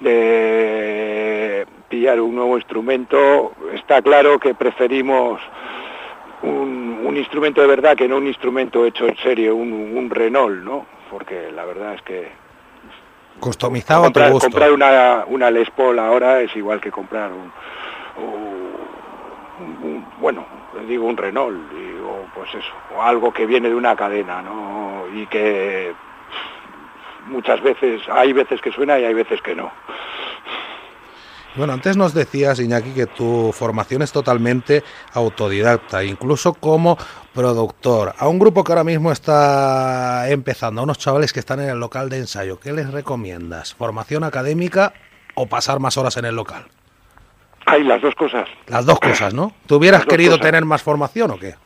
[0.00, 5.40] de pillar un nuevo instrumento, está claro que preferimos
[6.42, 6.79] un,
[7.10, 10.86] un, instrumento de verdad que no un instrumento hecho en serie, un, un Renault, ¿no?
[11.10, 12.28] Porque la verdad es que
[13.40, 14.46] customizado comprar, a tu gusto.
[14.46, 17.52] comprar una, una Les Paul ahora es igual que comprar un,
[18.22, 20.44] un, un bueno,
[20.86, 25.04] digo un Renault, digo pues eso, o algo que viene de una cadena, ¿no?
[25.14, 25.92] Y que
[27.26, 29.70] muchas veces, hay veces que suena y hay veces que no.
[31.56, 36.96] Bueno, antes nos decías, Iñaki, que tu formación es totalmente autodidacta, incluso como
[37.34, 38.14] productor.
[38.18, 41.80] A un grupo que ahora mismo está empezando, a unos chavales que están en el
[41.80, 43.74] local de ensayo, ¿qué les recomiendas?
[43.74, 44.92] ¿Formación académica
[45.34, 46.66] o pasar más horas en el local?
[47.66, 48.48] Hay las dos cosas.
[48.68, 49.52] Las dos cosas, ¿no?
[49.66, 50.46] ¿Tú hubieras querido cosas.
[50.46, 51.56] tener más formación o qué?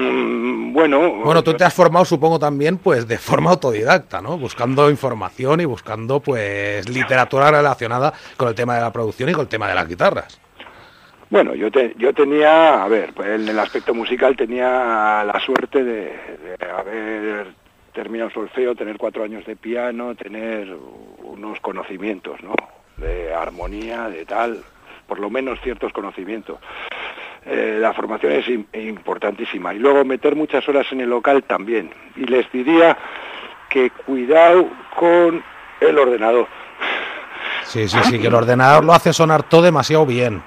[0.00, 4.36] Mm, bueno, Bueno, tú te has formado, supongo, también, pues, de forma autodidacta, ¿no?
[4.36, 9.42] Buscando información y buscando, pues, literatura relacionada con el tema de la producción y con
[9.42, 10.40] el tema de las guitarras.
[11.30, 15.82] Bueno, yo, te- yo tenía, a ver, pues, en el aspecto musical tenía la suerte
[15.82, 16.12] de,
[16.58, 17.48] de haber
[17.92, 20.76] terminado solfeo, tener cuatro años de piano, tener
[21.24, 22.54] unos conocimientos, ¿no?
[22.98, 24.62] De armonía, de tal,
[25.08, 26.58] por lo menos ciertos conocimientos.
[27.48, 29.72] Eh, la formación es im- importantísima.
[29.72, 31.90] Y luego meter muchas horas en el local también.
[32.16, 32.96] Y les diría
[33.68, 35.42] que cuidado con
[35.80, 36.48] el ordenador.
[37.62, 40.42] Sí, sí, sí, que el ordenador lo hace sonar todo demasiado bien.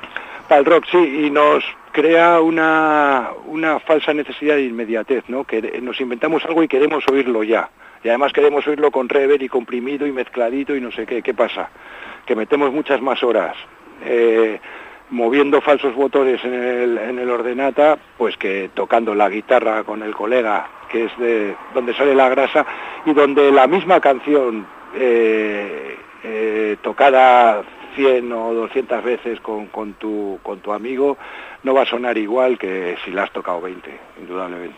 [0.47, 5.43] Para el rock, sí, y nos crea una, una falsa necesidad de inmediatez, ¿no?
[5.43, 7.69] Que nos inventamos algo y queremos oírlo ya.
[8.03, 11.21] Y además queremos oírlo con rever y comprimido y mezcladito y no sé qué.
[11.21, 11.69] ¿Qué pasa?
[12.25, 13.55] Que metemos muchas más horas
[14.05, 14.59] eh,
[15.11, 20.13] moviendo falsos botones en el, en el ordenata, pues que tocando la guitarra con el
[20.13, 22.65] colega, que es de donde sale la grasa,
[23.05, 27.63] y donde la misma canción eh, eh, tocada
[27.95, 31.17] 100 o 200 veces con, tu, con tu amigo
[31.63, 33.89] no va a sonar igual que si la has tocado 20,
[34.21, 34.77] indudablemente.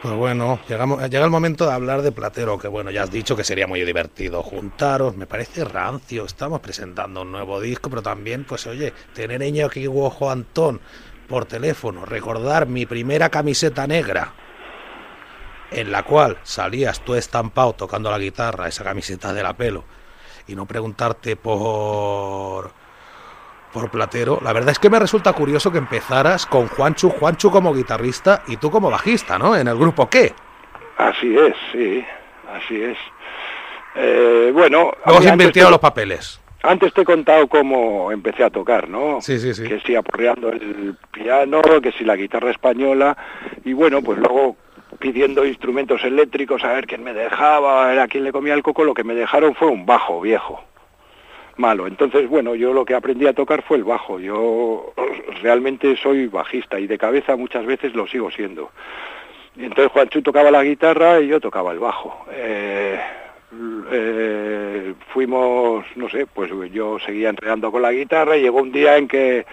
[0.00, 3.34] Pues bueno, llegamos, llega el momento de hablar de Platero, que bueno, ya has dicho
[3.34, 8.44] que sería muy divertido juntaros, me parece rancio, estamos presentando un nuevo disco, pero también,
[8.44, 10.80] pues oye, tener a Iñaki Guojo Antón
[11.26, 14.34] por teléfono, recordar mi primera camiseta negra,
[15.72, 19.82] en la cual salías tú estampado tocando la guitarra, esa camiseta de la pelo,
[20.46, 22.70] y no preguntarte por
[23.72, 27.74] por Platero, la verdad es que me resulta curioso que empezaras con Juanchu, Juanchu como
[27.74, 29.54] guitarrista y tú como bajista, ¿no?
[29.56, 30.32] En el grupo ¿qué?
[30.96, 32.04] Así es, sí,
[32.52, 32.98] así es.
[33.94, 34.92] Eh, bueno,
[35.32, 36.40] invirtieron te- los papeles.
[36.62, 39.20] Antes te he contado cómo empecé a tocar, ¿no?
[39.20, 39.62] Sí, sí, sí.
[39.64, 43.16] Que sí, aporreando el piano, que sí la guitarra española,
[43.64, 44.56] y bueno, pues luego
[44.98, 48.64] pidiendo instrumentos eléctricos a ver quién me dejaba, a ver a quién le comía el
[48.64, 50.60] coco, lo que me dejaron fue un bajo viejo,
[51.58, 51.86] malo.
[51.86, 54.18] Entonces, bueno, yo lo que aprendí a tocar fue el bajo.
[54.20, 54.92] Yo
[55.42, 58.70] realmente soy bajista y de cabeza muchas veces lo sigo siendo.
[59.56, 62.24] Entonces Juanchu tocaba la guitarra y yo tocaba el bajo.
[62.32, 62.98] Eh,
[63.90, 68.96] eh, fuimos, no sé, pues yo seguía entrenando con la guitarra y llegó un día
[68.96, 69.46] en que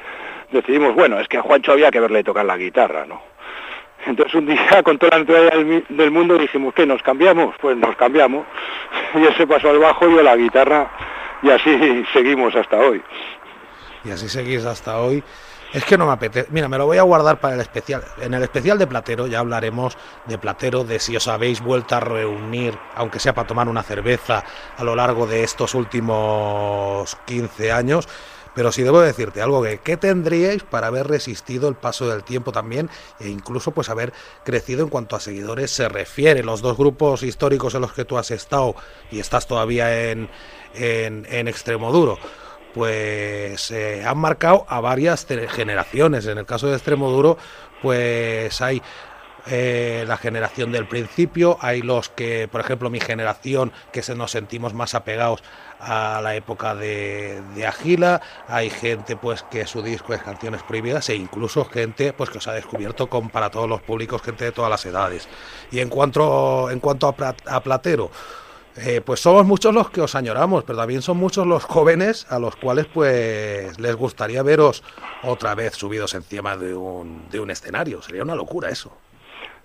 [0.52, 3.22] decidimos, bueno, es que a Juancho había que verle tocar la guitarra, ¿no?
[4.06, 6.86] Entonces un día con toda la mi- del mundo dijimos, ¿qué?
[6.86, 7.56] ¿Nos cambiamos?
[7.60, 8.46] Pues nos cambiamos.
[9.16, 10.90] Y él se pasó al bajo y yo a la guitarra
[11.42, 13.02] y así seguimos hasta hoy.
[14.04, 15.24] Y así seguís hasta hoy.
[15.74, 16.48] Es que no me apetece.
[16.52, 18.02] Mira, me lo voy a guardar para el especial.
[18.22, 22.00] En el especial de Platero ya hablaremos de Platero, de si os habéis vuelto a
[22.00, 24.44] reunir, aunque sea para tomar una cerveza,
[24.78, 28.08] a lo largo de estos últimos 15 años.
[28.54, 32.54] Pero sí debo decirte algo que ¿qué tendríais para haber resistido el paso del tiempo
[32.54, 32.90] también
[33.20, 34.14] e incluso pues haber
[34.46, 36.42] crecido en cuanto a seguidores se refiere?
[36.42, 38.76] Los dos grupos históricos en los que tú has estado
[39.12, 40.30] y estás todavía en,
[40.78, 42.18] en, en extremo duro
[42.76, 46.28] pues eh, han marcado a varias generaciones.
[46.28, 47.38] En el caso de Extremo Duro,
[47.82, 48.82] pues hay
[49.48, 54.32] eh, la generación del principio, hay los que, por ejemplo, mi generación, que se nos
[54.32, 55.42] sentimos más apegados
[55.80, 61.08] a la época de, de Agila, hay gente pues que su disco es Canciones Prohibidas
[61.08, 64.52] e incluso gente pues que os ha descubierto con, para todos los públicos, gente de
[64.52, 65.30] todas las edades.
[65.72, 68.12] Y en cuanto, en cuanto a, a Platero,
[68.78, 72.40] eh, pues somos muchos los que os añoramos, pero también son muchos los jóvenes a
[72.40, 74.84] los cuales pues les gustaría veros
[75.24, 78.02] otra vez subidos encima de un, de un escenario.
[78.02, 78.92] Sería una locura eso.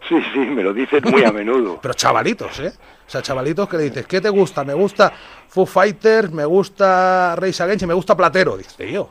[0.09, 1.79] Sí, sí, me lo dices muy a menudo.
[1.83, 2.73] Pero chavalitos, ¿eh?
[3.07, 4.65] O sea, chavalitos que le dices, ¿qué te gusta?
[4.65, 5.13] Me gusta
[5.49, 8.57] Foo Fighters, me gusta Race Against y me gusta Platero.
[8.57, 9.11] Dice, yo.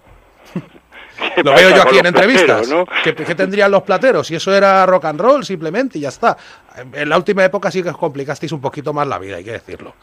[1.43, 2.69] ¿Qué Lo veo yo aquí en entrevistas.
[2.69, 2.85] ¿no?
[3.03, 4.29] ¿Qué, qué tendrían los plateros?
[4.31, 6.37] Y eso era rock and roll simplemente y ya está.
[6.93, 9.51] En la última época sí que os complicasteis un poquito más la vida, hay que
[9.51, 9.93] decirlo.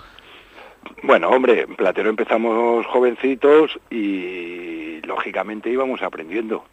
[1.03, 6.65] Bueno, hombre, Platero empezamos jovencitos y lógicamente íbamos aprendiendo.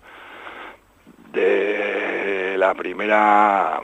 [1.31, 3.81] De la primera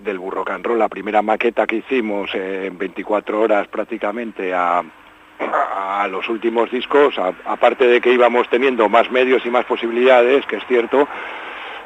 [0.00, 4.82] del burro and roll, la primera maqueta que hicimos en 24 horas prácticamente a,
[5.38, 7.14] a los últimos discos,
[7.44, 11.08] aparte de que íbamos teniendo más medios y más posibilidades, que es cierto,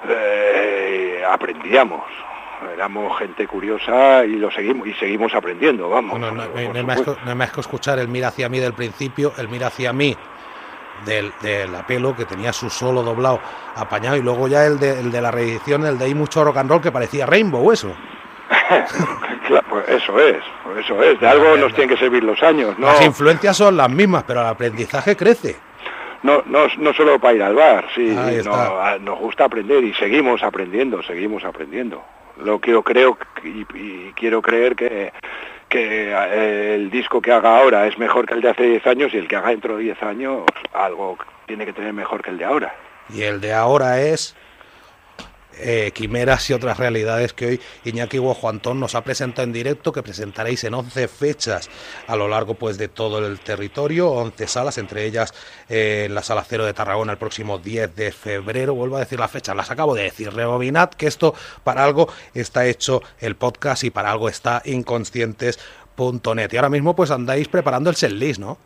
[0.08, 2.04] eh, aprendíamos.
[2.74, 6.12] Éramos gente curiosa y lo seguimos y seguimos aprendiendo, vamos.
[6.12, 7.24] Bueno, no, no no hay más que, supuesto.
[7.24, 10.14] no hay más que escuchar el mira hacia mí del principio, el mira hacia mí
[11.06, 13.40] del, del apelo, que tenía su solo doblado
[13.76, 16.58] apañado, y luego ya el de, el de la reedición, el de ahí mucho rock
[16.58, 17.94] and roll, que parecía Rainbow, eso.
[19.46, 21.18] Claro, pues eso es, pues eso es.
[21.20, 22.86] De algo nos tienen que servir los años, ¿no?
[22.88, 25.56] Las influencias son las mismas, pero el aprendizaje crece.
[26.22, 28.14] No, no, no solo para ir al bar, sí,
[28.44, 32.02] no, a- nos gusta aprender y seguimos aprendiendo, seguimos aprendiendo.
[32.44, 35.12] Lo que yo creo y, y quiero creer que,
[35.68, 39.14] que eh, el disco que haga ahora es mejor que el de hace 10 años
[39.14, 40.42] y el que haga dentro de 10 años
[40.74, 41.16] algo
[41.46, 42.74] tiene que tener mejor que el de ahora.
[43.08, 44.36] Y el de ahora es
[45.62, 50.02] eh, Quimeras y otras realidades que hoy Iñaki Guajuantón nos ha presentado en directo, que
[50.02, 51.70] presentaréis en 11 fechas
[52.06, 55.32] a lo largo pues de todo el territorio, 11 salas, entre ellas
[55.68, 58.74] eh, la Sala Cero de Tarragona el próximo 10 de febrero.
[58.74, 60.32] Vuelvo a decir las fechas, las acabo de decir.
[60.32, 61.34] Rebobinad que esto
[61.64, 66.52] para algo está hecho el podcast y para algo está inconscientes.net.
[66.52, 68.58] Y ahora mismo pues andáis preparando el setlist, ¿no?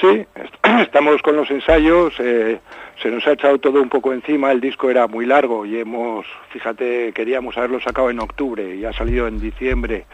[0.00, 2.58] Sí, est- estamos con los ensayos, eh,
[3.02, 6.24] se nos ha echado todo un poco encima, el disco era muy largo y hemos,
[6.50, 10.04] fíjate, queríamos haberlo sacado en octubre y ha salido en diciembre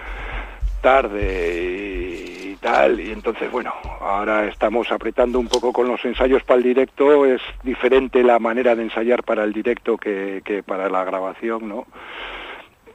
[0.80, 6.58] tarde y, tal, y entonces bueno, ahora estamos apretando un poco con los ensayos para
[6.58, 11.04] el directo, es diferente la manera de ensayar para el directo que, que para la
[11.04, 11.86] grabación, ¿no?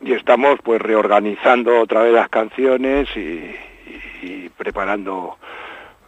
[0.02, 5.38] Y estamos pues reorganizando otra vez las canciones y preparando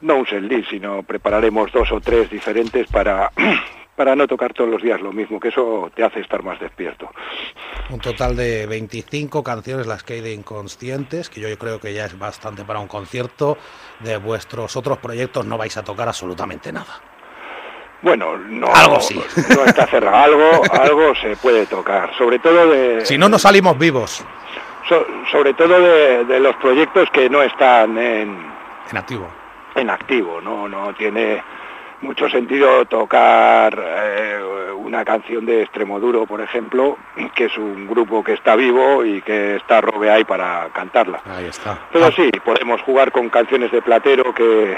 [0.05, 3.31] no un setlist, sino prepararemos dos o tres diferentes para,
[3.95, 7.09] para no tocar todos los días lo mismo, que eso te hace estar más despierto.
[7.89, 12.05] Un total de 25 canciones las que hay de inconscientes, que yo creo que ya
[12.05, 13.57] es bastante para un concierto.
[13.99, 17.01] De vuestros otros proyectos no vais a tocar absolutamente nada.
[18.01, 19.19] Bueno, no, Algo sí.
[19.55, 23.77] no está cerrado, algo, algo se puede tocar, sobre todo de, Si no, no salimos
[23.79, 24.23] vivos
[24.87, 28.37] so- sobre todo de, de los proyectos que no están en,
[28.91, 29.27] en activo.
[29.75, 31.41] En activo, no, no tiene
[32.01, 34.39] mucho sentido tocar eh,
[34.77, 36.97] una canción de Extremoduro, por ejemplo,
[37.33, 41.21] que es un grupo que está vivo y que está Robe ahí para cantarla.
[41.25, 41.79] Ahí está.
[41.91, 44.77] Pero Ah, sí, podemos jugar con canciones de Platero que,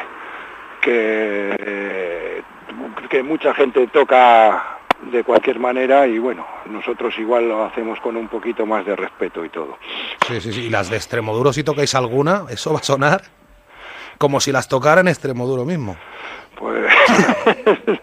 [0.82, 2.44] que,
[3.10, 4.78] que mucha gente toca
[5.12, 9.44] de cualquier manera y bueno, nosotros igual lo hacemos con un poquito más de respeto
[9.46, 9.78] y todo.
[10.28, 10.62] Sí, sí, sí.
[10.66, 13.22] Y las de Extremoduro, si tocáis alguna, eso va a sonar
[14.18, 15.98] como si las tocara en Extremoduro mismo.
[16.58, 16.92] Pues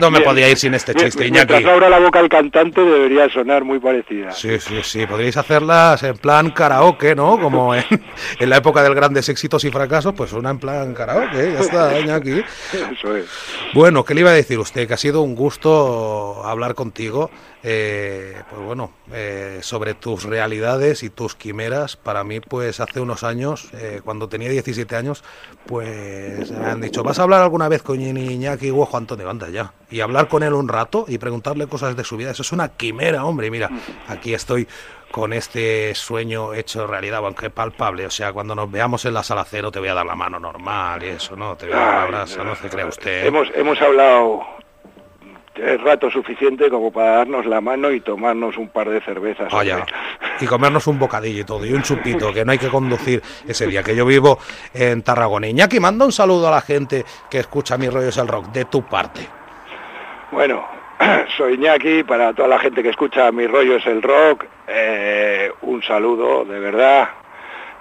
[0.00, 0.24] No me Bien.
[0.30, 1.64] podía ir sin este chiste, Iñaki.
[1.64, 4.30] abra la boca el cantante debería sonar muy parecida.
[4.32, 5.04] Sí, sí, sí.
[5.06, 7.38] Podríais hacerlas en plan karaoke, ¿no?
[7.40, 7.84] Como en,
[8.38, 11.52] en la época del grandes éxitos y fracasos, pues una en plan karaoke.
[11.54, 12.44] Ya está, Iñaki.
[12.92, 13.26] Eso es.
[13.74, 14.86] Bueno, ¿qué le iba a decir usted?
[14.86, 17.30] Que ha sido un gusto hablar contigo.
[17.68, 21.96] Eh, pues bueno, eh, sobre tus realidades y tus quimeras.
[21.96, 25.24] Para mí, pues hace unos años, eh, cuando tenía 17 años,
[25.66, 29.28] pues me han dicho, ¿vas a hablar alguna vez con Iñaki Guajo Antonio?
[29.28, 29.72] Anda ya.
[29.90, 32.30] Y hablar con él un rato y preguntarle cosas de su vida.
[32.30, 33.48] Eso es una quimera, hombre.
[33.48, 33.68] Y mira,
[34.06, 34.68] aquí estoy
[35.10, 38.06] con este sueño hecho realidad, aunque palpable.
[38.06, 40.38] O sea, cuando nos veamos en la sala cero te voy a dar la mano
[40.38, 41.56] normal y eso, ¿no?
[41.56, 43.26] Te voy a dar un Ay, abrazo, no se crea usted.
[43.26, 44.56] Hemos, hemos hablado
[45.58, 49.52] el rato suficiente como para darnos la mano y tomarnos un par de cervezas.
[49.52, 49.84] Vaya.
[50.40, 53.66] Y comernos un bocadillo y todo, y un chupito, que no hay que conducir ese
[53.66, 54.38] día, que yo vivo
[54.74, 55.48] en Tarragona.
[55.48, 58.64] Iñaki, manda un saludo a la gente que escucha Mi Rollo es el Rock, de
[58.66, 59.26] tu parte.
[60.30, 60.66] Bueno,
[61.36, 65.82] soy Iñaki, para toda la gente que escucha Mi Rollo es el Rock, eh, un
[65.82, 67.08] saludo, de verdad,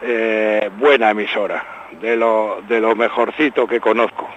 [0.02, 4.30] eh, buena emisora, de lo, de lo mejorcito que conozco.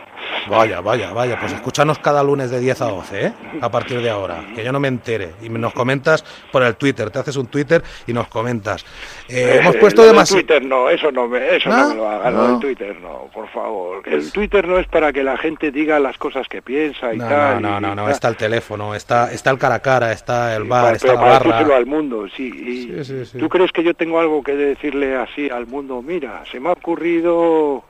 [0.48, 1.38] Vaya, vaya, vaya.
[1.38, 3.32] Pues escúchanos cada lunes de 10 a 12, ¿eh?
[3.60, 4.42] A partir de ahora.
[4.55, 5.32] Que yo no me entere.
[5.42, 7.10] Y nos comentas por el Twitter.
[7.10, 8.84] Te haces un Twitter y nos comentas.
[9.28, 10.40] Eh, hemos Eh, puesto lo demasiado.
[10.42, 11.76] Twitter no, eso no me, eso ¿No?
[11.76, 12.48] no, me lo haga, lo No.
[12.52, 14.02] del Twitter no, por favor.
[14.09, 17.28] El Twitter no es para que la gente diga las cosas que piensa y No,
[17.28, 17.60] tal.
[17.62, 20.56] no, no, y no, no, está el teléfono, está, está el cara a cara, está
[20.56, 21.76] el bar, Para- está la barra.
[21.76, 22.44] al mundo, sí.
[22.48, 23.38] Y Sí, sí, sí.
[23.38, 26.00] ¿Tú crees que yo tengo algo que decirle así al mundo?
[26.02, 27.84] Mira, se me ha ocurrido...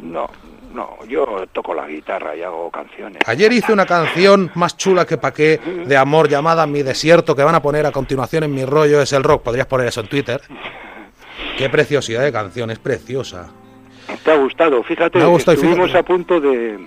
[0.00, 0.28] No,
[0.76, 3.18] no, yo toco la guitarra y hago canciones.
[3.26, 7.42] Ayer hice una canción más chula que pa' qué de amor llamada Mi Desierto que
[7.42, 9.42] van a poner a continuación en mi rollo es el rock.
[9.42, 10.40] Podrías poner eso en Twitter.
[11.58, 13.48] Qué preciosidad de canción, es preciosa.
[14.24, 14.82] ¿Te ha gustado?
[14.82, 15.98] Fíjate, Me ha gustado estuvimos fíjate.
[15.98, 16.78] a punto de,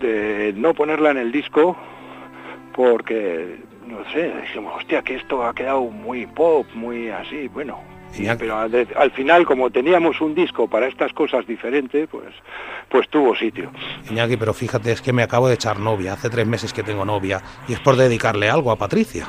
[0.00, 1.76] de no ponerla en el disco
[2.74, 7.78] porque, no sé, dijimos, hostia, que esto ha quedado muy pop, muy así, bueno.
[8.18, 12.32] Y- pero al, al final, como teníamos un disco para estas cosas diferentes, pues,
[12.88, 13.70] pues tuvo sitio.
[14.10, 16.12] Iñaki, pero fíjate, es que me acabo de echar novia.
[16.14, 19.26] Hace tres meses que tengo novia y es por dedicarle algo a Patricia.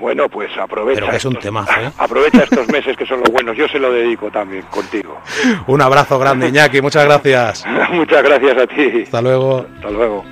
[0.00, 1.00] Bueno, pues aprovecha.
[1.00, 1.90] Pero que es un estos- temazo, ¿eh?
[1.98, 3.56] Aprovecha estos meses que son los buenos.
[3.56, 5.18] Yo se lo dedico también contigo.
[5.68, 7.64] Un abrazo grande, Iñaki, muchas gracias.
[7.92, 9.02] Muchas gracias a ti.
[9.04, 9.64] Hasta luego.
[9.76, 10.24] Hasta luego.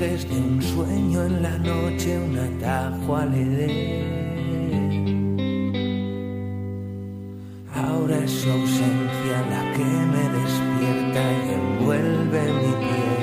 [0.00, 4.20] Recoges de un sueño en la noche un atajo al Edén.
[7.74, 13.14] Ahora es su ausencia la que me despierta y envuelve mi piel.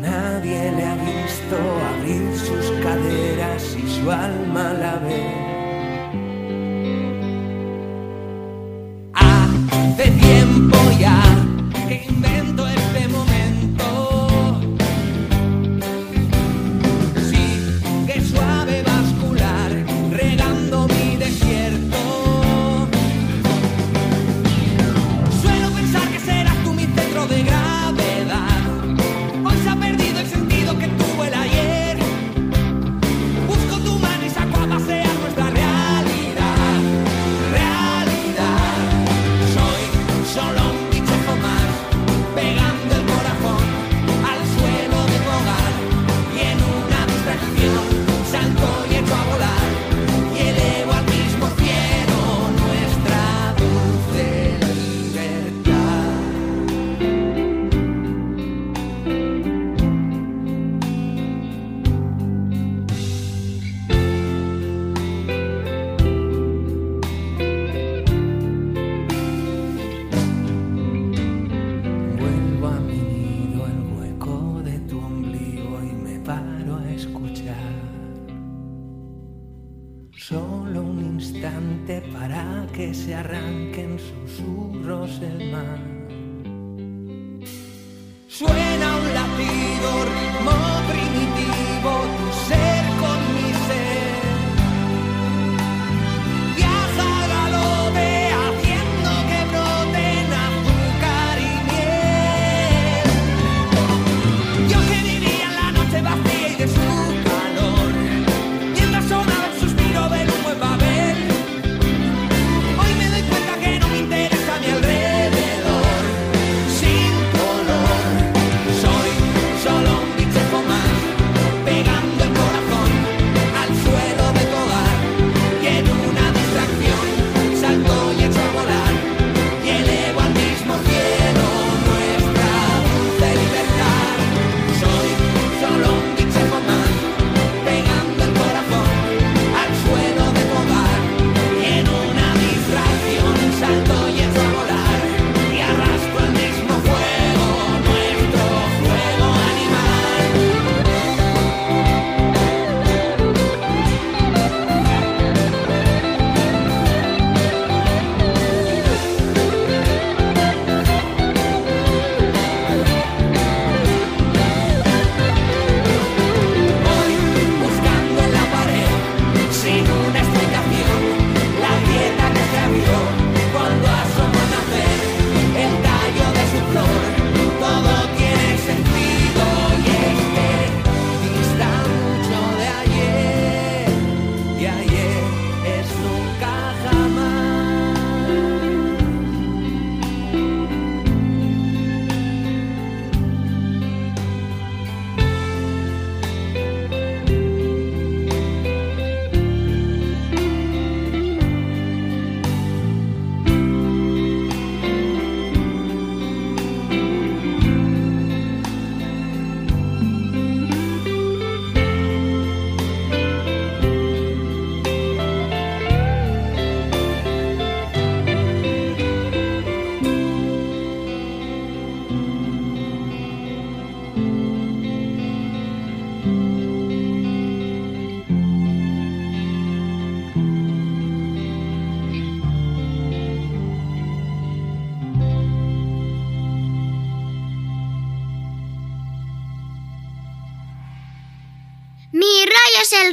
[0.00, 1.56] Nadie le ha visto
[1.94, 5.45] abrir sus caderas y su alma la ve.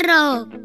[0.05, 0.62] Es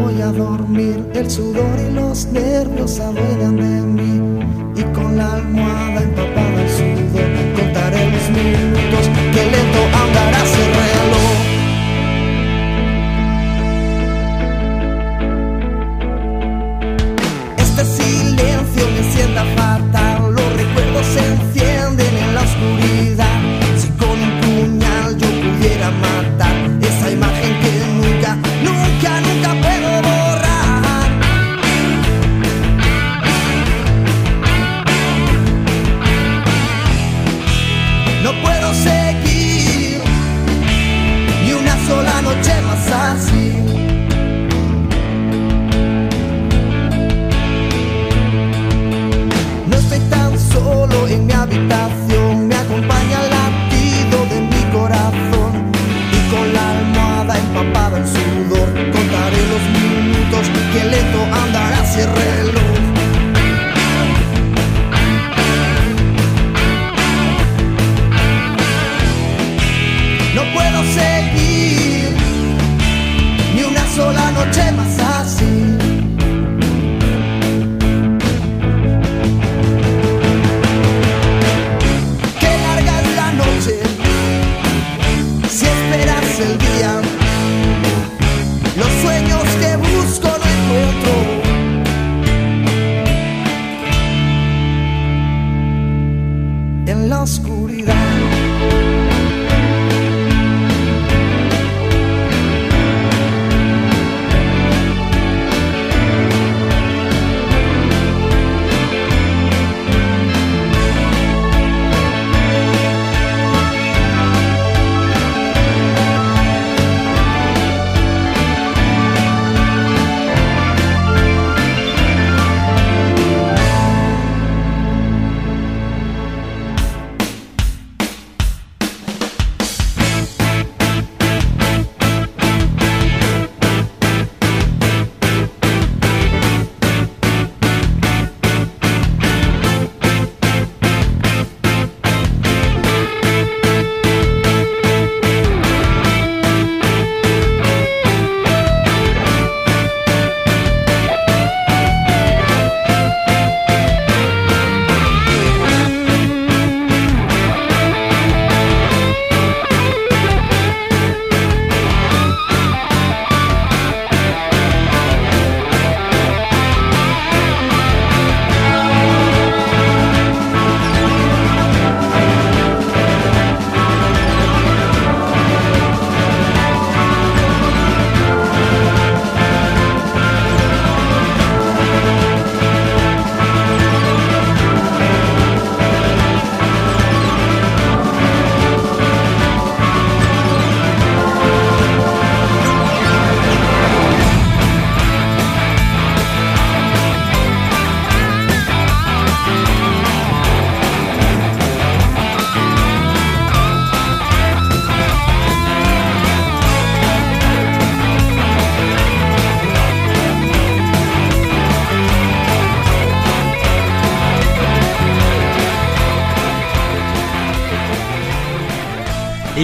[0.00, 4.40] voy a dormir, el sudor y los nervios se adueñan de mí.
[4.76, 5.77] Y con la almohada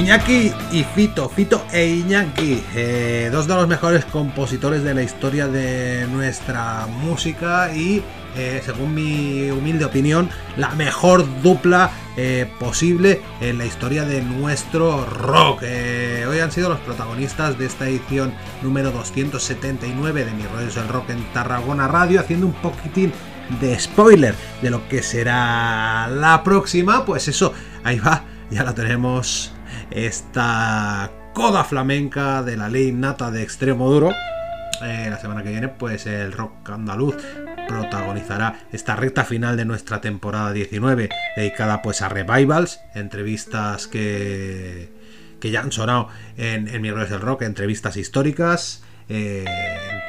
[0.05, 5.49] Iñaki y Fito, Fito e Iñaki, eh, dos de los mejores compositores de la historia
[5.49, 8.03] de nuestra música y,
[8.37, 10.29] eh, según mi humilde opinión,
[10.59, 15.63] la mejor dupla eh, posible en la historia de nuestro rock.
[15.63, 20.89] Hoy han sido los protagonistas de esta edición número 279 de Mi Rollo es el
[20.89, 23.11] Rock en Tarragona Radio, haciendo un poquitín
[23.59, 27.07] de spoiler de lo que será la próxima.
[27.07, 29.54] Pues eso, ahí va, ya la tenemos
[29.91, 34.13] esta coda flamenca de la ley nata de extremo duro.
[34.83, 37.17] Eh, la semana que viene, pues el rock andaluz
[37.69, 44.93] protagonizará esta recta final de nuestra temporada 19, dedicada pues a revivals, entrevistas que
[45.45, 48.83] que ya han sonado en, en Miércoles del Rock, entrevistas históricas.
[49.11, 49.45] Eh,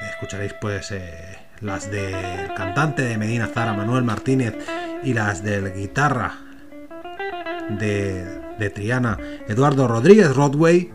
[0.10, 4.56] escucharéis pues eh, las del cantante de Medina Zara, Manuel Martínez,
[5.04, 6.38] y las del guitarra
[7.70, 9.18] de, de Triana,
[9.48, 10.92] Eduardo Rodríguez Rodway.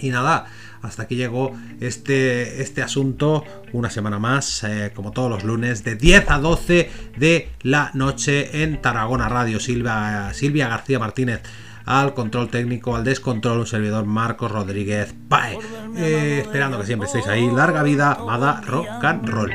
[0.00, 0.46] Y nada,
[0.82, 5.96] hasta aquí llegó este, este asunto una semana más, eh, como todos los lunes, de
[5.96, 9.60] 10 a 12 de la noche en Tarragona Radio.
[9.60, 11.42] Silvia, Silvia García Martínez
[11.88, 15.58] al control técnico, al descontrol, un servidor Marcos Rodríguez Pae.
[15.96, 17.50] Eh, esperando que siempre estéis ahí.
[17.50, 19.50] Larga vida, Mada Rock and Roll.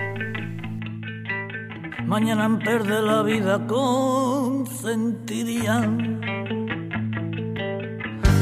[2.07, 6.62] Mañana en perder la vida consentirían.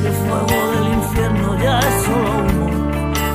[0.03, 2.68] El fuego del infierno ya es solo humo.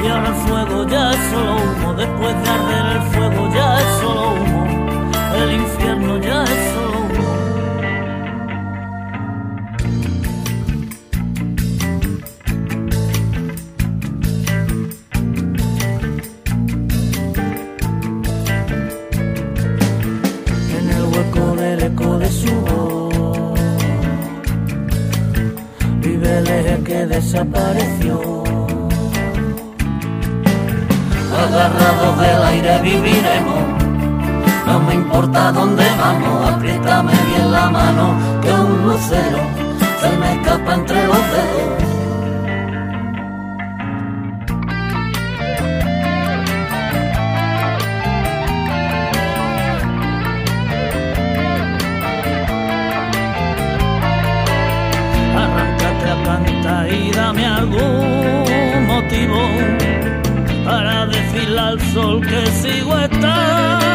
[0.03, 1.95] Y ahora el fuego ya es solo humo.
[1.95, 4.67] Después de arder el fuego ya es solo humo.
[5.43, 7.07] El infierno ya es solo humo.
[22.27, 22.76] Su
[26.27, 28.21] eje que desapareció.
[31.45, 33.63] Agarrados del aire viviremos,
[34.67, 39.39] no me importa dónde vamos, apriétame bien la mano, que un lucero
[40.01, 41.96] se me escapa entre los dedos.
[56.91, 59.41] Y dame algún motivo
[60.65, 63.86] para decirle al sol que sigo estando